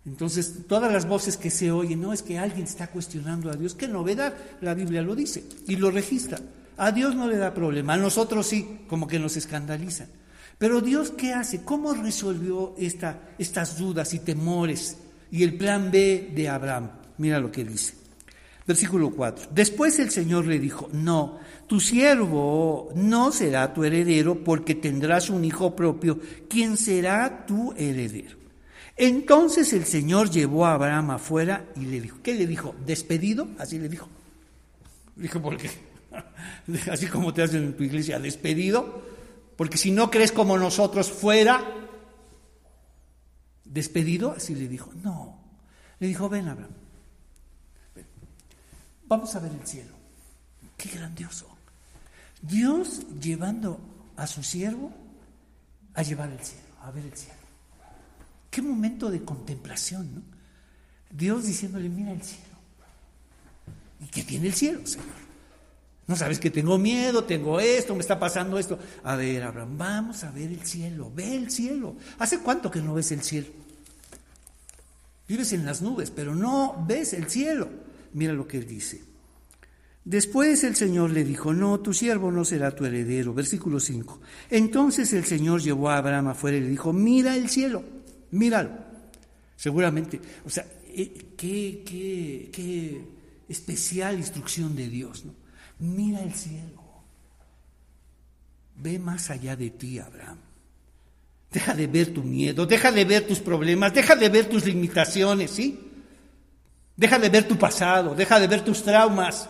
Entonces, 0.06 0.68
todas 0.68 0.92
las 0.92 1.08
voces 1.08 1.36
que 1.36 1.50
se 1.50 1.72
oyen, 1.72 2.00
no 2.02 2.14
es 2.14 2.22
que 2.22 2.38
alguien 2.38 2.66
está 2.66 2.88
cuestionando 2.88 3.50
a 3.50 3.56
Dios, 3.56 3.74
qué 3.74 3.88
novedad, 3.88 4.36
la 4.62 4.76
Biblia 4.76 5.02
lo 5.02 5.16
dice 5.16 5.44
y 5.68 5.78
lo 5.78 5.90
registra. 5.90 6.40
A 6.78 6.92
Dios 6.92 7.16
no 7.16 7.28
le 7.28 7.38
da 7.38 7.54
problema, 7.54 7.94
a 7.94 7.98
nosotros 7.98 8.46
sí, 8.46 8.82
como 8.88 9.08
que 9.08 9.18
nos 9.18 9.38
escandalizan. 9.38 10.08
Pero 10.58 10.82
Dios, 10.82 11.12
¿qué 11.12 11.34
hace? 11.34 11.64
¿Cómo 11.64 11.94
resolvió 11.94 12.76
esta, 12.78 13.20
estas 13.38 13.78
dudas 13.78 14.14
y 14.14 14.20
temores? 14.20 14.98
y 15.32 15.44
el 15.44 15.58
plan 15.58 15.92
B 15.92 16.32
de 16.34 16.50
Abraham. 16.50 16.92
Mira 17.18 17.40
lo 17.40 17.52
que 17.52 17.66
dice. 17.66 17.94
Versículo 18.68 19.12
4. 19.12 19.50
Después 19.52 20.00
el 20.00 20.10
Señor 20.10 20.48
le 20.48 20.58
dijo, 20.58 20.90
no, 20.92 21.40
tu 21.68 21.80
siervo 21.80 22.92
no 22.96 23.32
será 23.32 23.74
tu 23.74 23.84
heredero 23.84 24.44
porque 24.44 24.74
tendrás 24.74 25.30
un 25.30 25.46
hijo 25.46 25.76
propio, 25.76 26.20
quien 26.50 26.76
será 26.78 27.46
tu 27.46 27.74
heredero. 27.78 28.38
Entonces 28.98 29.72
el 29.74 29.86
Señor 29.86 30.32
llevó 30.32 30.66
a 30.66 30.74
Abraham 30.74 31.12
afuera 31.12 31.66
y 31.76 31.86
le 31.86 32.02
dijo, 32.02 32.20
¿qué 32.24 32.34
le 32.34 32.48
dijo? 32.48 32.74
¿Despedido? 32.86 33.50
Así 33.60 33.78
le 33.78 33.90
dijo. 33.90 34.08
Dijo, 35.16 35.42
¿por 35.42 35.58
qué? 35.58 35.70
Así 36.92 37.08
como 37.08 37.34
te 37.34 37.44
hacen 37.44 37.64
en 37.64 37.74
tu 37.78 37.84
iglesia, 37.84 38.20
despedido. 38.20 39.04
Porque 39.56 39.78
si 39.78 39.92
no 39.92 40.10
crees 40.10 40.32
como 40.32 40.58
nosotros 40.58 41.12
fuera, 41.12 41.64
despedido, 43.64 44.34
así 44.36 44.54
le 44.56 44.68
dijo, 44.68 44.92
no. 45.04 45.40
Le 46.00 46.08
dijo, 46.08 46.28
ven 46.28 46.48
Abraham, 46.50 46.74
vamos 49.08 49.36
a 49.36 49.40
ver 49.40 49.52
el 49.52 49.66
cielo. 49.68 49.94
Qué 50.78 50.90
grandioso. 50.90 51.48
Dios 52.42 53.02
llevando 53.20 53.80
a 54.18 54.28
su 54.28 54.44
siervo 54.44 54.92
a 55.94 56.02
llevar 56.04 56.32
el 56.32 56.40
cielo, 56.40 56.68
a 56.82 56.92
ver 56.92 57.06
el 57.06 57.14
cielo. 57.14 57.40
Qué 58.52 58.62
momento 58.62 59.10
de 59.10 59.24
contemplación, 59.24 60.16
¿no? 60.16 60.22
Dios 61.10 61.46
diciéndole, 61.46 61.90
mira 61.90 62.12
el 62.12 62.22
cielo. 62.22 62.44
¿Y 64.02 64.06
qué 64.08 64.24
tiene 64.24 64.48
el 64.48 64.54
cielo, 64.54 64.86
Señor? 64.86 65.26
No 66.08 66.16
sabes 66.16 66.40
que 66.40 66.52
tengo 66.52 66.78
miedo, 66.78 67.24
tengo 67.24 67.60
esto, 67.60 67.96
me 67.96 68.02
está 68.02 68.20
pasando 68.20 68.60
esto. 68.60 68.78
A 69.04 69.16
ver, 69.16 69.42
Abraham, 69.44 69.78
vamos 69.78 70.24
a 70.24 70.32
ver 70.32 70.52
el 70.52 70.64
cielo, 70.66 71.12
ve 71.14 71.36
el 71.36 71.50
cielo. 71.50 71.96
¿Hace 72.20 72.40
cuánto 72.40 72.70
que 72.70 72.82
no 72.82 72.94
ves 72.94 73.12
el 73.12 73.24
cielo? 73.24 73.48
Vives 75.28 75.54
en 75.54 75.66
las 75.66 75.82
nubes, 75.82 76.12
pero 76.12 76.36
no 76.36 76.84
ves 76.88 77.14
el 77.14 77.30
cielo. 77.30 77.85
Mira 78.16 78.32
lo 78.32 78.48
que 78.48 78.58
él 78.58 78.66
dice. 78.66 79.04
Después 80.06 80.64
el 80.64 80.76
Señor 80.76 81.12
le 81.12 81.26
dijo, 81.26 81.54
no, 81.54 81.82
tu 81.82 81.94
siervo 81.94 82.32
no 82.32 82.46
será 82.46 82.74
tu 82.74 82.86
heredero. 82.86 83.34
Versículo 83.34 83.80
5. 83.80 84.22
Entonces 84.52 85.12
el 85.12 85.26
Señor 85.26 85.62
llevó 85.62 85.90
a 85.90 85.98
Abraham 85.98 86.30
afuera 86.30 86.56
y 86.56 86.62
le 86.62 86.70
dijo, 86.70 86.94
mira 86.94 87.36
el 87.36 87.50
cielo, 87.50 87.84
míralo. 88.32 88.72
Seguramente, 89.58 90.22
o 90.46 90.50
sea, 90.50 90.66
eh, 90.88 91.34
qué, 91.36 91.84
qué, 91.86 92.50
qué 92.54 93.02
especial 93.50 94.18
instrucción 94.18 94.76
de 94.78 94.88
Dios, 94.88 95.26
¿no? 95.26 95.34
Mira 95.80 96.22
el 96.22 96.34
cielo. 96.34 96.84
Ve 98.78 98.98
más 98.98 99.30
allá 99.30 99.58
de 99.58 99.72
ti, 99.72 100.00
Abraham. 100.00 100.38
Deja 101.52 101.74
de 101.74 101.88
ver 101.88 102.14
tu 102.14 102.24
miedo, 102.24 102.66
deja 102.66 102.94
de 102.94 103.04
ver 103.04 103.28
tus 103.28 103.40
problemas, 103.40 103.94
deja 103.94 104.16
de 104.16 104.30
ver 104.30 104.48
tus 104.48 104.66
limitaciones, 104.66 105.52
¿sí? 105.52 105.85
Deja 106.96 107.20
de 107.20 107.30
ver 107.30 107.48
tu 107.48 107.58
pasado, 107.58 108.16
deja 108.16 108.40
de 108.40 108.48
ver 108.48 108.64
tus 108.64 108.84
traumas, 108.84 109.50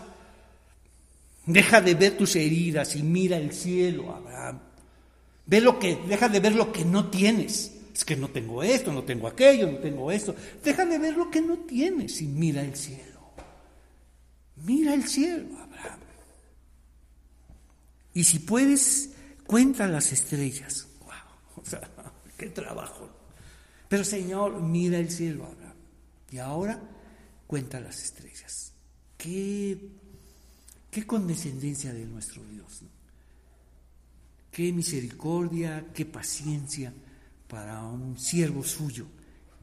deja 1.46 1.80
de 1.80 1.93
ver 1.93 2.18
tus 2.18 2.36
heridas 2.36 2.96
y 2.96 3.04
mira 3.04 3.38
el 3.38 3.54
cielo, 3.54 4.16
Abraham. 4.16 4.60
Ve 5.46 5.62
lo 5.62 5.78
que, 5.78 5.96
deja 6.08 6.28
de 6.28 6.39
ver 6.39 6.56
lo 6.56 6.72
que 6.72 6.84
no 6.84 7.10
tienes. 7.10 7.72
Es 7.93 8.04
que 8.04 8.16
no 8.16 8.30
tengo 8.30 8.64
esto, 8.64 8.91
no 8.91 9.04
tengo 9.04 9.28
aquello, 9.28 9.72
no 9.72 9.78
tengo 9.78 10.12
esto. 10.12 10.36
Deja 10.64 10.86
de 10.86 10.98
ver 10.98 11.16
lo 11.16 11.30
que 11.30 11.41
no 11.41 11.60
tienes 11.60 12.20
y 12.22 12.28
mira 12.28 12.62
el 12.62 12.76
cielo. 12.76 13.22
Mira 14.58 14.93
el 14.93 15.08
cielo, 15.08 15.58
Abraham. 15.60 16.00
Y 18.14 18.24
si 18.24 18.39
puedes, 18.39 19.12
cuenta 19.46 19.88
las 19.88 20.12
estrellas. 20.12 20.88
Wow. 21.02 21.62
O 21.62 21.66
sea, 21.66 21.82
qué 22.38 22.48
trabajo. 22.48 23.10
Pero 23.88 24.04
Señor, 24.04 24.62
mira 24.62 24.98
el 24.98 25.12
cielo 25.12 25.46
ahora. 25.46 25.74
Y 26.32 26.38
ahora 26.39 26.82
cuenta 27.48 27.80
las 27.80 28.04
estrellas. 28.04 28.74
Qué, 29.18 29.89
qué 30.91 31.06
condescendencia 31.06 31.93
de 31.93 32.06
nuestro 32.06 32.43
Dios. 32.46 32.82
Qué 34.52 34.72
misericordia, 34.72 35.88
qué 35.93 36.06
paciencia 36.06 36.93
para 37.48 37.84
un 37.84 38.18
siervo 38.18 38.64
suyo 38.64 39.06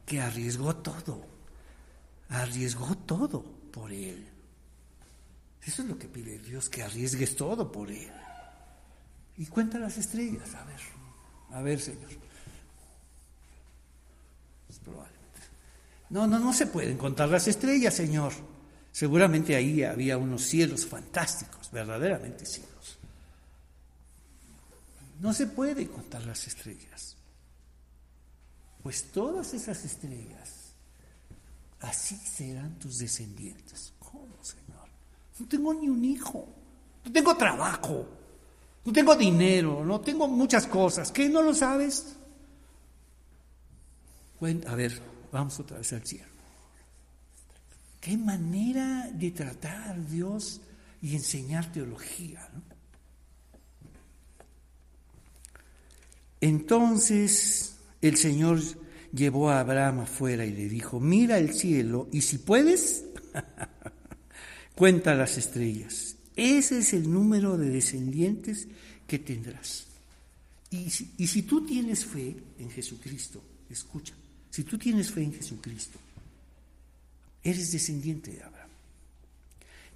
que 0.05 0.21
arriesgó 0.21 0.75
todo. 0.75 1.25
Arriesgó 2.29 2.95
todo 2.95 3.43
por 3.71 3.91
él. 3.91 4.27
Eso 5.63 5.81
es 5.81 5.87
lo 5.87 5.97
que 5.97 6.07
pide 6.07 6.39
Dios, 6.39 6.69
que 6.69 6.83
arriesgues 6.83 7.35
todo 7.35 7.71
por 7.71 7.89
él. 7.89 8.11
Y 9.37 9.45
cuenta 9.47 9.79
las 9.79 9.97
estrellas, 9.97 10.53
a 10.53 10.63
ver, 10.65 10.79
a 11.51 11.61
ver, 11.61 11.79
Señor. 11.79 12.23
No, 16.13 16.27
no, 16.27 16.37
no 16.37 16.53
se 16.53 16.67
pueden 16.67 16.95
contar 16.95 17.27
las 17.27 17.47
estrellas, 17.47 17.95
Señor. 17.95 18.31
Seguramente 18.91 19.55
ahí 19.55 19.83
había 19.83 20.15
unos 20.15 20.43
cielos 20.43 20.85
fantásticos, 20.85 21.71
verdaderamente 21.71 22.45
cielos. 22.45 22.99
No 25.19 25.33
se 25.33 25.47
puede 25.47 25.87
contar 25.87 26.23
las 26.23 26.45
estrellas. 26.45 27.15
Pues 28.83 29.05
todas 29.05 29.55
esas 29.55 29.83
estrellas, 29.85 30.73
así 31.79 32.15
serán 32.17 32.77
tus 32.77 32.99
descendientes. 32.99 33.93
¿Cómo, 33.97 34.37
Señor? 34.43 34.87
No 35.39 35.47
tengo 35.47 35.73
ni 35.73 35.89
un 35.89 36.05
hijo, 36.05 36.47
no 37.03 37.11
tengo 37.11 37.35
trabajo, 37.35 38.05
no 38.85 38.93
tengo 38.93 39.15
dinero, 39.15 39.83
no 39.83 39.99
tengo 39.99 40.27
muchas 40.27 40.67
cosas. 40.67 41.11
¿Qué 41.11 41.27
no 41.27 41.41
lo 41.41 41.55
sabes? 41.55 42.17
A 44.67 44.75
ver, 44.75 45.12
vamos 45.33 45.59
otra 45.59 45.79
vez 45.79 45.91
al 45.91 46.05
cielo. 46.05 46.31
Qué 47.99 48.15
manera 48.17 49.09
de 49.11 49.31
tratar 49.31 50.07
Dios 50.07 50.61
y 51.01 51.15
enseñar 51.15 51.71
teología. 51.71 52.47
Entonces 56.39 57.77
el 58.01 58.15
Señor 58.17 58.59
llevó 59.11 59.49
a 59.49 59.61
Abraham 59.61 60.01
afuera 60.01 60.45
y 60.45 60.51
le 60.51 60.69
dijo, 60.69 60.99
mira 60.99 61.39
el 61.39 61.53
cielo 61.53 62.09
y 62.11 62.21
si 62.21 62.37
puedes, 62.37 63.05
cuenta 64.75 65.15
las 65.15 65.37
estrellas. 65.37 66.15
Ese 66.35 66.79
es 66.79 66.93
el 66.93 67.11
número 67.11 67.57
de 67.57 67.69
descendientes 67.69 68.67
que 69.07 69.19
tendrás. 69.19 69.87
Y 70.69 70.89
si, 70.89 71.13
y 71.17 71.27
si 71.27 71.43
tú 71.43 71.65
tienes 71.65 72.05
fe 72.05 72.35
en 72.59 72.69
Jesucristo, 72.69 73.41
escucha, 73.69 74.13
si 74.53 74.63
tú 74.63 74.77
tienes 74.77 75.09
fe 75.09 75.23
en 75.23 75.33
Jesucristo, 75.33 75.97
eres 77.41 77.71
descendiente 77.71 78.29
de 78.29 78.43
Abraham. 78.43 78.69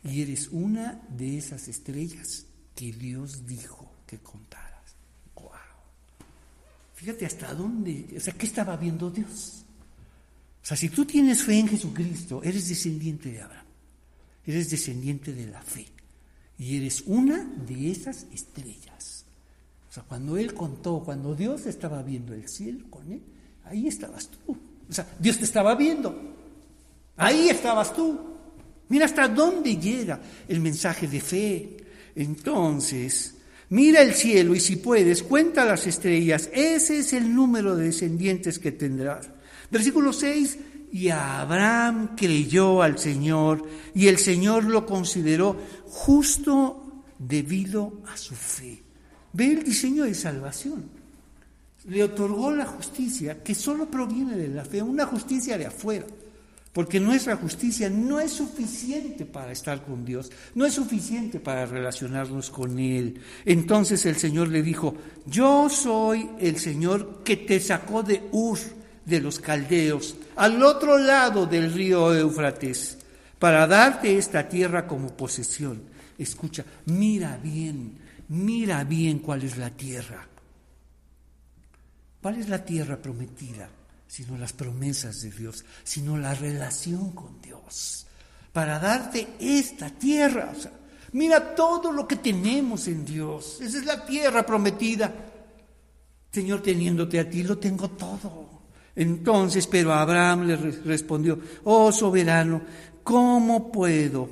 Y 0.03 0.23
eres 0.23 0.47
una 0.47 0.99
de 1.15 1.37
esas 1.37 1.67
estrellas 1.67 2.47
que 2.73 2.91
Dios 2.91 3.45
dijo 3.45 3.87
que 4.07 4.17
contaras. 4.17 4.95
¡Wow! 5.35 5.51
Fíjate 6.95 7.27
hasta 7.27 7.53
dónde, 7.53 8.07
o 8.17 8.19
sea, 8.19 8.33
¿qué 8.33 8.47
estaba 8.47 8.75
viendo 8.77 9.11
Dios? 9.11 9.63
O 10.63 10.65
sea, 10.65 10.75
si 10.75 10.89
tú 10.89 11.05
tienes 11.05 11.43
fe 11.43 11.59
en 11.59 11.67
Jesucristo, 11.67 12.41
eres 12.41 12.67
descendiente 12.67 13.31
de 13.31 13.43
Abraham. 13.43 13.67
Eres 14.43 14.71
descendiente 14.71 15.33
de 15.33 15.45
la 15.45 15.61
fe. 15.61 15.85
Y 16.57 16.77
eres 16.77 17.03
una 17.05 17.45
de 17.45 17.91
esas 17.91 18.25
estrellas. 18.33 19.23
O 19.87 19.93
sea, 19.93 20.01
cuando 20.01 20.35
Él 20.35 20.55
contó, 20.55 21.03
cuando 21.05 21.35
Dios 21.35 21.67
estaba 21.67 22.01
viendo 22.01 22.33
el 22.33 22.49
cielo 22.49 22.89
con 22.89 23.11
Él, 23.11 23.21
ahí 23.69 23.87
estabas 23.87 24.29
tú. 24.29 24.57
O 24.89 24.93
sea, 24.93 25.07
Dios 25.19 25.37
te 25.37 25.45
estaba 25.45 25.75
viendo. 25.75 26.15
Ahí 27.17 27.49
estabas 27.49 27.93
tú. 27.93 28.19
Mira 28.89 29.05
hasta 29.05 29.27
dónde 29.27 29.77
llega 29.77 30.19
el 30.47 30.59
mensaje 30.59 31.07
de 31.07 31.19
fe. 31.19 31.77
Entonces, 32.15 33.35
mira 33.69 34.01
el 34.01 34.13
cielo 34.13 34.55
y 34.55 34.59
si 34.59 34.77
puedes, 34.77 35.23
cuenta 35.23 35.65
las 35.65 35.85
estrellas. 35.87 36.49
Ese 36.53 36.99
es 36.99 37.13
el 37.13 37.33
número 37.33 37.75
de 37.75 37.85
descendientes 37.85 38.59
que 38.59 38.71
tendrás. 38.71 39.29
Versículo 39.69 40.13
6, 40.13 40.57
y 40.91 41.09
Abraham 41.09 42.15
creyó 42.15 42.81
al 42.81 42.97
Señor 42.97 43.67
y 43.93 44.07
el 44.07 44.17
Señor 44.17 44.63
lo 44.63 44.85
consideró 44.85 45.57
justo 45.85 47.03
debido 47.19 48.01
a 48.11 48.15
su 48.15 48.35
fe. 48.35 48.83
Ve 49.33 49.51
el 49.51 49.63
diseño 49.63 50.05
de 50.05 50.13
salvación. 50.13 50.96
Le 51.87 52.03
otorgó 52.03 52.51
la 52.51 52.65
justicia 52.65 53.41
que 53.43 53.55
solo 53.55 53.89
proviene 53.89 54.35
de 54.35 54.49
la 54.49 54.63
fe, 54.63 54.81
una 54.81 55.05
justicia 55.05 55.57
de 55.57 55.65
afuera. 55.65 56.05
Porque 56.77 56.99
nuestra 56.99 57.35
justicia 57.37 57.89
no 57.89 58.19
es 58.19 58.33
suficiente 58.33 59.25
para 59.25 59.51
estar 59.51 59.83
con 59.83 60.05
Dios, 60.05 60.31
no 60.53 60.63
es 60.63 60.75
suficiente 60.75 61.39
para 61.39 61.65
relacionarnos 61.65 62.51
con 62.51 62.77
Él. 62.77 63.19
Entonces 63.45 64.05
el 64.05 64.17
Señor 64.17 64.49
le 64.49 64.61
dijo, 64.61 64.95
yo 65.25 65.69
soy 65.69 66.29
el 66.39 66.57
Señor 66.57 67.23
que 67.23 67.37
te 67.37 67.59
sacó 67.59 68.03
de 68.03 68.27
Ur, 68.31 68.59
de 69.05 69.19
los 69.19 69.39
caldeos, 69.39 70.17
al 70.35 70.61
otro 70.61 70.99
lado 70.99 71.47
del 71.47 71.73
río 71.73 72.13
Éufrates, 72.13 72.99
para 73.39 73.65
darte 73.65 74.15
esta 74.15 74.47
tierra 74.47 74.85
como 74.85 75.15
posesión. 75.17 75.81
Escucha, 76.17 76.63
mira 76.85 77.39
bien, 77.41 77.93
mira 78.29 78.83
bien 78.83 79.17
cuál 79.17 79.41
es 79.41 79.57
la 79.57 79.71
tierra. 79.71 80.27
¿Cuál 82.21 82.39
es 82.39 82.49
la 82.49 82.63
tierra 82.63 83.01
prometida? 83.01 83.69
sino 84.07 84.37
las 84.37 84.53
promesas 84.53 85.21
de 85.21 85.31
Dios, 85.31 85.65
sino 85.83 86.17
la 86.17 86.33
relación 86.33 87.11
con 87.11 87.41
Dios, 87.41 88.07
para 88.53 88.79
darte 88.79 89.27
esta 89.39 89.89
tierra. 89.89 90.53
mira 91.11 91.53
todo 91.53 91.91
lo 91.91 92.07
que 92.07 92.15
tenemos 92.15 92.87
en 92.87 93.05
Dios. 93.05 93.59
Esa 93.61 93.77
es 93.77 93.85
la 93.85 94.05
tierra 94.05 94.45
prometida. 94.45 95.13
Señor, 96.31 96.61
teniéndote 96.61 97.19
a 97.19 97.29
ti, 97.29 97.43
lo 97.43 97.57
tengo 97.57 97.89
todo. 97.91 98.47
Entonces, 98.95 99.67
pero 99.67 99.93
Abraham 99.93 100.47
le 100.47 100.55
respondió, 100.55 101.39
oh 101.65 101.91
soberano, 101.91 102.61
¿cómo 103.03 103.71
puedo 103.71 104.29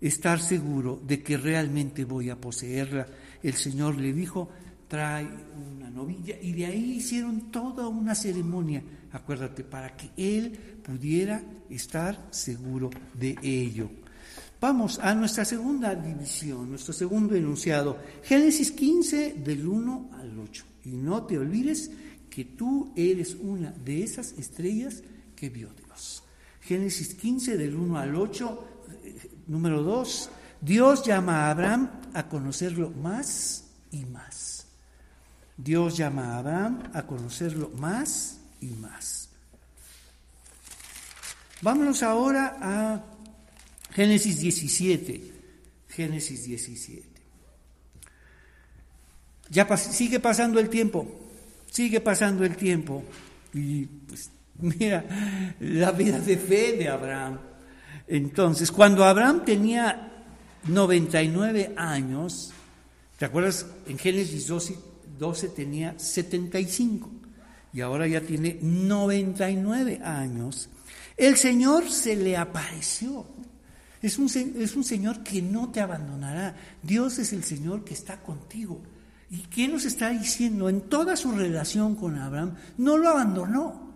estar 0.00 0.40
seguro 0.40 1.00
de 1.02 1.22
que 1.22 1.36
realmente 1.36 2.04
voy 2.04 2.28
a 2.28 2.36
poseerla? 2.36 3.06
El 3.42 3.54
Señor 3.54 3.96
le 3.96 4.12
dijo, 4.12 4.50
trae 4.88 5.28
una 5.76 5.90
novilla 5.90 6.36
y 6.40 6.52
de 6.52 6.66
ahí 6.66 6.94
hicieron 6.96 7.50
toda 7.50 7.88
una 7.88 8.14
ceremonia, 8.14 8.82
acuérdate, 9.12 9.64
para 9.64 9.96
que 9.96 10.10
él 10.16 10.52
pudiera 10.82 11.42
estar 11.68 12.28
seguro 12.30 12.90
de 13.14 13.36
ello. 13.42 13.90
Vamos 14.60 14.98
a 14.98 15.14
nuestra 15.14 15.44
segunda 15.44 15.94
división, 15.94 16.70
nuestro 16.70 16.94
segundo 16.94 17.34
enunciado, 17.34 17.98
Génesis 18.22 18.70
15 18.70 19.34
del 19.34 19.66
1 19.66 20.10
al 20.14 20.38
8. 20.38 20.64
Y 20.84 20.90
no 20.90 21.24
te 21.24 21.38
olvides 21.38 21.90
que 22.30 22.44
tú 22.44 22.92
eres 22.96 23.34
una 23.34 23.70
de 23.72 24.02
esas 24.02 24.32
estrellas 24.32 25.02
que 25.34 25.50
vio 25.50 25.68
Dios. 25.74 26.22
Génesis 26.60 27.14
15 27.14 27.56
del 27.56 27.74
1 27.74 27.98
al 27.98 28.16
8, 28.16 28.68
eh, 29.04 29.30
número 29.46 29.82
2, 29.82 30.30
Dios 30.60 31.04
llama 31.04 31.46
a 31.46 31.50
Abraham 31.50 31.90
a 32.14 32.28
conocerlo 32.28 32.90
más 32.90 33.64
y 33.92 34.04
más. 34.06 34.45
Dios 35.56 35.96
llama 35.96 36.34
a 36.34 36.38
Abraham 36.38 36.90
a 36.92 37.02
conocerlo 37.06 37.70
más 37.78 38.40
y 38.60 38.68
más. 38.68 39.30
Vámonos 41.62 42.02
ahora 42.02 42.58
a 42.60 43.04
Génesis 43.92 44.38
17. 44.40 45.32
Génesis 45.88 46.44
17. 46.44 47.16
Ya 49.48 49.76
sigue 49.76 50.20
pasando 50.20 50.60
el 50.60 50.68
tiempo, 50.68 51.06
sigue 51.70 52.00
pasando 52.00 52.44
el 52.44 52.56
tiempo. 52.56 53.04
Y 53.54 53.86
pues, 53.86 54.30
mira 54.58 55.54
la 55.60 55.92
vida 55.92 56.18
de 56.20 56.36
fe 56.36 56.76
de 56.76 56.88
Abraham. 56.88 57.38
Entonces, 58.06 58.70
cuando 58.70 59.04
Abraham 59.04 59.44
tenía 59.44 60.12
99 60.68 61.74
años, 61.76 62.52
¿te 63.18 63.24
acuerdas 63.24 63.66
en 63.86 63.98
Génesis 63.98 64.46
12? 64.46 64.95
12 65.18 65.48
tenía 65.48 65.98
75 65.98 67.10
y 67.72 67.80
ahora 67.80 68.06
ya 68.06 68.20
tiene 68.20 68.58
99 68.62 70.00
años. 70.02 70.68
El 71.16 71.36
Señor 71.36 71.90
se 71.90 72.16
le 72.16 72.36
apareció. 72.36 73.26
Es 74.02 74.18
un, 74.18 74.26
es 74.26 74.76
un 74.76 74.84
Señor 74.84 75.22
que 75.22 75.42
no 75.42 75.70
te 75.70 75.80
abandonará. 75.80 76.54
Dios 76.82 77.18
es 77.18 77.32
el 77.32 77.44
Señor 77.44 77.84
que 77.84 77.94
está 77.94 78.22
contigo. 78.22 78.80
¿Y 79.30 79.38
qué 79.38 79.66
nos 79.68 79.84
está 79.84 80.10
diciendo? 80.10 80.68
En 80.68 80.82
toda 80.82 81.16
su 81.16 81.32
relación 81.32 81.96
con 81.96 82.16
Abraham, 82.16 82.54
no 82.78 82.96
lo 82.96 83.08
abandonó. 83.08 83.86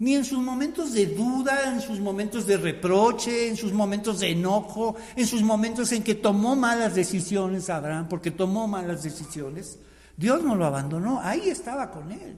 Ni 0.00 0.14
en 0.14 0.24
sus 0.24 0.38
momentos 0.38 0.92
de 0.92 1.06
duda, 1.06 1.72
en 1.72 1.80
sus 1.80 1.98
momentos 1.98 2.46
de 2.46 2.56
reproche, 2.56 3.48
en 3.48 3.56
sus 3.56 3.72
momentos 3.72 4.20
de 4.20 4.30
enojo, 4.30 4.96
en 5.16 5.26
sus 5.26 5.42
momentos 5.42 5.90
en 5.92 6.04
que 6.04 6.14
tomó 6.14 6.54
malas 6.54 6.94
decisiones 6.94 7.68
Abraham, 7.68 8.08
porque 8.08 8.30
tomó 8.30 8.68
malas 8.68 9.02
decisiones. 9.02 9.78
Dios 10.18 10.42
no 10.42 10.56
lo 10.56 10.66
abandonó, 10.66 11.20
ahí 11.22 11.48
estaba 11.48 11.92
con 11.92 12.10
él. 12.10 12.36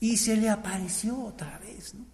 Y 0.00 0.16
se 0.16 0.36
le 0.36 0.48
apareció 0.48 1.22
otra 1.22 1.58
vez, 1.58 1.94
¿no? 1.94 2.06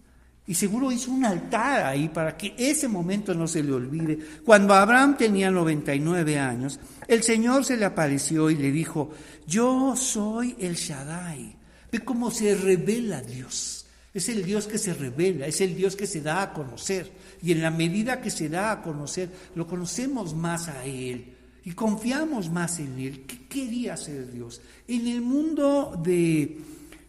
Y 0.45 0.55
seguro 0.55 0.91
hizo 0.91 1.13
un 1.13 1.25
altar 1.25 1.87
ahí 1.87 2.09
para 2.09 2.37
que 2.37 2.53
ese 2.59 2.89
momento 2.89 3.33
no 3.33 3.47
se 3.47 3.63
le 3.63 3.73
olvide. 3.73 4.19
Cuando 4.45 4.75
Abraham 4.75 5.17
tenía 5.17 5.53
99 5.53 6.39
años, 6.41 6.81
el 7.07 7.23
Señor 7.23 7.65
se 7.65 7.77
le 7.77 7.85
apareció 7.85 8.51
y 8.51 8.57
le 8.57 8.73
dijo, 8.73 9.11
yo 9.47 9.95
soy 9.95 10.57
el 10.59 10.75
Shaddai. 10.75 11.57
Ve 11.93 12.01
cómo 12.01 12.33
se 12.33 12.57
revela 12.57 13.21
Dios. 13.21 13.87
Es 14.13 14.29
el 14.29 14.45
Dios 14.45 14.67
que 14.67 14.79
se 14.79 14.93
revela, 14.93 15.47
es 15.47 15.61
el 15.61 15.77
Dios 15.77 15.95
que 15.95 16.09
se 16.09 16.21
da 16.21 16.43
a 16.43 16.53
conocer. 16.53 17.13
Y 17.41 17.53
en 17.53 17.63
la 17.63 17.71
medida 17.71 18.21
que 18.21 18.31
se 18.31 18.49
da 18.49 18.73
a 18.73 18.83
conocer, 18.83 19.31
lo 19.55 19.69
conocemos 19.69 20.35
más 20.35 20.67
a 20.67 20.85
Él 20.85 21.37
y 21.65 21.73
confiamos 21.73 22.51
más 22.51 22.81
en 22.81 22.99
Él. 22.99 23.25
¿Qué 23.27 23.47
quería 23.47 23.95
hacer 23.95 24.33
Dios? 24.33 24.61
En 24.89 25.07
el 25.07 25.21
mundo 25.21 26.01
de, 26.03 26.59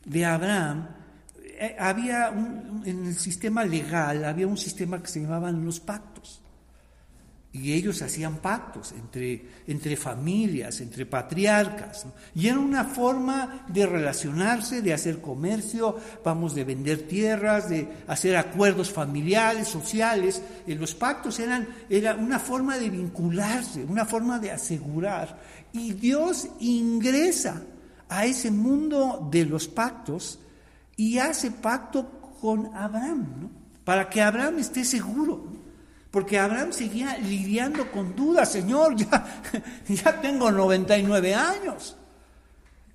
de 0.05 0.25
Abraham, 0.25 0.87
eh, 1.43 1.75
había 1.79 2.29
un, 2.29 2.83
en 2.85 3.05
el 3.05 3.15
sistema 3.15 3.65
legal, 3.65 4.25
había 4.25 4.47
un 4.47 4.57
sistema 4.57 5.01
que 5.01 5.07
se 5.07 5.21
llamaban 5.21 5.65
los 5.65 5.79
pactos. 5.79 6.42
Y 7.53 7.73
ellos 7.73 8.01
hacían 8.01 8.37
pactos 8.37 8.93
entre, 8.93 9.45
entre 9.67 9.95
familias, 9.95 10.81
entre 10.81 11.05
patriarcas. 11.05 12.07
Y 12.33 12.47
era 12.47 12.57
una 12.57 12.83
forma 12.83 13.65
de 13.67 13.85
relacionarse, 13.85 14.81
de 14.81 14.91
hacer 14.91 15.21
comercio, 15.21 15.95
vamos, 16.25 16.55
de 16.55 16.63
vender 16.63 17.07
tierras, 17.07 17.69
de 17.69 17.87
hacer 18.07 18.37
acuerdos 18.37 18.91
familiares, 18.91 19.67
sociales. 19.67 20.41
Eh, 20.65 20.73
los 20.73 20.95
pactos 20.95 21.39
eran 21.39 21.67
era 21.91 22.15
una 22.15 22.39
forma 22.39 22.79
de 22.79 22.89
vincularse, 22.89 23.83
una 23.83 24.05
forma 24.05 24.39
de 24.39 24.49
asegurar. 24.49 25.39
Y 25.73 25.93
Dios 25.93 26.47
ingresa 26.59 27.61
a 28.09 28.25
ese 28.25 28.49
mundo 28.49 29.27
de 29.31 29.45
los 29.45 29.67
pactos 29.67 30.39
y 30.97 31.19
hace 31.19 31.51
pacto 31.51 32.35
con 32.41 32.75
Abraham, 32.75 33.27
¿no? 33.41 33.49
para 33.83 34.09
que 34.09 34.21
Abraham 34.21 34.57
esté 34.57 34.83
seguro. 34.85 35.52
Porque 36.13 36.37
Abraham 36.37 36.71
seguía 36.71 37.17
lidiando 37.17 37.89
con 37.91 38.15
dudas, 38.15 38.51
Señor, 38.51 38.95
ya, 38.95 39.41
ya 39.89 40.21
tengo 40.21 40.51
99 40.51 41.33
años. 41.33 41.97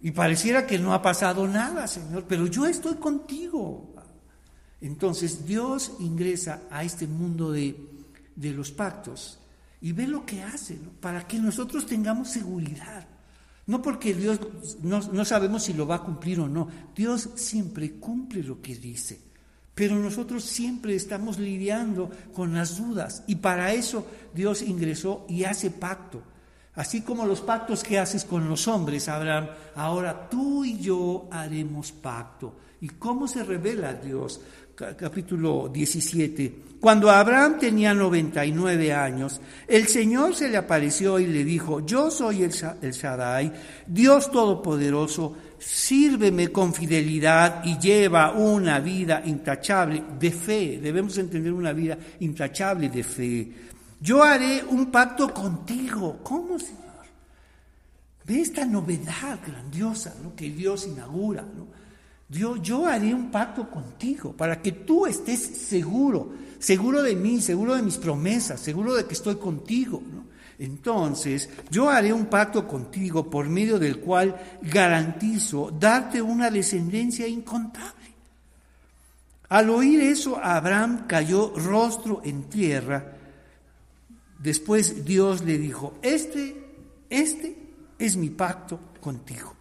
Y 0.00 0.12
pareciera 0.12 0.64
que 0.68 0.78
no 0.78 0.94
ha 0.94 1.02
pasado 1.02 1.48
nada, 1.48 1.88
Señor, 1.88 2.26
pero 2.28 2.46
yo 2.46 2.64
estoy 2.64 2.94
contigo. 2.94 3.92
Entonces 4.80 5.44
Dios 5.44 5.94
ingresa 5.98 6.62
a 6.70 6.84
este 6.84 7.08
mundo 7.08 7.50
de, 7.50 7.74
los 8.36 8.70
pactos 8.70 9.40
y 9.80 9.90
ve 9.90 10.06
lo 10.06 10.24
que 10.24 10.44
hace, 10.44 10.78
para 11.00 11.26
que 11.26 11.40
nosotros 11.40 11.86
tengamos 11.86 12.28
seguridad. 12.28 13.04
No 13.66 13.82
porque 13.82 14.14
Dios 14.14 14.38
no, 14.80 15.00
no, 15.00 15.24
sabemos 15.24 15.64
si 15.64 15.72
lo 15.72 15.88
va 15.88 15.96
a 15.96 16.04
cumplir 16.04 16.38
o 16.38 16.46
no. 16.46 16.68
Dios 16.94 17.30
siempre 17.34 17.94
cumple 17.94 18.44
lo 18.44 18.62
que 18.62 18.76
dice. 18.76 19.27
Pero 19.78 19.94
nosotros 19.94 20.42
siempre 20.42 20.96
estamos 20.96 21.38
lidiando 21.38 22.10
con 22.34 22.52
las 22.52 22.78
dudas. 22.78 23.22
Y 23.28 23.36
para 23.36 23.72
eso 23.72 24.04
Dios 24.34 24.60
ingresó 24.60 25.24
y 25.28 25.44
hace 25.44 25.70
pacto. 25.70 26.20
Así 26.74 27.02
como 27.02 27.24
los 27.24 27.42
pactos 27.42 27.84
que 27.84 27.96
haces 27.96 28.24
con 28.24 28.48
los 28.48 28.66
hombres, 28.66 29.08
Abraham, 29.08 29.46
ahora 29.76 30.28
tú 30.28 30.64
y 30.64 30.80
yo 30.80 31.28
haremos 31.30 31.92
pacto. 31.92 32.56
¿Y 32.80 32.88
cómo 32.88 33.28
se 33.28 33.44
revela 33.44 33.94
Dios? 33.94 34.40
Capítulo 34.74 35.68
17. 35.72 36.62
Cuando 36.80 37.10
Abraham 37.10 37.58
tenía 37.60 37.94
99 37.94 38.92
años, 38.92 39.40
el 39.66 39.86
Señor 39.86 40.34
se 40.34 40.48
le 40.48 40.56
apareció 40.56 41.20
y 41.20 41.26
le 41.26 41.44
dijo, 41.44 41.86
yo 41.86 42.10
soy 42.10 42.42
el, 42.42 42.50
Shaddai, 42.50 43.52
Dios 43.86 44.30
Todopoderoso, 44.30 45.36
sírveme 45.58 46.48
con 46.48 46.72
fidelidad 46.72 47.64
y 47.64 47.78
lleva 47.78 48.32
una 48.32 48.80
vida 48.80 49.22
intachable 49.24 50.04
de 50.18 50.30
fe. 50.30 50.78
Debemos 50.80 51.18
entender 51.18 51.52
una 51.52 51.72
vida 51.72 51.98
intachable 52.20 52.88
de 52.88 53.02
fe. 53.02 53.52
Yo 54.00 54.22
haré 54.22 54.64
un 54.64 54.90
pacto 54.90 55.32
contigo. 55.32 56.20
¿Cómo, 56.22 56.58
Señor? 56.58 56.78
Ve 58.24 58.42
esta 58.42 58.64
novedad 58.64 59.38
grandiosa 59.44 60.14
que 60.36 60.50
Dios 60.50 60.86
inaugura. 60.86 61.44
Dios, 62.28 62.60
yo 62.62 62.86
haré 62.86 63.14
un 63.14 63.30
pacto 63.30 63.70
contigo 63.70 64.32
para 64.32 64.60
que 64.60 64.72
tú 64.72 65.06
estés 65.06 65.40
seguro, 65.40 66.32
seguro 66.58 67.02
de 67.02 67.16
mí, 67.16 67.40
seguro 67.40 67.74
de 67.74 67.82
mis 67.82 67.96
promesas, 67.96 68.60
seguro 68.60 68.94
de 68.94 69.06
que 69.06 69.14
estoy 69.14 69.36
contigo. 69.36 70.02
Entonces, 70.58 71.48
yo 71.70 71.88
haré 71.88 72.12
un 72.12 72.26
pacto 72.26 72.66
contigo 72.66 73.30
por 73.30 73.48
medio 73.48 73.78
del 73.78 74.00
cual 74.00 74.36
garantizo 74.62 75.70
darte 75.70 76.20
una 76.20 76.50
descendencia 76.50 77.26
incontable. 77.28 77.94
Al 79.48 79.70
oír 79.70 80.00
eso, 80.00 80.38
Abraham 80.42 81.06
cayó 81.06 81.52
rostro 81.56 82.20
en 82.24 82.44
tierra 82.44 83.18
Después 84.38 85.04
Dios 85.04 85.44
le 85.44 85.58
dijo, 85.58 85.98
este, 86.00 86.86
este 87.10 87.56
es 87.98 88.16
mi 88.16 88.30
pacto 88.30 88.80
contigo. 89.00 89.54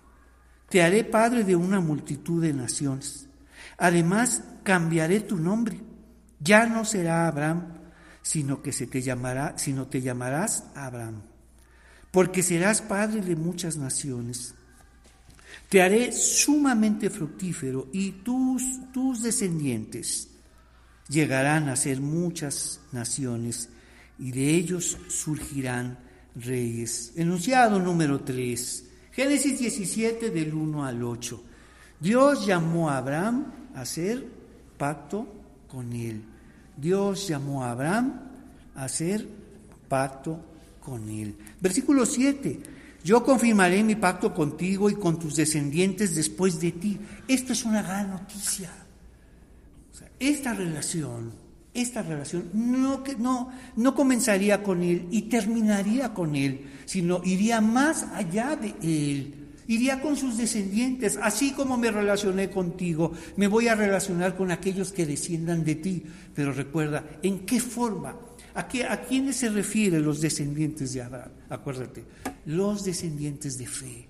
Te 0.69 0.83
haré 0.83 1.03
padre 1.03 1.43
de 1.43 1.55
una 1.55 1.79
multitud 1.79 2.41
de 2.41 2.53
naciones. 2.53 3.27
Además, 3.77 4.43
cambiaré 4.63 5.21
tu 5.21 5.37
nombre. 5.37 5.79
Ya 6.39 6.67
no 6.67 6.85
será 6.85 7.27
Abraham, 7.27 7.76
sino 8.28 8.61
que 8.61 8.73
se 8.73 8.88
te 8.88 9.01
llamará, 9.01 9.57
sino 9.57 9.88
te 9.88 10.01
llamarás 10.01 10.65
Abraham, 10.75 11.21
porque 12.11 12.43
serás 12.43 12.82
padre 12.82 13.21
de 13.21 13.38
muchas 13.38 13.78
naciones. 13.78 14.53
Te 15.69 15.82
haré 15.82 16.11
sumamente 16.11 17.09
fructífero 17.09 17.88
y 17.93 18.11
tus, 18.11 18.91
tus 18.91 19.23
descendientes 19.23 20.28
llegarán 21.07 21.69
a 21.69 21.78
ser 21.78 22.01
muchas 22.01 22.82
naciones 22.91 23.69
y 24.19 24.32
de 24.32 24.49
ellos 24.49 24.97
surgirán 25.07 25.97
reyes. 26.36 27.13
Enunciado 27.15 27.80
número 27.80 28.19
3, 28.19 28.84
Génesis 29.13 29.57
17 29.57 30.32
del 30.32 30.53
1 30.53 30.86
al 30.86 31.01
8. 31.01 31.43
Dios 32.01 32.45
llamó 32.45 32.89
a 32.89 32.97
Abraham 32.97 33.53
a 33.73 33.82
hacer 33.82 34.28
pacto 34.78 35.34
con 35.69 35.93
él. 35.93 36.21
Dios 36.78 37.28
llamó 37.28 37.63
a 37.63 37.71
Abraham 37.71 38.21
a 38.75 38.86
hacer 38.86 39.28
pacto 39.89 40.39
con 40.80 41.09
él. 41.09 41.36
Versículo 41.59 42.05
7. 42.05 42.59
Yo 43.03 43.23
confirmaré 43.23 43.84
mi 43.84 43.95
pacto 43.95 44.34
contigo 44.34 44.89
y 44.89 44.95
con 44.95 45.17
tus 45.17 45.36
descendientes 45.36 46.15
después 46.15 46.59
de 46.59 46.71
ti. 46.73 46.99
Esto 47.28 47.53
es 47.53 47.65
una 47.65 47.82
gran 47.82 48.09
noticia. 48.09 48.69
esta 50.19 50.53
relación 50.53 51.47
esta 51.82 52.01
relación 52.01 52.49
no, 52.53 53.03
no, 53.19 53.51
no 53.75 53.95
comenzaría 53.95 54.63
con 54.63 54.82
Él 54.82 55.07
y 55.11 55.23
terminaría 55.23 56.13
con 56.13 56.36
Él, 56.36 56.65
sino 56.86 57.21
iría 57.23 57.61
más 57.61 58.03
allá 58.15 58.55
de 58.55 58.73
Él. 58.82 59.46
Iría 59.68 60.01
con 60.01 60.15
sus 60.15 60.38
descendientes, 60.38 61.20
así 61.22 61.51
como 61.51 61.78
me 61.78 61.91
relacioné 61.91 62.49
contigo, 62.49 63.11
me 63.36 63.47
voy 63.47 63.68
a 63.68 63.76
relacionar 63.76 64.38
con 64.38 64.51
aquellos 64.51 64.93
que 64.93 65.05
desciendan 65.05 65.63
de 65.65 65.76
ti. 65.76 66.03
Pero 66.34 66.53
recuerda, 66.53 67.03
¿en 67.22 67.45
qué 67.45 67.59
forma? 67.59 68.15
¿A, 68.55 68.68
qué, 68.68 68.86
¿A 68.86 69.01
quiénes 69.01 69.36
se 69.36 69.49
refieren 69.49 70.03
los 70.03 70.22
descendientes 70.22 70.93
de 70.93 71.01
Abraham? 71.01 71.32
Acuérdate, 71.49 72.05
los 72.45 72.86
descendientes 72.86 73.57
de 73.57 73.68
fe. 73.68 74.07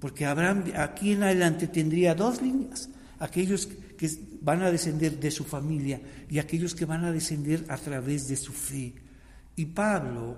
Porque 0.00 0.26
Abraham 0.26 0.64
aquí 0.76 1.12
en 1.12 1.22
adelante 1.22 1.68
tendría 1.68 2.14
dos 2.14 2.42
líneas. 2.42 2.88
Aquellos 3.20 3.68
que 3.96 4.10
van 4.40 4.62
a 4.62 4.70
descender 4.70 5.18
de 5.18 5.30
su 5.30 5.44
familia 5.44 6.00
y 6.28 6.38
aquellos 6.38 6.74
que 6.74 6.84
van 6.84 7.04
a 7.04 7.12
descender 7.12 7.64
a 7.68 7.76
través 7.76 8.28
de 8.28 8.36
su 8.36 8.52
fe. 8.52 8.94
Y 9.56 9.66
Pablo 9.66 10.36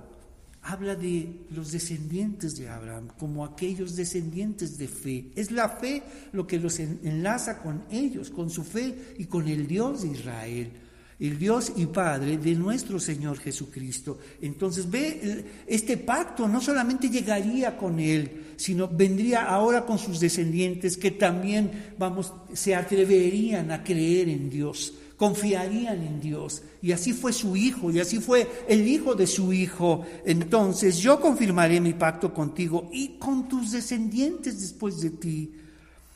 habla 0.62 0.94
de 0.94 1.46
los 1.50 1.72
descendientes 1.72 2.56
de 2.56 2.68
Abraham 2.68 3.08
como 3.18 3.44
aquellos 3.44 3.96
descendientes 3.96 4.78
de 4.78 4.88
fe. 4.88 5.30
Es 5.34 5.50
la 5.50 5.68
fe 5.68 6.02
lo 6.32 6.46
que 6.46 6.58
los 6.58 6.78
enlaza 6.78 7.62
con 7.62 7.84
ellos, 7.90 8.30
con 8.30 8.50
su 8.50 8.64
fe 8.64 9.14
y 9.18 9.24
con 9.24 9.48
el 9.48 9.66
Dios 9.66 10.02
de 10.02 10.08
Israel 10.08 10.72
el 11.20 11.38
Dios 11.38 11.72
y 11.76 11.86
Padre 11.86 12.38
de 12.38 12.54
nuestro 12.54 12.98
Señor 12.98 13.38
Jesucristo. 13.38 14.18
Entonces 14.40 14.90
ve, 14.90 15.44
este 15.66 15.98
pacto 15.98 16.48
no 16.48 16.62
solamente 16.62 17.10
llegaría 17.10 17.76
con 17.76 18.00
Él, 18.00 18.54
sino 18.56 18.88
vendría 18.88 19.44
ahora 19.44 19.84
con 19.84 19.98
sus 19.98 20.18
descendientes 20.18 20.96
que 20.96 21.10
también, 21.10 21.92
vamos, 21.98 22.32
se 22.54 22.74
atreverían 22.74 23.70
a 23.70 23.84
creer 23.84 24.30
en 24.30 24.48
Dios, 24.48 24.94
confiarían 25.20 26.02
en 26.02 26.18
Dios. 26.18 26.62
Y 26.80 26.92
así 26.92 27.12
fue 27.12 27.34
su 27.34 27.54
hijo, 27.54 27.90
y 27.90 28.00
así 28.00 28.20
fue 28.20 28.50
el 28.66 28.88
hijo 28.88 29.14
de 29.14 29.26
su 29.26 29.52
hijo. 29.52 30.06
Entonces 30.24 30.96
yo 30.96 31.20
confirmaré 31.20 31.78
mi 31.78 31.92
pacto 31.92 32.32
contigo 32.32 32.88
y 32.90 33.18
con 33.18 33.46
tus 33.46 33.70
descendientes 33.70 34.58
después 34.58 34.98
de 35.02 35.10
ti 35.10 35.52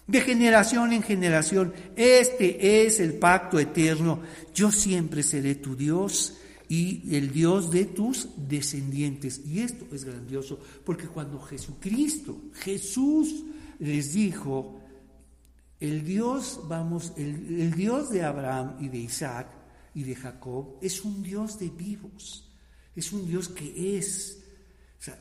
de 0.07 0.21
generación 0.23 0.95
en 0.95 1.03
generación. 1.03 1.75
Este 1.97 2.87
es 2.87 2.99
el 2.99 3.13
pacto 3.13 3.59
eterno. 3.59 4.21
Yo 4.55 4.73
siempre 4.73 5.23
seré 5.23 5.57
tu 5.57 5.77
Dios 5.77 6.39
y 6.71 7.15
el 7.15 7.31
Dios 7.31 7.71
de 7.71 7.85
tus 7.85 8.31
descendientes. 8.39 9.43
Y 9.47 9.61
esto 9.61 9.85
es 9.93 10.05
grandioso, 10.05 10.59
porque 10.83 11.09
cuando 11.09 11.39
Jesucristo, 11.41 12.39
Jesús 12.55 13.45
les 13.79 14.15
dijo, 14.15 14.81
el 15.85 16.05
Dios, 16.05 16.61
vamos, 16.67 17.13
el, 17.17 17.73
Dios 17.73 18.09
de 18.09 18.23
Abraham 18.23 18.77
y 18.81 18.89
de 18.89 18.99
Isaac 18.99 19.49
y 19.95 20.03
de 20.03 20.17
Jacob 20.17 20.79
es 20.81 21.05
un 21.05 21.23
Dios 21.23 21.59
de 21.59 21.69
vivos, 21.69 22.51
es 22.97 23.13
un 23.13 23.27
Dios 23.27 23.49
que 23.49 23.99
es. 23.99 24.41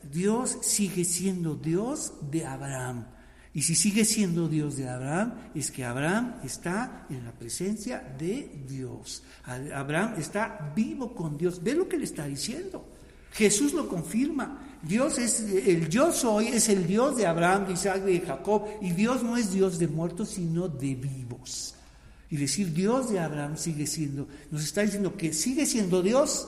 Dios 0.10 0.60
sigue 0.62 1.04
siendo 1.04 1.56
Dios 1.56 2.14
de 2.32 2.46
Abraham. 2.46 3.06
Y 3.54 3.64
si 3.64 3.76
sigue 3.76 4.06
siendo 4.06 4.48
Dios 4.48 4.78
de 4.78 4.88
Abraham, 4.88 5.34
es 5.54 5.70
que 5.70 5.84
Abraham 5.84 6.36
está 6.46 7.06
en 7.10 7.26
la 7.26 7.34
presencia 7.34 8.00
de 8.18 8.64
Dios. 8.66 9.24
Abraham 9.44 10.16
está 10.18 10.72
vivo 10.74 11.14
con 11.14 11.38
Dios. 11.38 11.62
Ve 11.62 11.76
lo 11.76 11.90
que 11.90 11.98
le 11.98 12.06
está 12.06 12.26
diciendo. 12.26 12.88
Jesús 13.34 13.74
lo 13.74 13.90
confirma. 13.90 14.73
Dios 14.84 15.18
es 15.18 15.40
el 15.40 15.88
yo 15.90 16.12
soy, 16.12 16.48
es 16.48 16.68
el 16.68 16.86
Dios 16.86 17.16
de 17.16 17.26
Abraham, 17.26 17.68
de 17.68 17.74
Isaac, 17.74 18.04
de 18.04 18.20
Jacob. 18.20 18.68
Y 18.82 18.92
Dios 18.92 19.24
no 19.24 19.38
es 19.38 19.52
Dios 19.52 19.80
de 19.80 19.88
muertos, 19.88 20.30
sino 20.30 20.68
de 20.68 20.96
vivos. 20.96 21.76
Y 22.30 22.38
decir 22.38 22.74
Dios 22.74 23.10
de 23.12 23.20
Abraham 23.20 23.58
sigue 23.58 23.88
siendo, 23.88 24.28
nos 24.52 24.64
está 24.64 24.82
diciendo 24.82 25.16
que 25.16 25.34
sigue 25.34 25.66
siendo 25.66 26.02
Dios, 26.02 26.48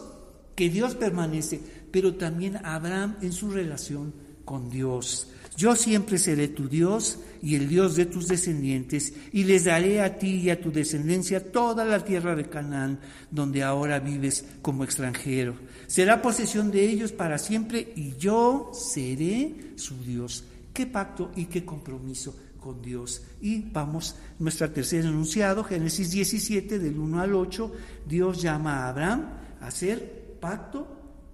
que 0.56 0.70
Dios 0.70 0.96
permanece, 0.96 1.62
pero 1.92 2.16
también 2.16 2.58
Abraham 2.66 3.18
en 3.22 3.32
su 3.32 3.52
relación 3.52 4.14
con 4.44 4.70
Dios. 4.70 5.28
Yo 5.58 5.76
siempre 5.76 6.18
seré 6.18 6.50
tu 6.50 6.68
Dios 6.68 7.20
y 7.42 7.56
el 7.56 7.70
Dios 7.70 7.96
de 7.96 8.06
tus 8.06 8.28
descendientes, 8.28 9.14
y 9.32 9.44
les 9.44 9.66
daré 9.66 10.02
a 10.02 10.18
ti 10.18 10.38
y 10.38 10.50
a 10.50 10.60
tu 10.60 10.72
descendencia 10.72 11.52
toda 11.52 11.86
la 11.86 12.04
tierra 12.04 12.36
de 12.36 12.50
Canaán, 12.50 13.00
donde 13.30 13.64
ahora 13.64 14.00
vives 14.00 14.46
como 14.62 14.84
extranjero. 14.84 15.56
Será 15.88 16.22
posesión 16.22 16.72
de 16.72 16.84
ellos 16.90 17.12
para 17.12 17.38
siempre, 17.38 17.94
y 17.96 18.16
yo 18.18 18.72
seré 18.74 19.74
su 19.76 19.96
Dios. 20.04 20.44
Qué 20.74 20.88
pacto 20.88 21.32
y 21.36 21.46
qué 21.46 21.64
compromiso 21.64 22.36
con 22.60 22.82
Dios. 22.82 23.22
Y 23.42 23.62
vamos, 23.62 24.16
nuestro 24.40 24.72
tercer 24.72 25.06
enunciado, 25.06 25.64
Génesis 25.64 26.10
17, 26.12 26.80
del 26.80 26.98
1 26.98 27.22
al 27.22 27.36
8, 27.36 27.72
Dios 28.08 28.42
llama 28.42 28.80
a 28.80 28.90
Abraham 28.90 29.30
a 29.62 29.68
hacer 29.68 30.38
pacto 30.42 30.88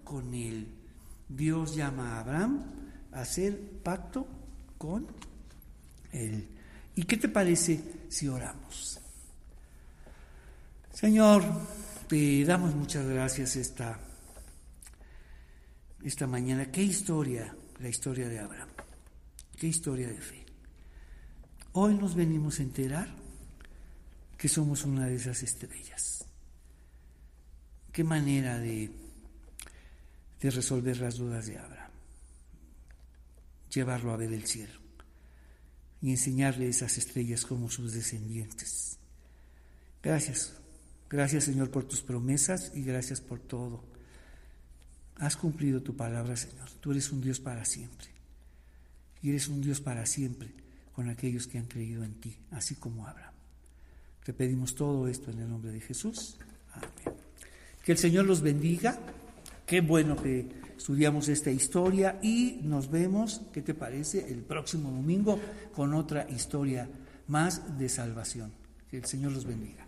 con 0.04 0.34
él. 0.34 0.68
Dios 1.30 1.74
llama 1.74 2.18
a 2.18 2.20
Abraham 2.20 2.81
hacer 3.12 3.60
pacto 3.84 4.28
con 4.78 5.08
¿Y 6.96 7.04
qué 7.04 7.18
te 7.18 7.30
parece 7.30 7.82
si 8.10 8.28
oramos? 8.28 9.00
Señor, 10.94 11.44
te 12.08 12.44
damos 12.44 12.76
muchas 12.76 13.06
gracias 13.06 13.56
esta, 13.56 14.00
esta 16.04 16.28
mañana. 16.28 16.70
Qué 16.72 16.84
historia, 16.84 17.56
la 17.80 17.88
historia 17.88 18.28
de 18.28 18.40
Abraham. 18.40 18.70
Qué 19.58 19.68
historia 19.68 20.08
de 20.08 20.18
fe. 20.18 20.46
Hoy 21.74 21.96
nos 21.96 22.14
venimos 22.14 22.60
a 22.60 22.64
enterar 22.64 23.08
que 24.38 24.50
somos 24.50 24.84
una 24.84 25.06
de 25.06 25.16
esas 25.16 25.42
estrellas. 25.44 26.26
Qué 27.94 28.04
manera 28.04 28.58
de, 28.58 28.92
de 30.42 30.52
resolver 30.52 30.98
las 30.98 31.16
dudas 31.16 31.46
de 31.46 31.58
Abraham. 31.58 31.71
Llevarlo 33.74 34.12
a 34.12 34.18
ver 34.18 34.34
el 34.34 34.46
cielo 34.46 34.82
y 36.02 36.12
enseñarle 36.12 36.68
esas 36.68 36.98
estrellas 36.98 37.46
como 37.46 37.70
sus 37.70 37.94
descendientes. 37.94 38.98
Gracias, 40.02 40.54
gracias 41.10 41.44
Señor 41.44 41.70
por 41.70 41.84
tus 41.86 42.02
promesas 42.02 42.72
y 42.76 42.84
gracias 42.84 43.22
por 43.22 43.40
todo. 43.40 43.84
Has 45.18 45.38
cumplido 45.38 45.82
tu 45.82 45.96
palabra, 45.96 46.36
Señor. 46.36 46.70
Tú 46.80 46.92
eres 46.92 47.12
un 47.12 47.22
Dios 47.22 47.40
para 47.40 47.64
siempre. 47.64 48.08
Y 49.22 49.30
eres 49.30 49.48
un 49.48 49.62
Dios 49.62 49.80
para 49.80 50.08
siempre 50.08 50.50
con 50.94 51.10
aquellos 51.10 51.46
que 51.46 51.60
han 51.60 51.68
creído 51.68 52.04
en 52.04 52.16
ti, 52.16 52.36
así 52.50 52.74
como 52.74 53.06
Abraham. 53.06 53.34
Te 54.24 54.34
pedimos 54.34 54.74
todo 54.74 55.08
esto 55.08 55.30
en 55.30 55.40
el 55.40 55.50
nombre 55.50 55.72
de 55.72 55.80
Jesús. 55.80 56.38
Amén. 56.74 57.18
Que 57.84 57.92
el 57.92 58.00
Señor 58.00 58.26
los 58.26 58.42
bendiga. 58.42 58.98
Qué 59.68 59.82
bueno 59.82 60.16
que 60.16 60.61
estudiamos 60.82 61.30
esta 61.30 61.52
historia 61.52 62.18
y 62.24 62.58
nos 62.64 62.90
vemos, 62.90 63.42
¿qué 63.54 63.62
te 63.62 63.76
parece?, 63.76 64.32
el 64.32 64.40
próximo 64.42 64.90
domingo 64.90 65.38
con 65.76 65.94
otra 65.94 66.28
historia 66.28 66.90
más 67.28 67.78
de 67.78 67.88
salvación. 67.88 68.52
Que 68.90 68.98
el 68.98 69.06
Señor 69.06 69.32
los 69.32 69.46
bendiga. 69.46 69.81